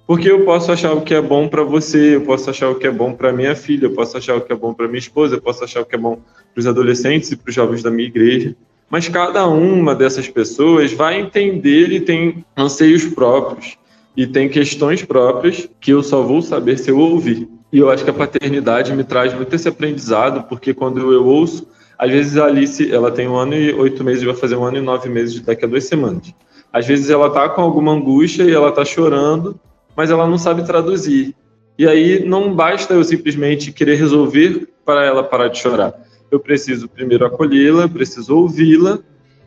Porque 0.07 0.31
eu 0.31 0.45
posso 0.45 0.71
achar 0.71 0.93
o 0.93 1.01
que 1.01 1.13
é 1.13 1.21
bom 1.21 1.49
para 1.49 1.63
você, 1.63 2.15
eu 2.15 2.21
posso 2.21 2.49
achar 2.49 2.69
o 2.69 2.75
que 2.75 2.87
é 2.87 2.91
bom 2.91 3.11
para 3.11 3.33
minha 3.33 3.53
filha, 3.53 3.87
eu 3.87 3.93
posso 3.93 4.17
achar 4.17 4.37
o 4.37 4.41
que 4.41 4.53
é 4.53 4.55
bom 4.55 4.73
para 4.73 4.87
minha 4.87 4.99
esposa, 4.99 5.35
eu 5.35 5.41
posso 5.41 5.65
achar 5.65 5.81
o 5.81 5.85
que 5.85 5.95
é 5.95 5.97
bom 5.97 6.15
para 6.15 6.59
os 6.59 6.65
adolescentes 6.65 7.29
e 7.29 7.35
para 7.35 7.49
os 7.49 7.53
jovens 7.53 7.83
da 7.83 7.91
minha 7.91 8.07
igreja. 8.07 8.55
Mas 8.89 9.09
cada 9.09 9.45
uma 9.45 9.93
dessas 9.93 10.29
pessoas 10.29 10.93
vai 10.93 11.19
entender 11.19 11.91
e 11.91 11.99
tem 11.99 12.45
anseios 12.55 13.03
próprios 13.03 13.77
e 14.15 14.25
tem 14.25 14.47
questões 14.47 15.03
próprias 15.03 15.69
que 15.81 15.91
eu 15.91 16.01
só 16.01 16.21
vou 16.21 16.41
saber 16.41 16.79
se 16.79 16.89
eu 16.89 16.97
ouvir. 16.97 17.49
E 17.71 17.79
eu 17.79 17.89
acho 17.89 18.05
que 18.05 18.09
a 18.09 18.13
paternidade 18.13 18.95
me 18.95 19.03
traz 19.03 19.33
muito 19.33 19.53
esse 19.53 19.67
aprendizado, 19.67 20.47
porque 20.47 20.73
quando 20.73 21.11
eu 21.11 21.25
ouço, 21.25 21.67
às 21.99 22.09
vezes 22.09 22.37
a 22.37 22.45
Alice, 22.45 22.89
ela 22.89 23.11
tem 23.11 23.27
um 23.27 23.35
ano 23.35 23.55
e 23.55 23.73
oito 23.73 24.05
meses, 24.05 24.23
vai 24.23 24.35
fazer 24.35 24.55
um 24.55 24.63
ano 24.63 24.77
e 24.77 24.81
nove 24.81 25.09
meses 25.09 25.41
daqui 25.41 25.65
a 25.65 25.67
duas 25.67 25.83
semanas. 25.83 26.33
Às 26.71 26.87
vezes 26.87 27.09
ela 27.09 27.29
tá 27.29 27.49
com 27.49 27.61
alguma 27.61 27.91
angústia 27.91 28.43
e 28.43 28.53
ela 28.53 28.71
tá 28.71 28.85
chorando, 28.85 29.59
mas 29.97 30.11
ela 30.11 30.27
não 30.27 30.37
sabe 30.37 30.63
traduzir. 30.63 31.35
E 31.75 31.87
aí 31.87 32.23
não 32.23 32.53
basta 32.53 32.93
eu 32.93 33.03
simplesmente 33.03 33.71
querer 33.71 33.95
resolver 33.95 34.69
para 34.85 35.03
ela 35.03 35.23
parar 35.23 35.47
de 35.47 35.57
chorar. 35.57 35.93
Eu 36.29 36.39
preciso 36.39 36.87
primeiro 36.87 37.25
acolhê-la, 37.25 37.89
preciso 37.89 38.37
ouvi-la 38.37 38.99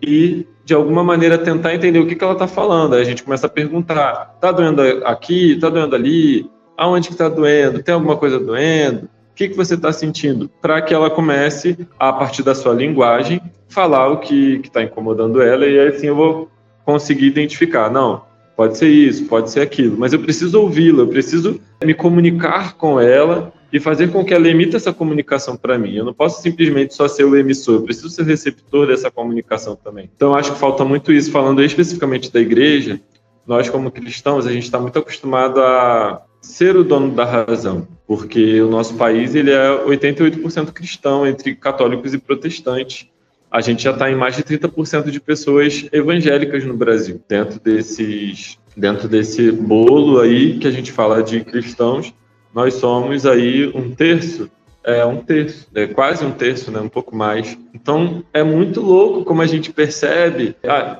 e 0.03 0.45
de 0.65 0.75
alguma 0.75 1.05
maneira 1.05 1.39
tentar 1.39 1.75
entender 1.75 2.01
o 2.01 2.07
que, 2.07 2.17
que 2.17 2.25
ela 2.25 2.33
está 2.33 2.49
falando. 2.49 2.95
Aí 2.95 3.03
a 3.03 3.05
gente 3.05 3.23
começa 3.23 3.47
a 3.47 3.51
perguntar: 3.51 4.33
está 4.35 4.51
doendo 4.51 4.83
aqui? 5.05 5.53
Está 5.53 5.71
doendo 5.71 5.95
ali? 5.95 6.51
Aonde 6.77 7.09
que 7.09 7.15
está 7.15 7.29
doendo? 7.29 7.83
Tem 7.83 7.95
alguma 7.95 8.17
coisa 8.17 8.39
doendo? 8.39 9.05
O 9.05 9.35
que, 9.35 9.49
que 9.49 9.57
você 9.57 9.75
está 9.75 9.93
sentindo? 9.93 10.51
Para 10.61 10.83
que 10.83 10.93
ela 10.93 11.11
comece, 11.11 11.79
a 11.99 12.13
partir 12.13 12.43
da 12.43 12.55
sua 12.55 12.75
linguagem, 12.75 13.41
falar 13.69 14.09
o 14.09 14.19
que 14.19 14.61
está 14.65 14.83
incomodando 14.83 15.41
ela 15.41 15.67
e 15.67 15.79
aí 15.79 15.89
assim 15.89 16.09
eu 16.09 16.17
vou 16.17 16.51
conseguir 16.85 17.27
identificar. 17.27 17.91
Não, 17.91 18.23
pode 18.61 18.77
ser 18.77 18.91
isso, 18.91 19.25
pode 19.25 19.51
ser 19.51 19.61
aquilo, 19.61 19.97
mas 19.99 20.13
eu 20.13 20.19
preciso 20.19 20.61
ouvi-la, 20.61 21.05
eu 21.05 21.09
preciso 21.09 21.59
me 21.83 21.95
comunicar 21.95 22.77
com 22.77 23.01
ela 23.01 23.55
e 23.73 23.81
fazer 23.81 24.13
com 24.13 24.23
que 24.23 24.35
ela 24.35 24.47
emita 24.47 24.77
essa 24.77 24.93
comunicação 24.93 25.57
para 25.57 25.79
mim. 25.79 25.95
Eu 25.95 26.05
não 26.05 26.13
posso 26.13 26.43
simplesmente 26.43 26.93
só 26.93 27.09
ser 27.09 27.25
o 27.25 27.35
emissor, 27.35 27.77
eu 27.77 27.83
preciso 27.85 28.11
ser 28.11 28.27
receptor 28.27 28.87
dessa 28.87 29.11
comunicação 29.11 29.75
também. 29.75 30.11
Então, 30.15 30.35
acho 30.35 30.53
que 30.53 30.59
falta 30.59 30.85
muito 30.85 31.11
isso. 31.11 31.31
Falando 31.31 31.63
especificamente 31.63 32.31
da 32.31 32.39
igreja, 32.39 33.01
nós, 33.47 33.71
como 33.71 33.91
cristãos, 33.91 34.47
a 34.47 34.53
gente 34.53 34.65
está 34.65 34.79
muito 34.79 34.99
acostumado 34.99 35.59
a 35.59 36.21
ser 36.43 36.77
o 36.77 36.85
dono 36.85 37.15
da 37.15 37.25
razão, 37.25 37.89
porque 38.07 38.61
o 38.61 38.69
nosso 38.69 38.93
país 38.93 39.35
ele 39.35 39.53
é 39.53 39.85
88% 39.87 40.71
cristão 40.71 41.27
entre 41.27 41.55
católicos 41.55 42.13
e 42.13 42.19
protestantes 42.19 43.09
a 43.51 43.61
gente 43.61 43.83
já 43.83 43.91
está 43.91 44.11
em 44.11 44.15
mais 44.15 44.37
de 44.37 44.45
30% 44.45 45.11
de 45.11 45.21
pessoas 45.21 45.89
evangélicas 45.93 46.65
no 46.65 46.75
Brasil. 46.75 47.21
Dentro 47.29 47.59
desses, 47.59 48.59
dentro 48.77 49.09
desse 49.09 49.51
bolo 49.51 50.21
aí 50.21 50.59
que 50.59 50.69
a 50.69 50.71
gente 50.71 50.93
fala 50.93 51.23
de 51.23 51.41
cristãos, 51.41 52.15
nós 52.55 52.75
somos 52.75 53.27
aí 53.27 53.71
um 53.75 53.91
terço, 53.91 54.49
é 54.85 55.05
um 55.05 55.17
terço, 55.17 55.69
é 55.75 55.87
quase 55.87 56.25
um 56.25 56.31
terço, 56.31 56.71
né, 56.71 56.81
um 56.81 56.89
pouco 56.89 57.15
mais. 57.15 57.59
Então 57.75 58.25
é 58.33 58.43
muito 58.43 58.81
louco 58.81 59.25
como 59.25 59.43
a 59.43 59.47
gente 59.47 59.73
percebe, 59.73 60.55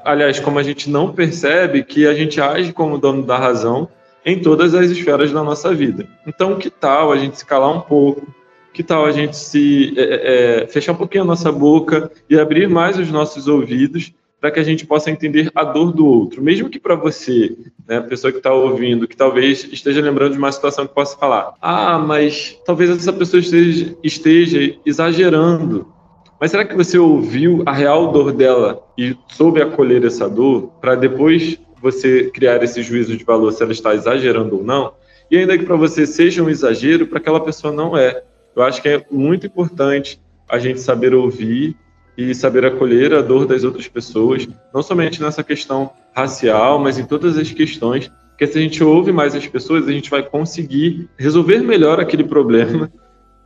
aliás, 0.05 0.41
como 0.41 0.59
a 0.59 0.63
gente 0.63 0.91
não 0.91 1.13
percebe 1.13 1.85
que 1.85 2.07
a 2.07 2.15
gente 2.15 2.41
age 2.41 2.73
como 2.73 2.99
dono 2.99 3.25
da 3.25 3.39
razão 3.39 3.89
em 4.25 4.39
todas 4.39 4.75
as 4.75 4.91
esferas 4.91 5.33
da 5.33 5.43
nossa 5.43 5.73
vida. 5.73 6.07
Então 6.27 6.57
que 6.57 6.69
tal 6.69 7.13
a 7.13 7.17
gente 7.17 7.39
se 7.39 7.47
calar 7.47 7.71
um 7.71 7.81
pouco? 7.81 8.27
Que 8.73 8.83
tal 8.83 9.05
a 9.05 9.13
gente 9.13 9.37
se 9.37 9.95
é, 9.97 10.03
é, 10.03 10.63
é, 10.63 10.67
fechar 10.67 10.93
um 10.93 10.97
pouquinho 10.97 11.25
a 11.25 11.27
nossa 11.27 11.51
boca 11.51 12.11
e 12.29 12.39
abrir 12.39 12.69
mais 12.69 12.99
os 12.99 13.11
nossos 13.11 13.49
ouvidos 13.49 14.13
para 14.41 14.51
que 14.51 14.59
a 14.59 14.63
gente 14.65 14.87
possa 14.87 15.11
entender 15.11 15.51
a 15.55 15.63
dor 15.63 15.93
do 15.93 16.07
outro, 16.07 16.43
mesmo 16.43 16.71
que 16.71 16.81
para 16.81 16.95
você, 16.95 17.55
né, 17.87 17.99
a 17.99 18.03
pessoa 18.03 18.33
que 18.33 18.39
está 18.39 18.53
ouvindo, 18.53 19.07
que 19.07 19.17
talvez 19.17 19.69
esteja 19.71 20.01
lembrando 20.01 20.33
de 20.33 20.39
uma 20.39 20.51
situação 20.51 20.87
que 20.87 20.95
possa 20.95 21.17
falar, 21.19 21.53
ah, 21.61 21.99
mas 21.99 22.59
talvez 22.65 22.89
essa 22.89 23.13
pessoa 23.13 23.41
esteja, 23.41 23.95
esteja 24.03 24.77
exagerando. 24.87 25.93
Mas 26.41 26.53
será 26.53 26.65
que 26.65 26.75
você 26.75 26.99
ouviu 26.99 27.63
a 27.67 27.73
real 27.73 28.11
dor 28.13 28.33
dela 28.33 28.83
e 28.97 29.15
soube 29.29 29.61
acolher 29.61 30.03
essa 30.07 30.27
dor 30.27 30.73
para 30.81 30.95
depois 30.95 31.61
você 31.83 32.31
criar 32.31 32.63
esse 32.63 32.83
juízo 32.83 33.15
de 33.15 33.25
valor 33.25 33.53
se 33.53 33.63
ela 33.63 33.73
está 33.73 33.95
exagerando 33.95 34.57
ou 34.57 34.65
não? 34.65 34.95
E 35.31 35.37
ainda 35.37 35.57
que 35.59 35.67
para 35.67 35.77
você 35.77 36.07
seja 36.07 36.43
um 36.43 36.49
exagero, 36.49 37.07
para 37.07 37.19
aquela 37.19 37.41
pessoa 37.41 37.73
não 37.73 37.95
é. 37.95 38.23
Eu 38.55 38.63
acho 38.63 38.83
que 38.83 38.89
é 38.89 39.05
muito 39.11 39.47
importante 39.47 40.21
a 40.49 40.59
gente 40.59 40.81
saber 40.81 41.15
ouvir 41.15 41.77
e 42.17 42.35
saber 42.35 42.67
acolher 42.67 43.15
a 43.15 43.23
dor 43.23 43.47
das 43.47 43.65
outras 43.65 43.89
pessoas, 43.89 44.47
não 44.75 44.83
somente 44.83 45.23
nessa 45.23 45.43
questão 45.43 45.91
racial, 46.15 46.79
mas 46.79 46.99
em 46.99 47.05
todas 47.05 47.39
as 47.39 47.51
questões, 47.53 48.11
porque 48.31 48.47
se 48.47 48.59
a 48.59 48.61
gente 48.63 48.83
ouve 48.83 49.13
mais 49.13 49.35
as 49.35 49.47
pessoas, 49.47 49.87
a 49.87 49.93
gente 49.93 50.11
vai 50.11 50.23
conseguir 50.23 51.09
resolver 51.19 51.61
melhor 51.61 52.01
aquele 52.01 52.25
problema. 52.25 52.91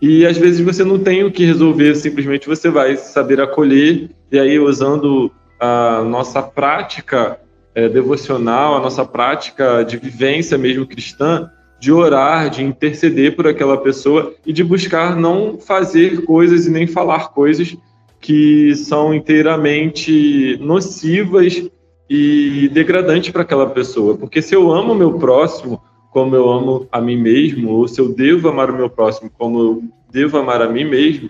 E 0.01 0.25
às 0.27 0.37
vezes 0.37 0.61
você 0.61 0.85
não 0.85 0.99
tem 0.99 1.25
o 1.25 1.33
que 1.33 1.45
resolver, 1.45 1.95
simplesmente 1.95 2.47
você 2.47 2.69
vai 2.69 2.97
saber 2.97 3.41
acolher, 3.41 4.11
e 4.31 4.39
aí 4.39 4.59
usando 4.59 5.33
a 5.59 6.03
nossa 6.05 6.43
prática 6.43 7.41
é, 7.75 7.89
devocional, 7.89 8.77
a 8.77 8.81
nossa 8.81 9.05
prática 9.05 9.83
de 9.83 9.97
vivência 9.97 10.57
mesmo 10.57 10.87
cristã, 10.87 11.51
de 11.85 11.93
orar, 11.93 12.49
de 12.49 12.65
interceder 12.65 13.37
por 13.37 13.47
aquela 13.47 13.77
pessoa 13.77 14.33
e 14.47 14.55
de 14.55 14.65
buscar 14.65 15.15
não 15.15 15.59
fazer 15.59 16.25
coisas 16.25 16.65
e 16.65 16.71
nem 16.71 16.87
falar 16.87 17.29
coisas 17.29 17.77
que 18.19 18.75
são 18.75 19.13
inteiramente 19.13 20.57
nocivas 20.63 21.69
e 22.09 22.71
degradantes 22.73 23.31
para 23.31 23.43
aquela 23.43 23.69
pessoa. 23.69 24.17
Porque 24.17 24.41
se 24.41 24.55
eu 24.55 24.73
amo 24.73 24.95
o 24.95 24.97
meu 24.97 25.19
próximo 25.19 25.79
como 26.11 26.35
eu 26.35 26.51
amo 26.51 26.89
a 26.91 27.03
mim 27.03 27.21
mesmo, 27.21 27.71
ou 27.73 27.87
se 27.87 28.01
eu 28.01 28.09
devo 28.09 28.49
amar 28.49 28.71
o 28.71 28.77
meu 28.77 28.89
próximo 28.89 29.31
como 29.37 29.61
eu 29.61 29.83
devo 30.11 30.39
amar 30.39 30.63
a 30.63 30.69
mim 30.69 30.85
mesmo, 30.85 31.29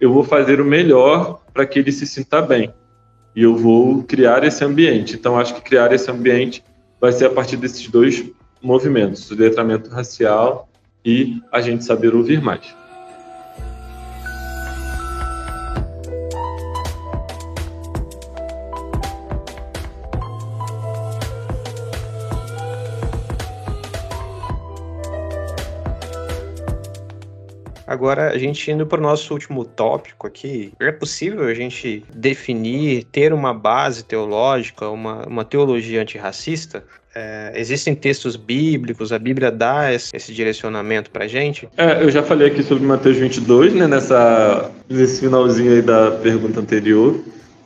eu 0.00 0.12
vou 0.12 0.22
fazer 0.22 0.60
o 0.60 0.64
melhor 0.64 1.40
para 1.52 1.66
que 1.66 1.80
ele 1.80 1.90
se 1.90 2.06
sinta 2.06 2.40
bem. 2.40 2.72
E 3.34 3.42
eu 3.42 3.56
vou 3.56 4.04
criar 4.04 4.44
esse 4.44 4.64
ambiente. 4.64 5.16
Então, 5.16 5.36
acho 5.36 5.54
que 5.54 5.62
criar 5.62 5.92
esse 5.92 6.08
ambiente 6.08 6.62
vai 7.00 7.10
ser 7.10 7.24
a 7.24 7.30
partir 7.30 7.56
desses 7.56 7.88
dois 7.88 8.24
movimentos, 8.66 9.30
o 9.30 9.36
letramento 9.36 9.88
racial 9.88 10.68
e 11.04 11.40
a 11.52 11.60
gente 11.60 11.84
saber 11.84 12.14
ouvir 12.14 12.42
mais. 12.42 12.74
Agora, 27.86 28.32
a 28.32 28.36
gente 28.36 28.68
indo 28.68 28.84
para 28.84 28.98
o 28.98 29.02
nosso 29.02 29.32
último 29.32 29.64
tópico 29.64 30.26
aqui, 30.26 30.72
é 30.80 30.90
possível 30.90 31.44
a 31.44 31.54
gente 31.54 32.04
definir, 32.12 33.04
ter 33.04 33.32
uma 33.32 33.54
base 33.54 34.04
teológica, 34.04 34.90
uma, 34.90 35.24
uma 35.26 35.44
teologia 35.44 36.02
antirracista? 36.02 36.84
É, 37.18 37.50
existem 37.54 37.94
textos 37.94 38.36
bíblicos, 38.36 39.10
a 39.10 39.18
Bíblia 39.18 39.50
dá 39.50 39.90
esse, 39.90 40.14
esse 40.14 40.34
direcionamento 40.34 41.10
para 41.10 41.26
gente? 41.26 41.66
É, 41.74 42.02
eu 42.02 42.10
já 42.10 42.22
falei 42.22 42.48
aqui 42.48 42.62
sobre 42.62 42.84
Mateus 42.84 43.16
22, 43.16 43.72
né, 43.72 43.86
nessa, 43.86 44.70
nesse 44.86 45.20
finalzinho 45.20 45.72
aí 45.72 45.80
da 45.80 46.10
pergunta 46.10 46.60
anterior. 46.60 47.18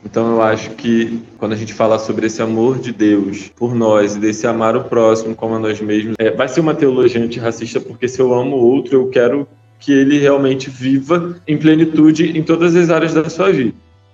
Então 0.05 0.31
eu 0.31 0.41
acho 0.41 0.69
que 0.71 1.21
quando 1.37 1.51
a 1.51 1.57
gente 1.57 1.73
fala 1.73 1.99
sobre 1.99 2.27
esse 2.27 2.41
amor 2.41 2.79
de 2.79 2.93
Deus 2.93 3.49
por 3.49 3.75
nós 3.75 4.15
e 4.15 4.19
desse 4.19 4.47
amar 4.47 4.77
o 4.77 4.85
próximo 4.85 5.35
como 5.35 5.55
a 5.55 5.59
nós 5.59 5.81
mesmos, 5.81 6.15
é, 6.17 6.31
vai 6.31 6.47
ser 6.47 6.61
uma 6.61 6.73
teologia 6.73 7.21
antirracista, 7.21 7.81
porque 7.81 8.07
se 8.07 8.21
eu 8.21 8.33
amo 8.33 8.55
o 8.55 8.65
outro, 8.65 8.95
eu 8.95 9.09
quero 9.09 9.45
que 9.81 9.91
ele 9.91 10.17
realmente 10.17 10.69
viva 10.69 11.35
em 11.45 11.57
plenitude 11.57 12.37
em 12.37 12.41
todas 12.41 12.73
as 12.73 12.89
áreas 12.89 13.13
da 13.13 13.29
sua 13.29 13.51
vida, 13.51 13.73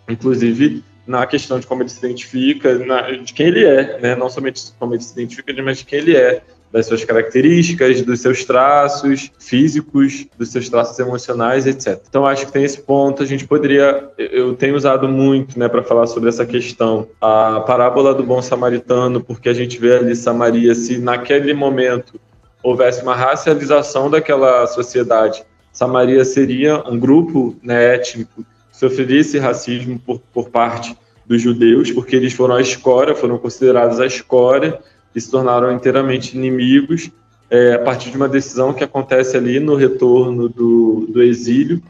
inclusive 0.10 0.84
na 1.08 1.26
questão 1.26 1.60
de 1.60 1.66
como 1.66 1.82
ele 1.82 1.90
se 1.90 2.00
identifica, 2.00 2.78
na, 2.80 3.12
de 3.12 3.34
quem 3.34 3.48
ele 3.48 3.66
é, 3.66 4.00
né? 4.00 4.16
não 4.16 4.30
somente 4.30 4.74
como 4.78 4.94
ele 4.94 5.02
se 5.02 5.14
identifica, 5.14 5.54
mas 5.64 5.80
de 5.80 5.86
quem 5.86 6.00
ele 6.00 6.16
é, 6.16 6.42
das 6.72 6.86
suas 6.86 7.06
características, 7.06 8.02
dos 8.02 8.20
seus 8.20 8.44
traços 8.44 9.32
físicos, 9.40 10.28
dos 10.38 10.52
seus 10.52 10.68
traços 10.68 11.00
emocionais, 11.00 11.66
etc. 11.66 12.02
Então 12.10 12.26
acho 12.26 12.46
que 12.46 12.52
tem 12.52 12.66
esse 12.66 12.82
ponto. 12.82 13.24
A 13.24 13.26
gente 13.26 13.48
poderia, 13.48 14.10
eu 14.18 14.54
tenho 14.54 14.76
usado 14.76 15.08
muito, 15.08 15.58
né, 15.58 15.70
para 15.70 15.82
falar 15.82 16.08
sobre 16.08 16.28
essa 16.28 16.46
questão, 16.46 17.08
a 17.22 17.62
parábola 17.62 18.14
do 18.14 18.22
bom 18.22 18.42
samaritano, 18.42 19.24
porque 19.24 19.48
a 19.48 19.54
gente 19.54 19.80
vê 19.80 19.96
ali 19.96 20.16
Samaria 20.16 20.76
se 20.76 20.98
naquele 20.98 21.54
momento 21.54 22.20
houvesse 22.62 23.02
uma 23.02 23.16
racialização 23.16 24.10
daquela 24.10 24.68
sociedade 24.68 25.46
Samaria 25.78 26.26
seria 26.26 26.82
um 26.90 26.98
grupo 26.98 27.56
né, 27.62 27.94
étnico 27.94 28.44
sofreria 28.78 29.22
esse 29.22 29.40
racismo 29.40 30.00
por, 30.00 30.20
por 30.32 30.50
parte 30.50 30.96
dos 31.26 31.42
judeus, 31.42 31.92
porque 31.92 32.16
eles 32.16 32.34
foram 32.34 32.56
a 32.56 32.62
escória, 32.62 33.16
foram 33.16 33.38
considerados 33.38 34.00
a 34.00 34.06
escória 34.06 34.80
e 35.16 35.20
se 35.20 35.30
tornaram 35.30 35.72
inteiramente 35.72 36.38
inimigos 36.38 37.12
é, 37.50 37.74
a 37.74 37.80
partir 37.80 38.12
de 38.12 38.18
uma 38.18 38.30
decisão 38.30 38.74
que 38.74 38.84
acontece 38.84 39.36
ali 39.36 39.60
no 39.60 39.76
retorno 39.76 40.48
do, 40.48 41.08
do 41.10 41.24
exílio 41.24 41.82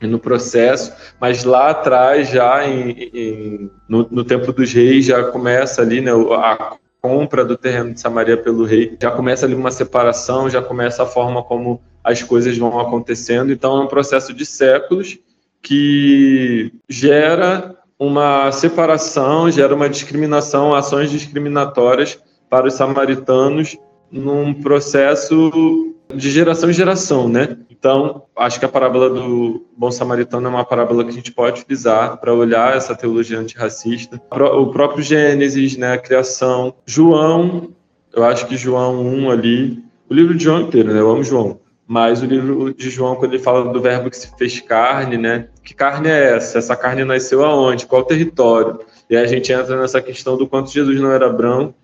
no 0.00 0.18
processo, 0.18 0.92
mas 1.20 1.44
lá 1.44 1.70
atrás, 1.70 2.28
já 2.28 2.66
em, 2.66 2.90
em, 3.14 3.70
no, 3.88 4.04
no 4.10 4.24
tempo 4.24 4.52
dos 4.52 4.72
reis, 4.72 5.06
já 5.06 5.22
começa 5.24 5.80
ali 5.80 6.00
né, 6.00 6.10
a 6.10 6.74
compra 7.00 7.44
do 7.44 7.56
terreno 7.56 7.94
de 7.94 8.00
Samaria 8.00 8.36
pelo 8.36 8.64
rei, 8.64 8.96
já 9.00 9.12
começa 9.12 9.46
ali 9.46 9.54
uma 9.54 9.70
separação, 9.70 10.50
já 10.50 10.60
começa 10.60 11.04
a 11.04 11.06
forma 11.06 11.40
como 11.40 11.80
as 12.02 12.20
coisas 12.20 12.58
vão 12.58 12.80
acontecendo. 12.80 13.52
Então, 13.52 13.76
é 13.76 13.84
um 13.84 13.86
processo 13.86 14.32
de 14.32 14.44
séculos 14.44 15.18
que 15.62 16.72
gera 16.88 17.76
uma 17.98 18.50
separação, 18.50 19.50
gera 19.50 19.74
uma 19.74 19.88
discriminação, 19.88 20.74
ações 20.74 21.10
discriminatórias 21.10 22.18
para 22.50 22.66
os 22.66 22.74
samaritanos 22.74 23.78
num 24.10 24.52
processo 24.52 25.94
de 26.14 26.30
geração 26.30 26.68
em 26.68 26.72
geração, 26.74 27.28
né? 27.28 27.56
Então, 27.70 28.24
acho 28.36 28.58
que 28.58 28.64
a 28.64 28.68
parábola 28.68 29.08
do 29.08 29.64
bom 29.76 29.90
samaritano 29.90 30.46
é 30.46 30.50
uma 30.50 30.64
parábola 30.64 31.04
que 31.04 31.10
a 31.10 31.14
gente 31.14 31.32
pode 31.32 31.60
utilizar 31.60 32.18
para 32.18 32.34
olhar 32.34 32.76
essa 32.76 32.94
teologia 32.94 33.38
antirracista. 33.38 34.20
O 34.30 34.66
próprio 34.66 35.02
Gênesis, 35.02 35.76
né, 35.76 35.94
a 35.94 35.98
criação. 35.98 36.74
João, 36.84 37.70
eu 38.14 38.24
acho 38.24 38.46
que 38.46 38.56
João 38.56 39.04
1 39.04 39.30
ali, 39.30 39.82
o 40.08 40.14
livro 40.14 40.34
de 40.34 40.44
João 40.44 40.60
inteiro, 40.60 40.92
né? 40.92 41.00
Eu 41.00 41.10
amo 41.10 41.24
João. 41.24 41.58
Mas 41.92 42.22
o 42.22 42.24
livro 42.24 42.72
de 42.72 42.88
João, 42.88 43.16
quando 43.16 43.34
ele 43.34 43.42
fala 43.42 43.70
do 43.70 43.78
verbo 43.78 44.08
que 44.08 44.16
se 44.16 44.34
fez 44.38 44.58
carne, 44.62 45.18
né? 45.18 45.48
Que 45.62 45.74
carne 45.74 46.08
é 46.08 46.36
essa? 46.36 46.56
Essa 46.56 46.74
carne 46.74 47.04
nasceu 47.04 47.44
aonde? 47.44 47.84
Qual 47.84 48.02
território? 48.02 48.80
E 49.10 49.14
aí 49.14 49.22
a 49.22 49.26
gente 49.26 49.52
entra 49.52 49.78
nessa 49.78 50.00
questão 50.00 50.38
do 50.38 50.46
quanto 50.46 50.72
Jesus 50.72 50.98
não 50.98 51.12
era 51.12 51.28
branco, 51.28 51.74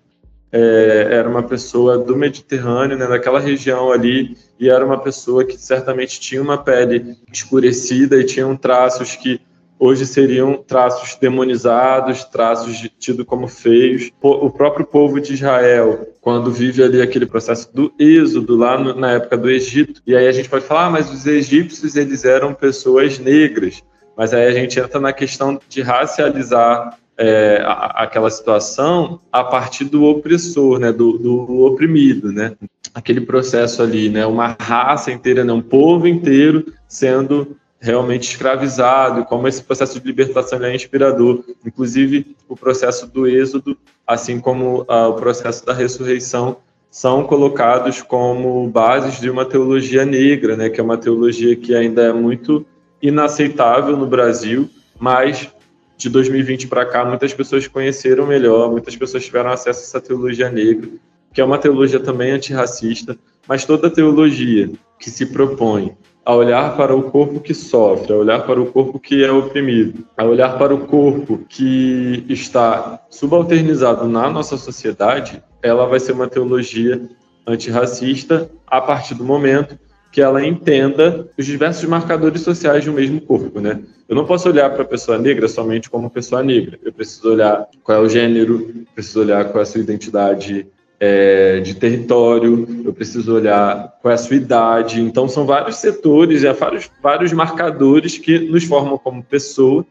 é, 0.51 1.09
era 1.11 1.29
uma 1.29 1.43
pessoa 1.43 1.95
do 1.95 2.15
Mediterrâneo, 2.15 2.97
né, 2.97 3.05
daquela 3.05 3.39
região 3.39 3.91
ali, 3.91 4.35
e 4.59 4.67
era 4.67 4.83
uma 4.83 4.97
pessoa 4.97 5.45
que 5.45 5.55
certamente 5.59 6.19
tinha 6.19 6.41
uma 6.41 6.57
pele 6.57 7.15
escurecida 7.31 8.19
e 8.19 8.25
tinham 8.25 8.57
traços 8.57 9.15
que 9.15 9.39
hoje 9.79 10.05
seriam 10.05 10.55
traços 10.55 11.15
demonizados, 11.15 12.25
traços 12.25 12.77
tidos 12.99 13.25
como 13.25 13.47
feios. 13.47 14.11
O 14.21 14.49
próprio 14.49 14.85
povo 14.85 15.19
de 15.21 15.33
Israel, 15.33 16.07
quando 16.19 16.51
vive 16.51 16.83
ali 16.83 17.01
aquele 17.01 17.25
processo 17.25 17.73
do 17.73 17.91
êxodo 17.97 18.57
lá 18.57 18.77
no, 18.77 18.93
na 18.93 19.13
época 19.13 19.37
do 19.37 19.49
Egito, 19.49 20.01
e 20.05 20.15
aí 20.15 20.27
a 20.27 20.31
gente 20.33 20.49
pode 20.49 20.65
falar, 20.65 20.87
ah, 20.87 20.89
mas 20.89 21.09
os 21.09 21.25
egípcios 21.25 21.95
eles 21.95 22.25
eram 22.25 22.53
pessoas 22.53 23.17
negras. 23.17 23.81
Mas 24.17 24.33
aí 24.33 24.45
a 24.47 24.51
gente 24.51 24.77
entra 24.77 24.99
na 24.99 25.13
questão 25.13 25.59
de 25.69 25.81
racializar 25.81 26.99
é, 27.17 27.61
aquela 27.65 28.29
situação 28.29 29.19
a 29.31 29.43
partir 29.43 29.85
do 29.85 30.05
opressor, 30.05 30.79
né, 30.79 30.91
do, 30.91 31.17
do, 31.17 31.65
oprimido, 31.65 32.31
né, 32.31 32.53
aquele 32.93 33.19
processo 33.19 33.83
ali, 33.83 34.09
né, 34.09 34.25
uma 34.25 34.55
raça 34.59 35.11
inteira, 35.11 35.43
né, 35.43 35.51
um 35.51 35.61
povo 35.61 36.07
inteiro 36.07 36.65
sendo 36.87 37.57
realmente 37.79 38.29
escravizado, 38.29 39.23
como 39.25 39.47
esse 39.47 39.63
processo 39.63 39.99
de 39.99 40.05
libertação 40.05 40.63
é 40.63 40.75
inspirador. 40.75 41.43
Inclusive, 41.65 42.35
o 42.47 42.55
processo 42.55 43.07
do 43.07 43.25
êxodo, 43.25 43.77
assim 44.05 44.39
como 44.39 44.85
ah, 44.87 45.07
o 45.07 45.13
processo 45.13 45.65
da 45.65 45.73
ressurreição, 45.73 46.57
são 46.91 47.23
colocados 47.23 48.01
como 48.01 48.67
bases 48.67 49.19
de 49.19 49.29
uma 49.29 49.45
teologia 49.45 50.03
negra, 50.05 50.57
né, 50.57 50.69
que 50.69 50.79
é 50.79 50.83
uma 50.83 50.97
teologia 50.97 51.55
que 51.55 51.75
ainda 51.75 52.01
é 52.01 52.13
muito 52.13 52.65
inaceitável 53.01 53.95
no 53.95 54.07
Brasil, 54.07 54.69
mas 54.99 55.49
de 55.95 56.09
2020 56.09 56.67
para 56.67 56.85
cá 56.85 57.05
muitas 57.05 57.33
pessoas 57.33 57.67
conheceram 57.67 58.25
melhor, 58.25 58.71
muitas 58.71 58.95
pessoas 58.95 59.23
tiveram 59.23 59.51
acesso 59.51 59.81
a 59.81 59.83
essa 59.83 60.01
teologia 60.01 60.49
negra, 60.49 60.89
que 61.31 61.39
é 61.39 61.45
uma 61.45 61.59
teologia 61.59 61.99
também 61.99 62.31
antirracista, 62.31 63.17
mas 63.47 63.65
toda 63.65 63.89
teologia 63.89 64.69
que 64.99 65.09
se 65.09 65.27
propõe 65.27 65.95
a 66.29 66.35
olhar 66.35 66.77
para 66.77 66.95
o 66.95 67.09
corpo 67.09 67.39
que 67.39 67.55
sofre, 67.55 68.13
a 68.13 68.15
olhar 68.15 68.45
para 68.45 68.61
o 68.61 68.67
corpo 68.67 68.99
que 68.99 69.25
é 69.25 69.31
oprimido, 69.31 70.05
a 70.15 70.23
olhar 70.23 70.59
para 70.59 70.75
o 70.75 70.85
corpo 70.85 71.39
que 71.49 72.23
está 72.29 73.03
subalternizado 73.09 74.07
na 74.07 74.29
nossa 74.29 74.55
sociedade, 74.55 75.41
ela 75.59 75.87
vai 75.87 75.99
ser 75.99 76.11
uma 76.11 76.27
teologia 76.27 77.01
antirracista 77.47 78.47
a 78.67 78.79
partir 78.79 79.15
do 79.15 79.23
momento 79.23 79.75
que 80.11 80.21
ela 80.21 80.45
entenda 80.45 81.27
os 81.35 81.47
diversos 81.47 81.89
marcadores 81.89 82.41
sociais 82.41 82.83
de 82.83 82.91
um 82.91 82.93
mesmo 82.93 83.19
corpo, 83.21 83.59
né? 83.59 83.81
Eu 84.07 84.15
não 84.15 84.27
posso 84.27 84.49
olhar 84.49 84.69
para 84.69 84.83
a 84.83 84.87
pessoa 84.87 85.17
negra 85.17 85.47
somente 85.47 85.89
como 85.89 86.11
pessoa 86.11 86.43
negra. 86.43 86.77
Eu 86.83 86.93
preciso 86.93 87.27
olhar 87.31 87.67
qual 87.83 87.97
é 87.97 88.01
o 88.01 88.09
gênero, 88.09 88.85
preciso 88.93 89.21
olhar 89.21 89.45
qual 89.45 89.61
é 89.61 89.63
a 89.63 89.65
sua 89.65 89.81
identidade 89.81 90.67
é, 90.99 91.61
de 91.61 91.75
território, 91.75 92.83
eu 92.83 92.93
preciso 92.93 93.33
olhar 93.33 93.97
qual 94.01 94.11
é 94.11 94.15
a 94.15 94.17
sua 94.17 94.35
idade. 94.35 95.01
Então, 95.01 95.29
são 95.29 95.45
vários 95.45 95.77
setores, 95.77 96.43
é, 96.43 96.51
vários, 96.51 96.89
vários 97.01 97.31
marcadores 97.31 98.17
que 98.17 98.39
nos 98.39 98.65
formam 98.65 98.97
como 98.97 99.23
pessoa 99.23 99.85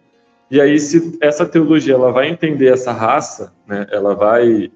E 0.51 0.61
aí, 0.61 0.79
se 0.79 1.17
essa 1.21 1.47
teologia 1.47 1.95
ela 1.95 2.13
vai 2.13 2.29
entender 2.29 2.69
essa 2.69 2.93
raça, 2.93 3.53
né, 3.67 3.87
ela 3.91 4.15
vai 4.15 4.71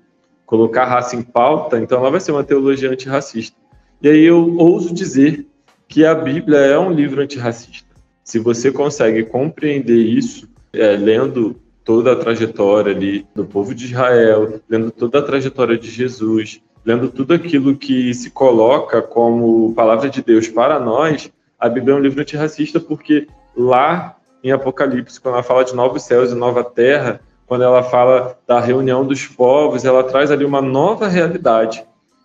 colocar 0.47 0.83
a 0.83 0.89
raça 0.89 1.17
em 1.17 1.23
pauta, 1.23 1.79
então 1.79 1.99
ela 1.99 2.11
vai 2.11 2.21
ser 2.21 2.33
uma 2.33 2.45
teologia 2.45 2.91
antirracista. 2.91 3.57
E 4.03 4.09
aí 4.09 4.23
eu 4.23 4.57
ouso 4.59 4.93
dizer 4.93 5.47
que 5.89 6.05
a 6.05 6.15
Bíblia 6.15 6.59
é 6.59 6.79
um 6.79 6.91
livro 6.91 7.23
antirracista. 7.23 7.89
Se 8.25 8.39
você 8.39 8.71
consegue 8.71 9.25
compreender 9.25 9.97
isso, 9.97 10.49
é, 10.73 10.97
lendo 10.97 11.62
toda 11.85 12.13
a 12.13 12.17
trajetória 12.17 12.95
ali 12.95 13.27
do 13.35 13.45
povo 13.45 13.75
de 13.75 13.87
Israel, 13.87 14.61
lendo 14.69 14.91
toda 14.91 15.19
a 15.19 15.23
trajetória 15.23 15.77
de 15.77 15.91
Jesus, 15.91 16.61
lendo 16.85 17.09
tudo 17.09 17.35
aquilo 17.35 17.77
que 17.77 18.13
se 18.15 18.31
coloca 18.31 19.01
como 19.03 19.75
palavra 19.75 20.09
de 20.09 20.23
Deus 20.23 20.49
para 20.49 20.79
nós, 20.79 21.31
a 21.59 21.69
Bíblia 21.69 21.95
é 21.95 21.99
um 21.99 22.03
livro 22.03 22.21
antirracista 22.21 22.81
porque 22.81 23.29
lá 23.57 24.17
em 24.43 24.51
Apocalipse, 24.51 25.21
quando 25.21 25.35
ela 25.35 25.43
fala 25.43 25.65
de 25.65 25.75
novos 25.75 26.03
céus 26.03 26.33
e 26.33 26.35
nova 26.35 26.65
terra, 26.65 27.21
quando 27.47 27.63
ela 27.63 27.83
fala 27.83 28.37
da 28.47 28.59
reunião 28.61 29.07
dos 29.07 29.27
povos, 29.27 29.85
ela 29.85 30.03
traz 30.05 30.31
ali 30.31 30.45
uma 30.45 30.61
nova 30.61 31.07
realidade. 31.07 31.85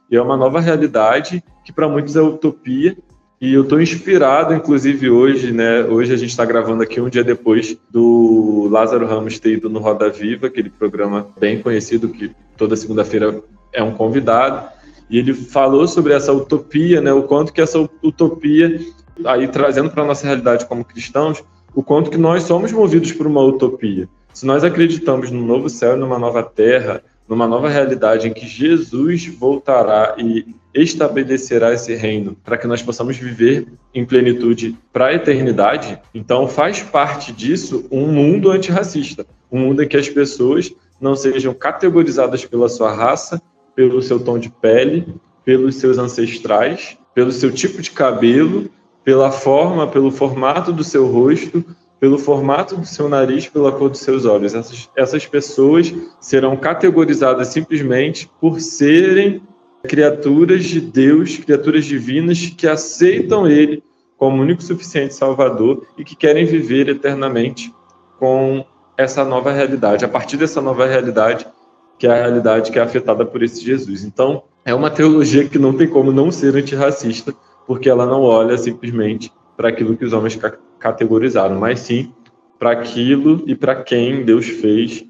E 0.09 0.15
é 0.15 0.21
uma 0.21 0.37
nova 0.37 0.59
realidade 0.59 1.43
que 1.63 1.71
para 1.71 1.87
muitos 1.87 2.15
é 2.15 2.21
utopia. 2.21 2.97
E 3.39 3.53
eu 3.53 3.61
estou 3.61 3.79
inspirado, 3.79 4.51
inclusive 4.51 5.11
hoje, 5.11 5.51
né? 5.51 5.83
Hoje 5.83 6.11
a 6.11 6.17
gente 6.17 6.31
está 6.31 6.43
gravando 6.43 6.81
aqui 6.81 6.99
um 6.99 7.07
dia 7.07 7.23
depois 7.23 7.77
do 7.87 8.67
Lázaro 8.71 9.05
Ramos 9.05 9.37
ter 9.37 9.53
ido 9.53 9.69
no 9.69 9.77
Roda 9.77 10.09
Viva, 10.09 10.47
aquele 10.47 10.71
programa 10.71 11.27
bem 11.39 11.61
conhecido 11.61 12.09
que 12.09 12.31
toda 12.57 12.75
segunda-feira 12.75 13.39
é 13.71 13.83
um 13.83 13.91
convidado. 13.91 14.67
E 15.07 15.19
ele 15.19 15.35
falou 15.35 15.87
sobre 15.87 16.13
essa 16.13 16.33
utopia, 16.33 16.99
né? 16.99 17.13
O 17.13 17.23
quanto 17.23 17.53
que 17.53 17.61
essa 17.61 17.77
utopia, 18.01 18.79
aí 19.23 19.47
trazendo 19.47 19.91
para 19.91 20.03
nossa 20.03 20.25
realidade 20.25 20.65
como 20.65 20.83
cristãos, 20.83 21.43
o 21.75 21.83
quanto 21.83 22.09
que 22.09 22.17
nós 22.17 22.41
somos 22.41 22.71
movidos 22.71 23.11
por 23.11 23.27
uma 23.27 23.41
utopia. 23.41 24.09
Se 24.33 24.47
nós 24.47 24.63
acreditamos 24.63 25.29
num 25.29 25.45
novo 25.45 25.69
céu 25.69 25.95
numa 25.95 26.17
nova 26.17 26.41
terra, 26.41 27.03
numa 27.29 27.47
nova 27.47 27.69
realidade 27.69 28.27
em 28.27 28.33
que 28.33 28.47
Jesus 28.47 29.27
voltará 29.27 30.15
e 30.17 30.55
estabelecerá 30.81 31.73
esse 31.73 31.95
reino 31.95 32.37
para 32.43 32.57
que 32.57 32.67
nós 32.67 32.81
possamos 32.81 33.17
viver 33.17 33.67
em 33.93 34.05
plenitude 34.05 34.77
para 34.93 35.07
a 35.07 35.13
eternidade, 35.13 35.99
então 36.13 36.47
faz 36.47 36.81
parte 36.81 37.31
disso 37.31 37.85
um 37.91 38.07
mundo 38.07 38.51
antirracista, 38.51 39.25
um 39.51 39.59
mundo 39.59 39.83
em 39.83 39.87
que 39.87 39.97
as 39.97 40.09
pessoas 40.09 40.71
não 40.99 41.15
sejam 41.15 41.53
categorizadas 41.53 42.45
pela 42.45 42.69
sua 42.69 42.93
raça, 42.93 43.41
pelo 43.75 44.01
seu 44.01 44.19
tom 44.19 44.37
de 44.37 44.49
pele, 44.49 45.15
pelos 45.45 45.75
seus 45.75 45.97
ancestrais, 45.97 46.97
pelo 47.13 47.31
seu 47.31 47.51
tipo 47.51 47.81
de 47.81 47.91
cabelo, 47.91 48.69
pela 49.03 49.31
forma, 49.31 49.87
pelo 49.87 50.11
formato 50.11 50.73
do 50.73 50.83
seu 50.83 51.07
rosto, 51.07 51.63
pelo 51.99 52.19
formato 52.19 52.75
do 52.75 52.85
seu 52.85 53.09
nariz, 53.09 53.47
pela 53.47 53.71
cor 53.71 53.89
dos 53.89 54.01
seus 54.01 54.25
olhos. 54.25 54.53
Essas, 54.53 54.89
essas 54.95 55.25
pessoas 55.25 55.93
serão 56.19 56.55
categorizadas 56.57 57.47
simplesmente 57.47 58.29
por 58.39 58.59
serem 58.59 59.41
criaturas 59.83 60.65
de 60.65 60.81
Deus, 60.81 61.37
criaturas 61.37 61.85
divinas 61.85 62.39
que 62.55 62.67
aceitam 62.67 63.47
Ele 63.47 63.83
como 64.17 64.41
único 64.41 64.63
suficiente 64.63 65.13
Salvador 65.13 65.85
e 65.97 66.03
que 66.03 66.15
querem 66.15 66.45
viver 66.45 66.89
eternamente 66.89 67.73
com 68.19 68.65
essa 68.97 69.23
nova 69.23 69.51
realidade, 69.51 70.03
a 70.03 70.07
partir 70.07 70.37
dessa 70.37 70.59
nova 70.59 70.87
realidade, 70.87 71.45
que 71.99 72.07
é 72.07 72.11
a 72.11 72.15
realidade 72.15 72.71
que 72.71 72.79
é 72.79 72.81
afetada 72.81 73.25
por 73.25 73.43
esse 73.43 73.63
Jesus. 73.63 74.03
Então, 74.03 74.43
é 74.65 74.73
uma 74.73 74.89
teologia 74.89 75.47
que 75.47 75.59
não 75.59 75.73
tem 75.73 75.87
como 75.87 76.11
não 76.11 76.31
ser 76.31 76.55
antirracista, 76.55 77.33
porque 77.65 77.89
ela 77.89 78.05
não 78.05 78.23
olha 78.23 78.57
simplesmente 78.57 79.31
para 79.55 79.69
aquilo 79.69 79.95
que 79.95 80.05
os 80.05 80.13
homens 80.13 80.35
ca 80.35 80.57
categorizaram, 80.79 81.59
mas 81.59 81.79
sim 81.79 82.13
para 82.59 82.71
aquilo 82.71 83.43
e 83.47 83.55
para 83.55 83.83
quem 83.83 84.23
Deus 84.23 84.45
fez 84.45 85.03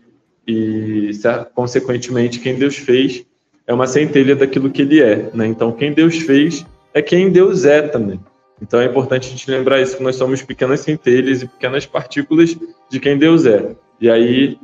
e 0.47 1.11
consequentemente 1.53 2.39
quem 2.39 2.55
Deus 2.55 2.77
fez 2.77 3.25
é 3.67 3.73
uma 3.73 3.85
centelha 3.85 4.35
daquilo 4.35 4.71
que 4.71 4.81
ele 4.81 5.01
é, 5.01 5.29
né? 5.33 5.45
Então 5.45 5.71
quem 5.71 5.93
Deus 5.93 6.17
fez 6.17 6.65
é 6.93 7.01
quem 7.01 7.29
Deus 7.29 7.65
é 7.65 7.81
também. 7.81 8.19
Então 8.61 8.79
é 8.79 8.85
importante 8.85 9.27
a 9.27 9.31
gente 9.31 9.51
lembrar 9.51 9.81
isso 9.81 9.97
que 9.97 10.03
nós 10.03 10.15
somos 10.15 10.41
pequenas 10.41 10.79
centelhas 10.79 11.43
e 11.43 11.47
pequenas 11.47 11.85
partículas 11.85 12.57
de 12.89 12.99
quem 12.99 13.17
Deus 13.17 13.45
é. 13.45 13.75
E 14.01 14.09
aí 14.09 14.57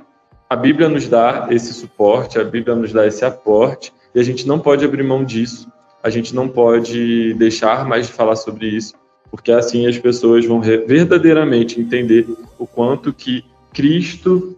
a 0.49 0.55
Bíblia 0.55 0.89
nos 0.89 1.07
dá 1.07 1.47
esse 1.51 1.73
suporte, 1.73 2.39
a 2.39 2.43
Bíblia 2.43 2.75
nos 2.75 2.91
dá 2.91 3.05
esse 3.05 3.23
aporte 3.23 3.93
e 4.15 4.19
a 4.19 4.23
gente 4.23 4.47
não 4.47 4.59
pode 4.59 4.83
abrir 4.85 5.03
mão 5.03 5.23
disso 5.23 5.71
a 6.03 6.09
gente 6.09 6.35
não 6.35 6.49
pode 6.49 7.33
deixar 7.35 7.87
mais 7.87 8.07
de 8.07 8.13
falar 8.13 8.35
sobre 8.35 8.67
isso, 8.67 8.93
porque 9.31 9.53
assim 9.53 9.87
as 9.87 9.97
pessoas 9.97 10.45
vão 10.45 10.59
verdadeiramente 10.59 11.79
entender 11.79 12.27
o 12.59 12.67
quanto 12.67 13.13
que 13.13 13.45
Cristo 13.71 14.57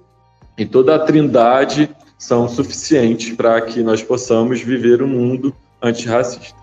e 0.57 0.65
toda 0.65 0.95
a 0.95 0.99
Trindade 0.99 1.87
são 2.25 2.49
suficientes 2.49 3.35
para 3.35 3.61
que 3.61 3.83
nós 3.83 4.01
possamos 4.01 4.59
viver 4.59 5.03
um 5.03 5.07
mundo 5.07 5.55
antirracista. 5.79 6.55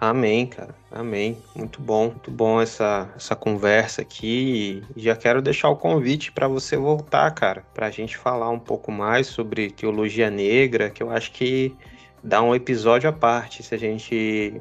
Amém, 0.00 0.46
cara. 0.46 0.74
Amém. 0.90 1.36
Muito 1.54 1.78
bom, 1.82 2.06
muito 2.06 2.30
bom 2.30 2.58
essa, 2.58 3.12
essa 3.14 3.36
conversa 3.36 4.00
aqui. 4.00 4.82
E 4.96 5.02
já 5.02 5.14
quero 5.14 5.42
deixar 5.42 5.68
o 5.68 5.76
convite 5.76 6.32
para 6.32 6.48
você 6.48 6.74
voltar, 6.74 7.30
cara, 7.32 7.62
para 7.74 7.86
a 7.86 7.90
gente 7.90 8.16
falar 8.16 8.48
um 8.48 8.58
pouco 8.58 8.90
mais 8.90 9.26
sobre 9.26 9.70
teologia 9.70 10.30
negra, 10.30 10.88
que 10.88 11.02
eu 11.02 11.10
acho 11.10 11.30
que 11.32 11.76
dá 12.22 12.42
um 12.42 12.54
episódio 12.54 13.08
à 13.08 13.12
parte 13.12 13.62
se 13.62 13.74
a 13.74 13.78
gente 13.78 14.60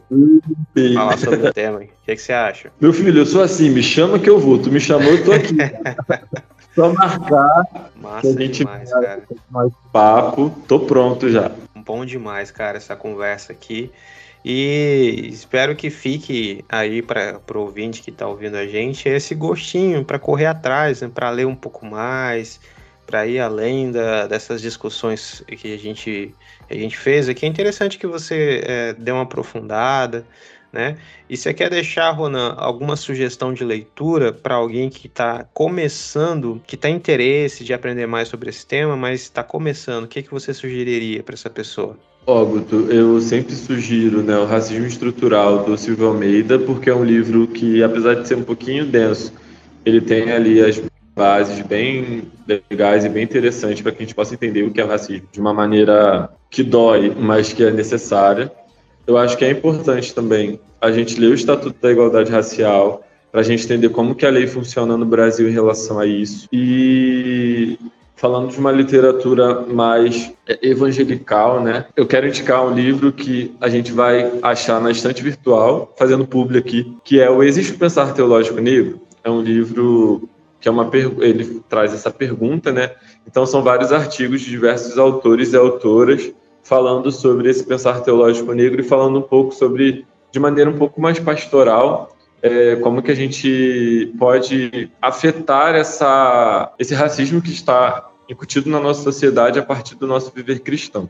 Sim. 0.78 0.94
falar 0.94 1.18
sobre 1.18 1.48
o 1.48 1.54
tema. 1.54 1.78
O 1.80 1.82
que, 1.82 2.12
é 2.12 2.16
que, 2.16 2.22
você 2.22 2.34
acha? 2.34 2.72
Meu 2.80 2.94
filho, 2.94 3.20
eu 3.20 3.26
sou 3.26 3.42
assim, 3.42 3.70
me 3.70 3.84
chama 3.84 4.20
que 4.20 4.30
eu 4.30 4.40
vou. 4.40 4.58
Tu 4.58 4.72
me 4.72 4.80
chamou, 4.80 5.12
eu 5.12 5.24
tô 5.24 5.32
aqui. 5.32 5.56
Só 6.76 6.94
marcar. 6.94 7.92
Massa 7.96 8.30
a 8.30 8.32
gente 8.32 8.60
demais, 8.60 8.92
cara. 8.92 9.24
Mais 9.50 9.74
papo. 9.92 10.50
Tô 10.68 10.80
pronto 10.82 11.30
já. 11.30 11.52
Bom 11.76 12.06
demais, 12.06 12.52
cara, 12.52 12.78
essa 12.78 12.96
conversa 12.96 13.52
aqui. 13.52 13.92
E 14.44 15.28
espero 15.30 15.76
que 15.76 15.90
fique 15.90 16.64
aí 16.70 17.02
para 17.02 17.42
o 17.54 17.60
ouvinte 17.60 18.02
que 18.02 18.10
está 18.10 18.26
ouvindo 18.28 18.56
a 18.56 18.66
gente 18.66 19.10
esse 19.10 19.36
gostinho 19.36 20.06
para 20.06 20.18
correr 20.18 20.46
atrás, 20.46 21.02
né, 21.02 21.12
para 21.14 21.30
ler 21.30 21.46
um 21.46 21.56
pouco 21.56 21.86
mais, 21.86 22.60
para 23.10 23.26
ir 23.26 23.40
além 23.40 23.92
da, 23.92 24.28
dessas 24.28 24.62
discussões 24.62 25.44
que 25.48 25.74
a 25.74 25.78
gente, 25.78 26.32
a 26.70 26.76
gente 26.76 26.96
fez 26.96 27.28
aqui. 27.28 27.44
É 27.44 27.50
interessante 27.50 27.98
que 27.98 28.06
você 28.06 28.62
é, 28.64 28.94
dê 28.94 29.12
uma 29.12 29.24
aprofundada, 29.24 30.24
né? 30.72 30.96
E 31.28 31.36
você 31.36 31.52
quer 31.52 31.72
deixar, 31.72 32.12
Ronan, 32.12 32.54
alguma 32.56 32.96
sugestão 32.96 33.52
de 33.52 33.64
leitura 33.64 34.32
para 34.32 34.54
alguém 34.54 34.92
que 34.92 35.08
está 35.08 35.44
começando, 35.52 36.62
que 36.68 36.78
tem 36.78 36.96
interesse 36.96 37.64
de 37.64 37.74
aprender 37.74 38.06
mais 38.06 38.28
sobre 38.28 38.52
esse 38.52 38.64
tema, 38.64 38.96
mas 38.96 39.22
está 39.22 39.44
começando? 39.44 40.04
O 40.04 40.08
que, 40.08 40.22
que 40.22 40.30
você 40.30 40.54
sugeriria 40.54 41.24
para 41.24 41.34
essa 41.34 41.50
pessoa? 41.50 41.98
Ó, 42.28 42.46
Guto, 42.46 42.92
eu 42.92 43.20
sempre 43.20 43.56
sugiro 43.56 44.22
né, 44.22 44.38
o 44.38 44.46
Racismo 44.46 44.86
Estrutural 44.86 45.64
do 45.64 45.76
Silvio 45.76 46.10
Almeida, 46.10 46.60
porque 46.60 46.92
é 46.92 46.96
um 46.96 47.04
livro 47.04 47.48
que, 47.48 47.82
apesar 47.82 48.14
de 48.14 48.28
ser 48.28 48.38
um 48.38 48.44
pouquinho 48.44 48.86
denso, 48.86 49.34
ele 49.84 50.00
tem 50.00 50.32
ali 50.32 50.62
as 50.62 50.80
bases 51.20 51.60
bem 51.60 52.32
legais 52.48 53.04
e 53.04 53.10
bem 53.10 53.26
interessantes 53.26 53.82
para 53.82 53.92
que 53.92 53.98
a 53.98 54.06
gente 54.06 54.16
possa 54.16 54.34
entender 54.34 54.64
o 54.64 54.72
que 54.72 54.80
é 54.80 54.86
racismo 54.86 55.28
de 55.30 55.42
uma 55.42 55.54
maneira 55.54 56.30
que 56.50 56.64
dói, 56.64 57.14
mas 57.14 57.52
que 57.52 57.62
é 57.62 57.72
necessária. 57.72 58.50
Eu 59.06 59.18
acho 59.18 59.36
que 59.36 59.44
é 59.44 59.52
importante 59.52 60.16
também 60.16 60.62
a 60.80 60.90
gente 60.94 61.20
ler 61.20 61.32
o 61.32 61.34
Estatuto 61.34 61.76
da 61.82 61.92
Igualdade 61.92 62.32
Racial 62.32 63.04
para 63.34 63.42
a 63.42 63.44
gente 63.44 63.66
entender 63.66 63.90
como 63.90 64.16
que 64.16 64.26
a 64.26 64.30
lei 64.30 64.48
funciona 64.48 64.96
no 64.96 65.06
Brasil 65.06 65.50
em 65.50 65.52
relação 65.52 66.00
a 66.00 66.06
isso. 66.06 66.48
E 66.54 67.78
falando 68.16 68.50
de 68.50 68.58
uma 68.58 68.72
literatura 68.72 69.62
mais 69.62 70.32
evangelical, 70.62 71.62
né? 71.62 71.86
Eu 71.98 72.08
quero 72.08 72.28
indicar 72.28 72.66
um 72.66 72.74
livro 72.74 73.12
que 73.12 73.54
a 73.60 73.68
gente 73.68 73.92
vai 73.92 74.32
achar 74.42 74.80
na 74.80 74.90
estante 74.90 75.22
virtual, 75.22 75.94
fazendo 75.98 76.26
público 76.26 76.66
aqui, 76.66 76.98
que 77.04 77.20
é 77.20 77.30
o 77.30 77.44
Existe 77.44 77.74
o 77.74 77.78
Pensar 77.78 78.14
Teológico 78.14 78.62
Negro. 78.62 79.02
É 79.22 79.30
um 79.30 79.42
livro 79.42 80.30
que 80.60 80.68
é 80.68 80.72
uma 80.72 80.90
ele 81.20 81.62
traz 81.70 81.94
essa 81.94 82.12
pergunta, 82.12 82.72
né? 82.72 82.92
Então 83.26 83.46
são 83.46 83.64
vários 83.64 83.92
artigos 83.92 84.42
de 84.42 84.50
diversos 84.50 84.98
autores 84.98 85.54
e 85.54 85.58
autoras 85.58 86.32
falando 86.64 87.12
sobre 87.12 87.50
esse 87.50 87.64
pensar 87.64 88.02
teológico 88.02 88.54
negro 88.54 88.82
e 88.82 88.84
falando 88.84 89.20
um 89.20 89.24
pouco 89.24 89.54
sobre 89.54 90.06
de 90.32 90.40
maneira 90.40 90.70
um 90.70 90.78
pouco 90.78 91.02
mais 91.02 91.20
pastoral 91.20 92.16
é, 92.42 92.76
como 92.78 93.02
que 93.02 93.12
a 93.12 93.16
gente 93.16 94.14
pode 94.18 94.90
afetar 95.02 95.76
essa, 95.76 96.72
esse 96.80 96.94
racismo 96.94 97.42
que 97.42 97.52
está 97.52 98.10
incutido 98.30 98.70
na 98.70 98.80
nossa 98.80 99.02
sociedade 99.02 99.60
a 99.60 99.64
partir 99.64 99.96
do 99.96 100.08
nosso 100.08 100.32
viver 100.34 100.60
cristão. 100.60 101.10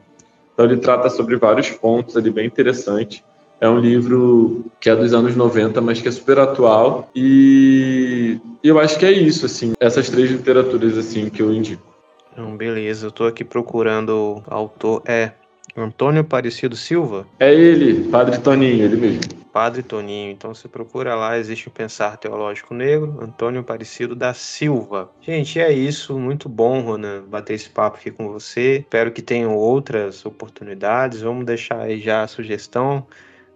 Então 0.54 0.66
ele 0.66 0.78
trata 0.78 1.10
sobre 1.10 1.36
vários 1.38 1.70
pontos 1.70 2.18
ali 2.18 2.30
bem 2.30 2.48
interessante. 2.48 3.24
É 3.62 3.70
um 3.70 3.78
livro 3.78 4.66
que 4.80 4.90
é 4.90 4.96
dos 4.96 5.14
anos 5.14 5.36
90, 5.36 5.82
mas 5.82 6.02
que 6.02 6.08
é 6.08 6.12
super 6.12 6.40
atual 6.40 7.10
e 7.14 8.40
eu 8.64 8.80
acho 8.80 8.98
que 8.98 9.06
é 9.06 9.12
isso 9.12 9.46
assim, 9.46 9.74
essas 9.80 10.10
três 10.10 10.32
literaturas 10.32 10.98
assim 10.98 11.30
que 11.30 11.42
eu 11.42 11.54
indico. 11.54 11.84
Então, 12.32 12.56
beleza, 12.56 13.06
eu 13.06 13.10
estou 13.10 13.28
aqui 13.28 13.44
procurando 13.44 14.44
autor 14.48 15.02
é 15.06 15.34
Antônio 15.76 16.22
Aparecido 16.22 16.76
Silva? 16.76 17.28
É 17.40 17.54
ele, 17.54 18.10
Padre 18.10 18.40
Toninho, 18.40 18.86
ele 18.86 18.98
mesmo. 18.98 19.22
Padre 19.52 19.84
Toninho. 19.84 20.32
Então 20.32 20.54
você 20.54 20.68
procura 20.68 21.16
lá, 21.16 21.38
existe 21.38 21.68
o 21.68 21.72
Pensar 21.72 22.18
Teológico 22.18 22.74
Negro, 22.74 23.18
Antônio 23.22 23.62
Aparecido 23.62 24.16
da 24.16 24.34
Silva. 24.34 25.12
Gente, 25.22 25.60
é 25.60 25.72
isso. 25.72 26.18
Muito 26.18 26.48
bom, 26.48 26.82
Ronan, 26.82 27.24
bater 27.24 27.56
esse 27.56 27.70
papo 27.70 27.98
aqui 27.98 28.12
com 28.12 28.32
você. 28.32 28.80
Espero 28.80 29.12
que 29.12 29.22
tenham 29.22 29.56
outras 29.56 30.26
oportunidades. 30.26 31.22
Vamos 31.22 31.46
deixar 31.46 31.82
aí 31.82 32.00
já 32.00 32.24
a 32.24 32.28
sugestão 32.28 33.06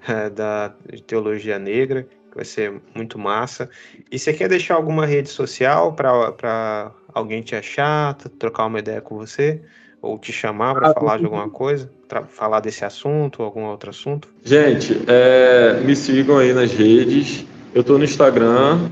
é, 0.08 0.30
da 0.32 0.74
Teologia 1.06 1.60
Negra, 1.60 2.08
que 2.34 2.38
vai 2.38 2.46
ser 2.46 2.74
muito 2.96 3.18
massa. 3.20 3.70
E 4.12 4.18
você 4.18 4.34
quer 4.34 4.50
deixar 4.50 4.74
alguma 4.74 5.06
rede 5.06 5.30
social 5.30 5.94
para 5.94 6.92
alguém 7.14 7.42
te 7.42 7.56
achar, 7.56 8.16
trocar 8.40 8.66
uma 8.66 8.80
ideia 8.80 9.00
com 9.00 9.16
você? 9.16 9.62
Ou 10.02 10.18
te 10.18 10.34
chamar 10.34 10.74
para 10.74 10.90
ah, 10.90 10.94
falar 10.94 11.18
de 11.20 11.26
alguma 11.26 11.50
coisa? 11.50 11.90
falar 12.30 12.60
desse 12.60 12.86
assunto 12.86 13.40
ou 13.40 13.46
algum 13.46 13.64
outro 13.64 13.90
assunto? 13.90 14.28
Gente, 14.44 15.02
é, 15.08 15.80
me 15.84 15.96
sigam 15.96 16.38
aí 16.38 16.54
nas 16.54 16.72
redes. 16.72 17.44
Eu 17.74 17.82
estou 17.82 17.98
no 17.98 18.04
Instagram 18.04 18.90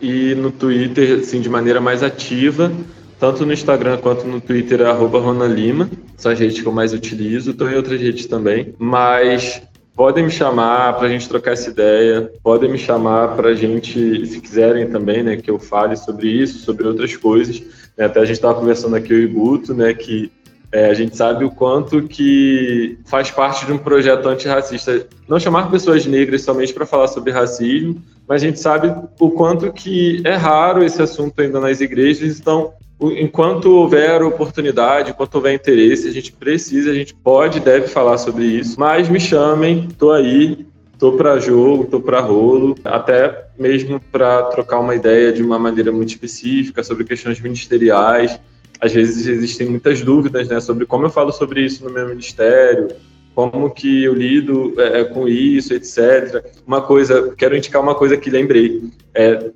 e 0.00 0.34
no 0.34 0.50
Twitter, 0.50 1.20
assim, 1.20 1.40
de 1.40 1.48
maneira 1.48 1.80
mais 1.80 2.02
ativa. 2.02 2.72
Tanto 3.20 3.46
no 3.46 3.52
Instagram 3.52 3.98
quanto 3.98 4.26
no 4.26 4.40
Twitter 4.40 4.80
é 4.80 4.86
arroba 4.86 5.20
Ronalima. 5.20 5.88
São 6.16 6.32
as 6.32 6.38
redes 6.38 6.60
que 6.60 6.66
eu 6.66 6.72
mais 6.72 6.92
utilizo. 6.92 7.52
Estou 7.52 7.70
em 7.70 7.76
outras 7.76 8.00
redes 8.00 8.26
também. 8.26 8.74
Mas 8.76 9.62
podem 9.96 10.24
me 10.24 10.30
chamar 10.30 10.94
para 10.94 11.06
a 11.06 11.10
gente 11.10 11.28
trocar 11.28 11.52
essa 11.52 11.70
ideia. 11.70 12.30
Podem 12.42 12.70
me 12.70 12.78
chamar 12.78 13.36
para 13.36 13.50
a 13.50 13.54
gente, 13.54 14.26
se 14.26 14.40
quiserem 14.40 14.88
também, 14.88 15.22
né, 15.22 15.36
que 15.36 15.50
eu 15.50 15.58
fale 15.58 15.96
sobre 15.96 16.28
isso, 16.28 16.58
sobre 16.58 16.86
outras 16.86 17.16
coisas. 17.16 17.62
Até 17.98 18.20
a 18.20 18.24
gente 18.24 18.36
estava 18.36 18.58
conversando 18.58 18.96
aqui 18.96 19.14
o 19.14 19.18
Iguto, 19.18 19.72
né, 19.72 19.94
que 19.94 20.30
é, 20.72 20.86
a 20.86 20.94
gente 20.94 21.16
sabe 21.16 21.44
o 21.44 21.50
quanto 21.50 22.02
que 22.02 22.98
faz 23.04 23.30
parte 23.30 23.64
de 23.64 23.72
um 23.72 23.78
projeto 23.78 24.28
antirracista 24.28 25.06
não 25.28 25.38
chamar 25.38 25.70
pessoas 25.70 26.04
negras 26.04 26.42
somente 26.42 26.74
para 26.74 26.84
falar 26.84 27.06
sobre 27.06 27.30
racismo, 27.30 28.02
mas 28.26 28.42
a 28.42 28.46
gente 28.46 28.58
sabe 28.58 28.92
o 29.20 29.30
quanto 29.30 29.72
que 29.72 30.20
é 30.24 30.34
raro 30.34 30.82
esse 30.82 31.00
assunto 31.00 31.40
ainda 31.40 31.60
nas 31.60 31.80
igrejas. 31.80 32.40
Então, 32.40 32.72
enquanto 33.12 33.66
houver 33.66 34.22
oportunidade, 34.22 35.10
enquanto 35.10 35.34
houver 35.36 35.54
interesse, 35.54 36.08
a 36.08 36.12
gente 36.12 36.32
precisa, 36.32 36.90
a 36.90 36.94
gente 36.94 37.14
pode, 37.14 37.60
deve 37.60 37.88
falar 37.88 38.18
sobre 38.18 38.44
isso. 38.44 38.78
Mas 38.78 39.08
me 39.08 39.20
chamem, 39.20 39.88
estou 39.90 40.12
aí, 40.12 40.66
estou 40.92 41.16
para 41.16 41.38
jogo, 41.38 41.84
estou 41.84 42.00
para 42.00 42.20
rolo, 42.20 42.74
até 42.84 43.46
mesmo 43.58 44.00
para 44.12 44.42
trocar 44.44 44.80
uma 44.80 44.94
ideia 44.94 45.32
de 45.32 45.42
uma 45.42 45.58
maneira 45.58 45.90
muito 45.90 46.10
específica 46.10 46.82
sobre 46.82 47.04
questões 47.04 47.40
ministeriais 47.40 48.38
às 48.84 48.92
vezes 48.92 49.26
existem 49.26 49.68
muitas 49.68 50.02
dúvidas 50.02 50.48
né, 50.48 50.60
sobre 50.60 50.84
como 50.84 51.06
eu 51.06 51.10
falo 51.10 51.32
sobre 51.32 51.64
isso 51.64 51.82
no 51.84 51.90
meu 51.90 52.06
ministério, 52.08 52.88
como 53.34 53.70
que 53.70 54.04
eu 54.04 54.14
lido 54.14 54.74
é, 54.78 55.04
com 55.04 55.26
isso, 55.26 55.72
etc. 55.72 56.44
Uma 56.66 56.82
coisa, 56.82 57.34
quero 57.36 57.56
indicar 57.56 57.82
uma 57.82 57.94
coisa 57.94 58.16
que 58.16 58.30
lembrei. 58.30 58.82
É, 59.14 59.50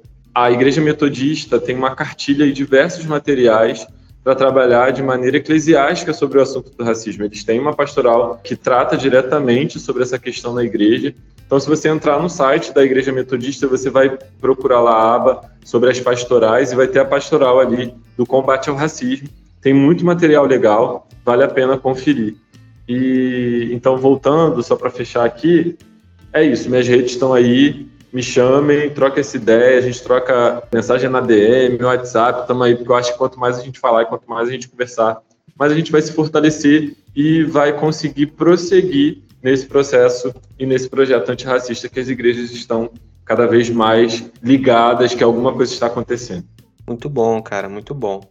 a 0.45 0.53
Igreja 0.53 0.81
Metodista 0.81 1.59
tem 1.59 1.75
uma 1.75 1.97
cartilha 1.97 2.45
e 2.45 2.53
diversos 2.53 3.05
materiais 3.05 3.85
para 4.23 4.37
trabalhar 4.37 4.93
de 4.93 5.03
maneira 5.03 5.39
eclesiástica 5.39 6.13
sobre 6.13 6.39
o 6.39 6.41
assunto 6.41 6.71
do 6.77 6.85
racismo. 6.85 7.25
Eles 7.25 7.43
têm 7.43 7.59
uma 7.59 7.75
pastoral 7.75 8.41
que 8.45 8.55
trata 8.55 8.97
diretamente 8.97 9.81
sobre 9.81 10.05
essa 10.05 10.17
questão 10.17 10.55
na 10.55 10.63
igreja. 10.63 11.13
Então, 11.45 11.59
se 11.59 11.69
você 11.69 11.89
entrar 11.89 12.23
no 12.23 12.29
site 12.29 12.73
da 12.73 12.85
Igreja 12.85 13.11
Metodista, 13.11 13.67
você 13.67 13.91
vai 13.91 14.17
procurar 14.41 14.81
lá 14.81 14.93
a 14.93 15.15
aba 15.17 15.41
sobre 15.65 15.91
as 15.91 15.99
pastorais 15.99 16.71
e 16.71 16.77
vai 16.77 16.87
ter 16.87 17.01
a 17.01 17.05
pastoral 17.05 17.59
ali 17.59 17.93
do 18.17 18.25
combate 18.25 18.71
ao 18.71 18.77
racismo. 18.77 19.29
Tem 19.61 19.75
muito 19.75 20.05
material 20.05 20.45
legal, 20.45 21.09
vale 21.25 21.43
a 21.43 21.49
pena 21.49 21.77
conferir. 21.77 22.37
E 22.87 23.71
então, 23.73 23.97
voltando, 23.97 24.63
só 24.63 24.77
para 24.77 24.91
fechar 24.91 25.25
aqui, 25.25 25.77
é 26.33 26.45
isso. 26.45 26.71
Minhas 26.71 26.87
redes 26.87 27.13
estão 27.13 27.33
aí. 27.33 27.89
Me 28.13 28.23
chamem, 28.23 28.91
troca 28.91 29.21
essa 29.21 29.37
ideia, 29.37 29.79
a 29.79 29.83
gente 29.83 30.03
troca 30.03 30.63
mensagem 30.73 31.11
na 31.11 31.21
DM, 31.21 31.77
no 31.79 31.87
WhatsApp, 31.87 32.41
estamos 32.41 32.67
aí, 32.67 32.75
porque 32.75 32.91
eu 32.91 32.97
acho 32.97 33.13
que 33.13 33.19
quanto 33.19 33.39
mais 33.39 33.59
a 33.59 33.63
gente 33.63 33.79
falar 33.79 34.03
e 34.03 34.07
quanto 34.07 34.29
mais 34.29 34.49
a 34.49 34.53
gente 34.53 34.69
conversar, 34.69 35.21
mais 35.59 35.73
a 35.73 35.75
gente 35.75 35.93
vai 35.93 36.01
se 36.01 36.13
fortalecer 36.13 36.97
e 37.15 37.45
vai 37.45 37.79
conseguir 37.79 38.29
prosseguir 38.29 39.23
nesse 39.43 39.67
processo 39.67 40.35
e 40.59 40.65
nesse 40.65 40.89
projeto 40.89 41.29
antirracista 41.31 41.89
que 41.89 42.01
as 42.01 42.09
igrejas 42.09 42.51
estão 42.51 42.91
cada 43.25 43.47
vez 43.47 43.69
mais 43.69 44.31
ligadas 44.43 45.15
que 45.15 45.23
alguma 45.23 45.53
coisa 45.53 45.73
está 45.73 45.87
acontecendo. 45.87 46.45
Muito 46.87 47.11
bom, 47.11 47.43
cara, 47.43 47.69
muito 47.69 47.95
bom. 47.95 48.23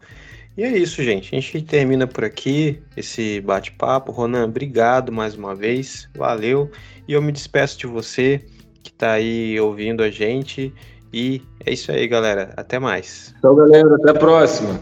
E 0.58 0.64
é 0.64 0.76
isso, 0.76 1.04
gente. 1.04 1.36
A 1.36 1.40
gente 1.40 1.62
termina 1.62 2.08
por 2.08 2.24
aqui 2.24 2.82
esse 2.96 3.40
bate-papo. 3.42 4.12
Ronan, 4.12 4.46
obrigado 4.46 5.12
mais 5.12 5.36
uma 5.36 5.54
vez. 5.54 6.10
Valeu. 6.18 6.72
E 7.08 7.14
eu 7.14 7.22
me 7.22 7.32
despeço 7.32 7.78
de 7.78 7.86
você 7.86 8.44
que 8.88 8.94
está 8.94 9.12
aí 9.14 9.60
ouvindo 9.60 10.02
a 10.02 10.10
gente. 10.10 10.74
E 11.14 11.42
é 11.66 11.74
isso 11.74 11.92
aí, 11.92 12.08
galera. 12.08 12.54
Até 12.56 12.80
mais. 12.80 13.34
Tchau, 13.42 13.56
galera. 13.56 13.96
Até 13.96 14.12
a 14.12 14.14
próxima. 14.14 14.80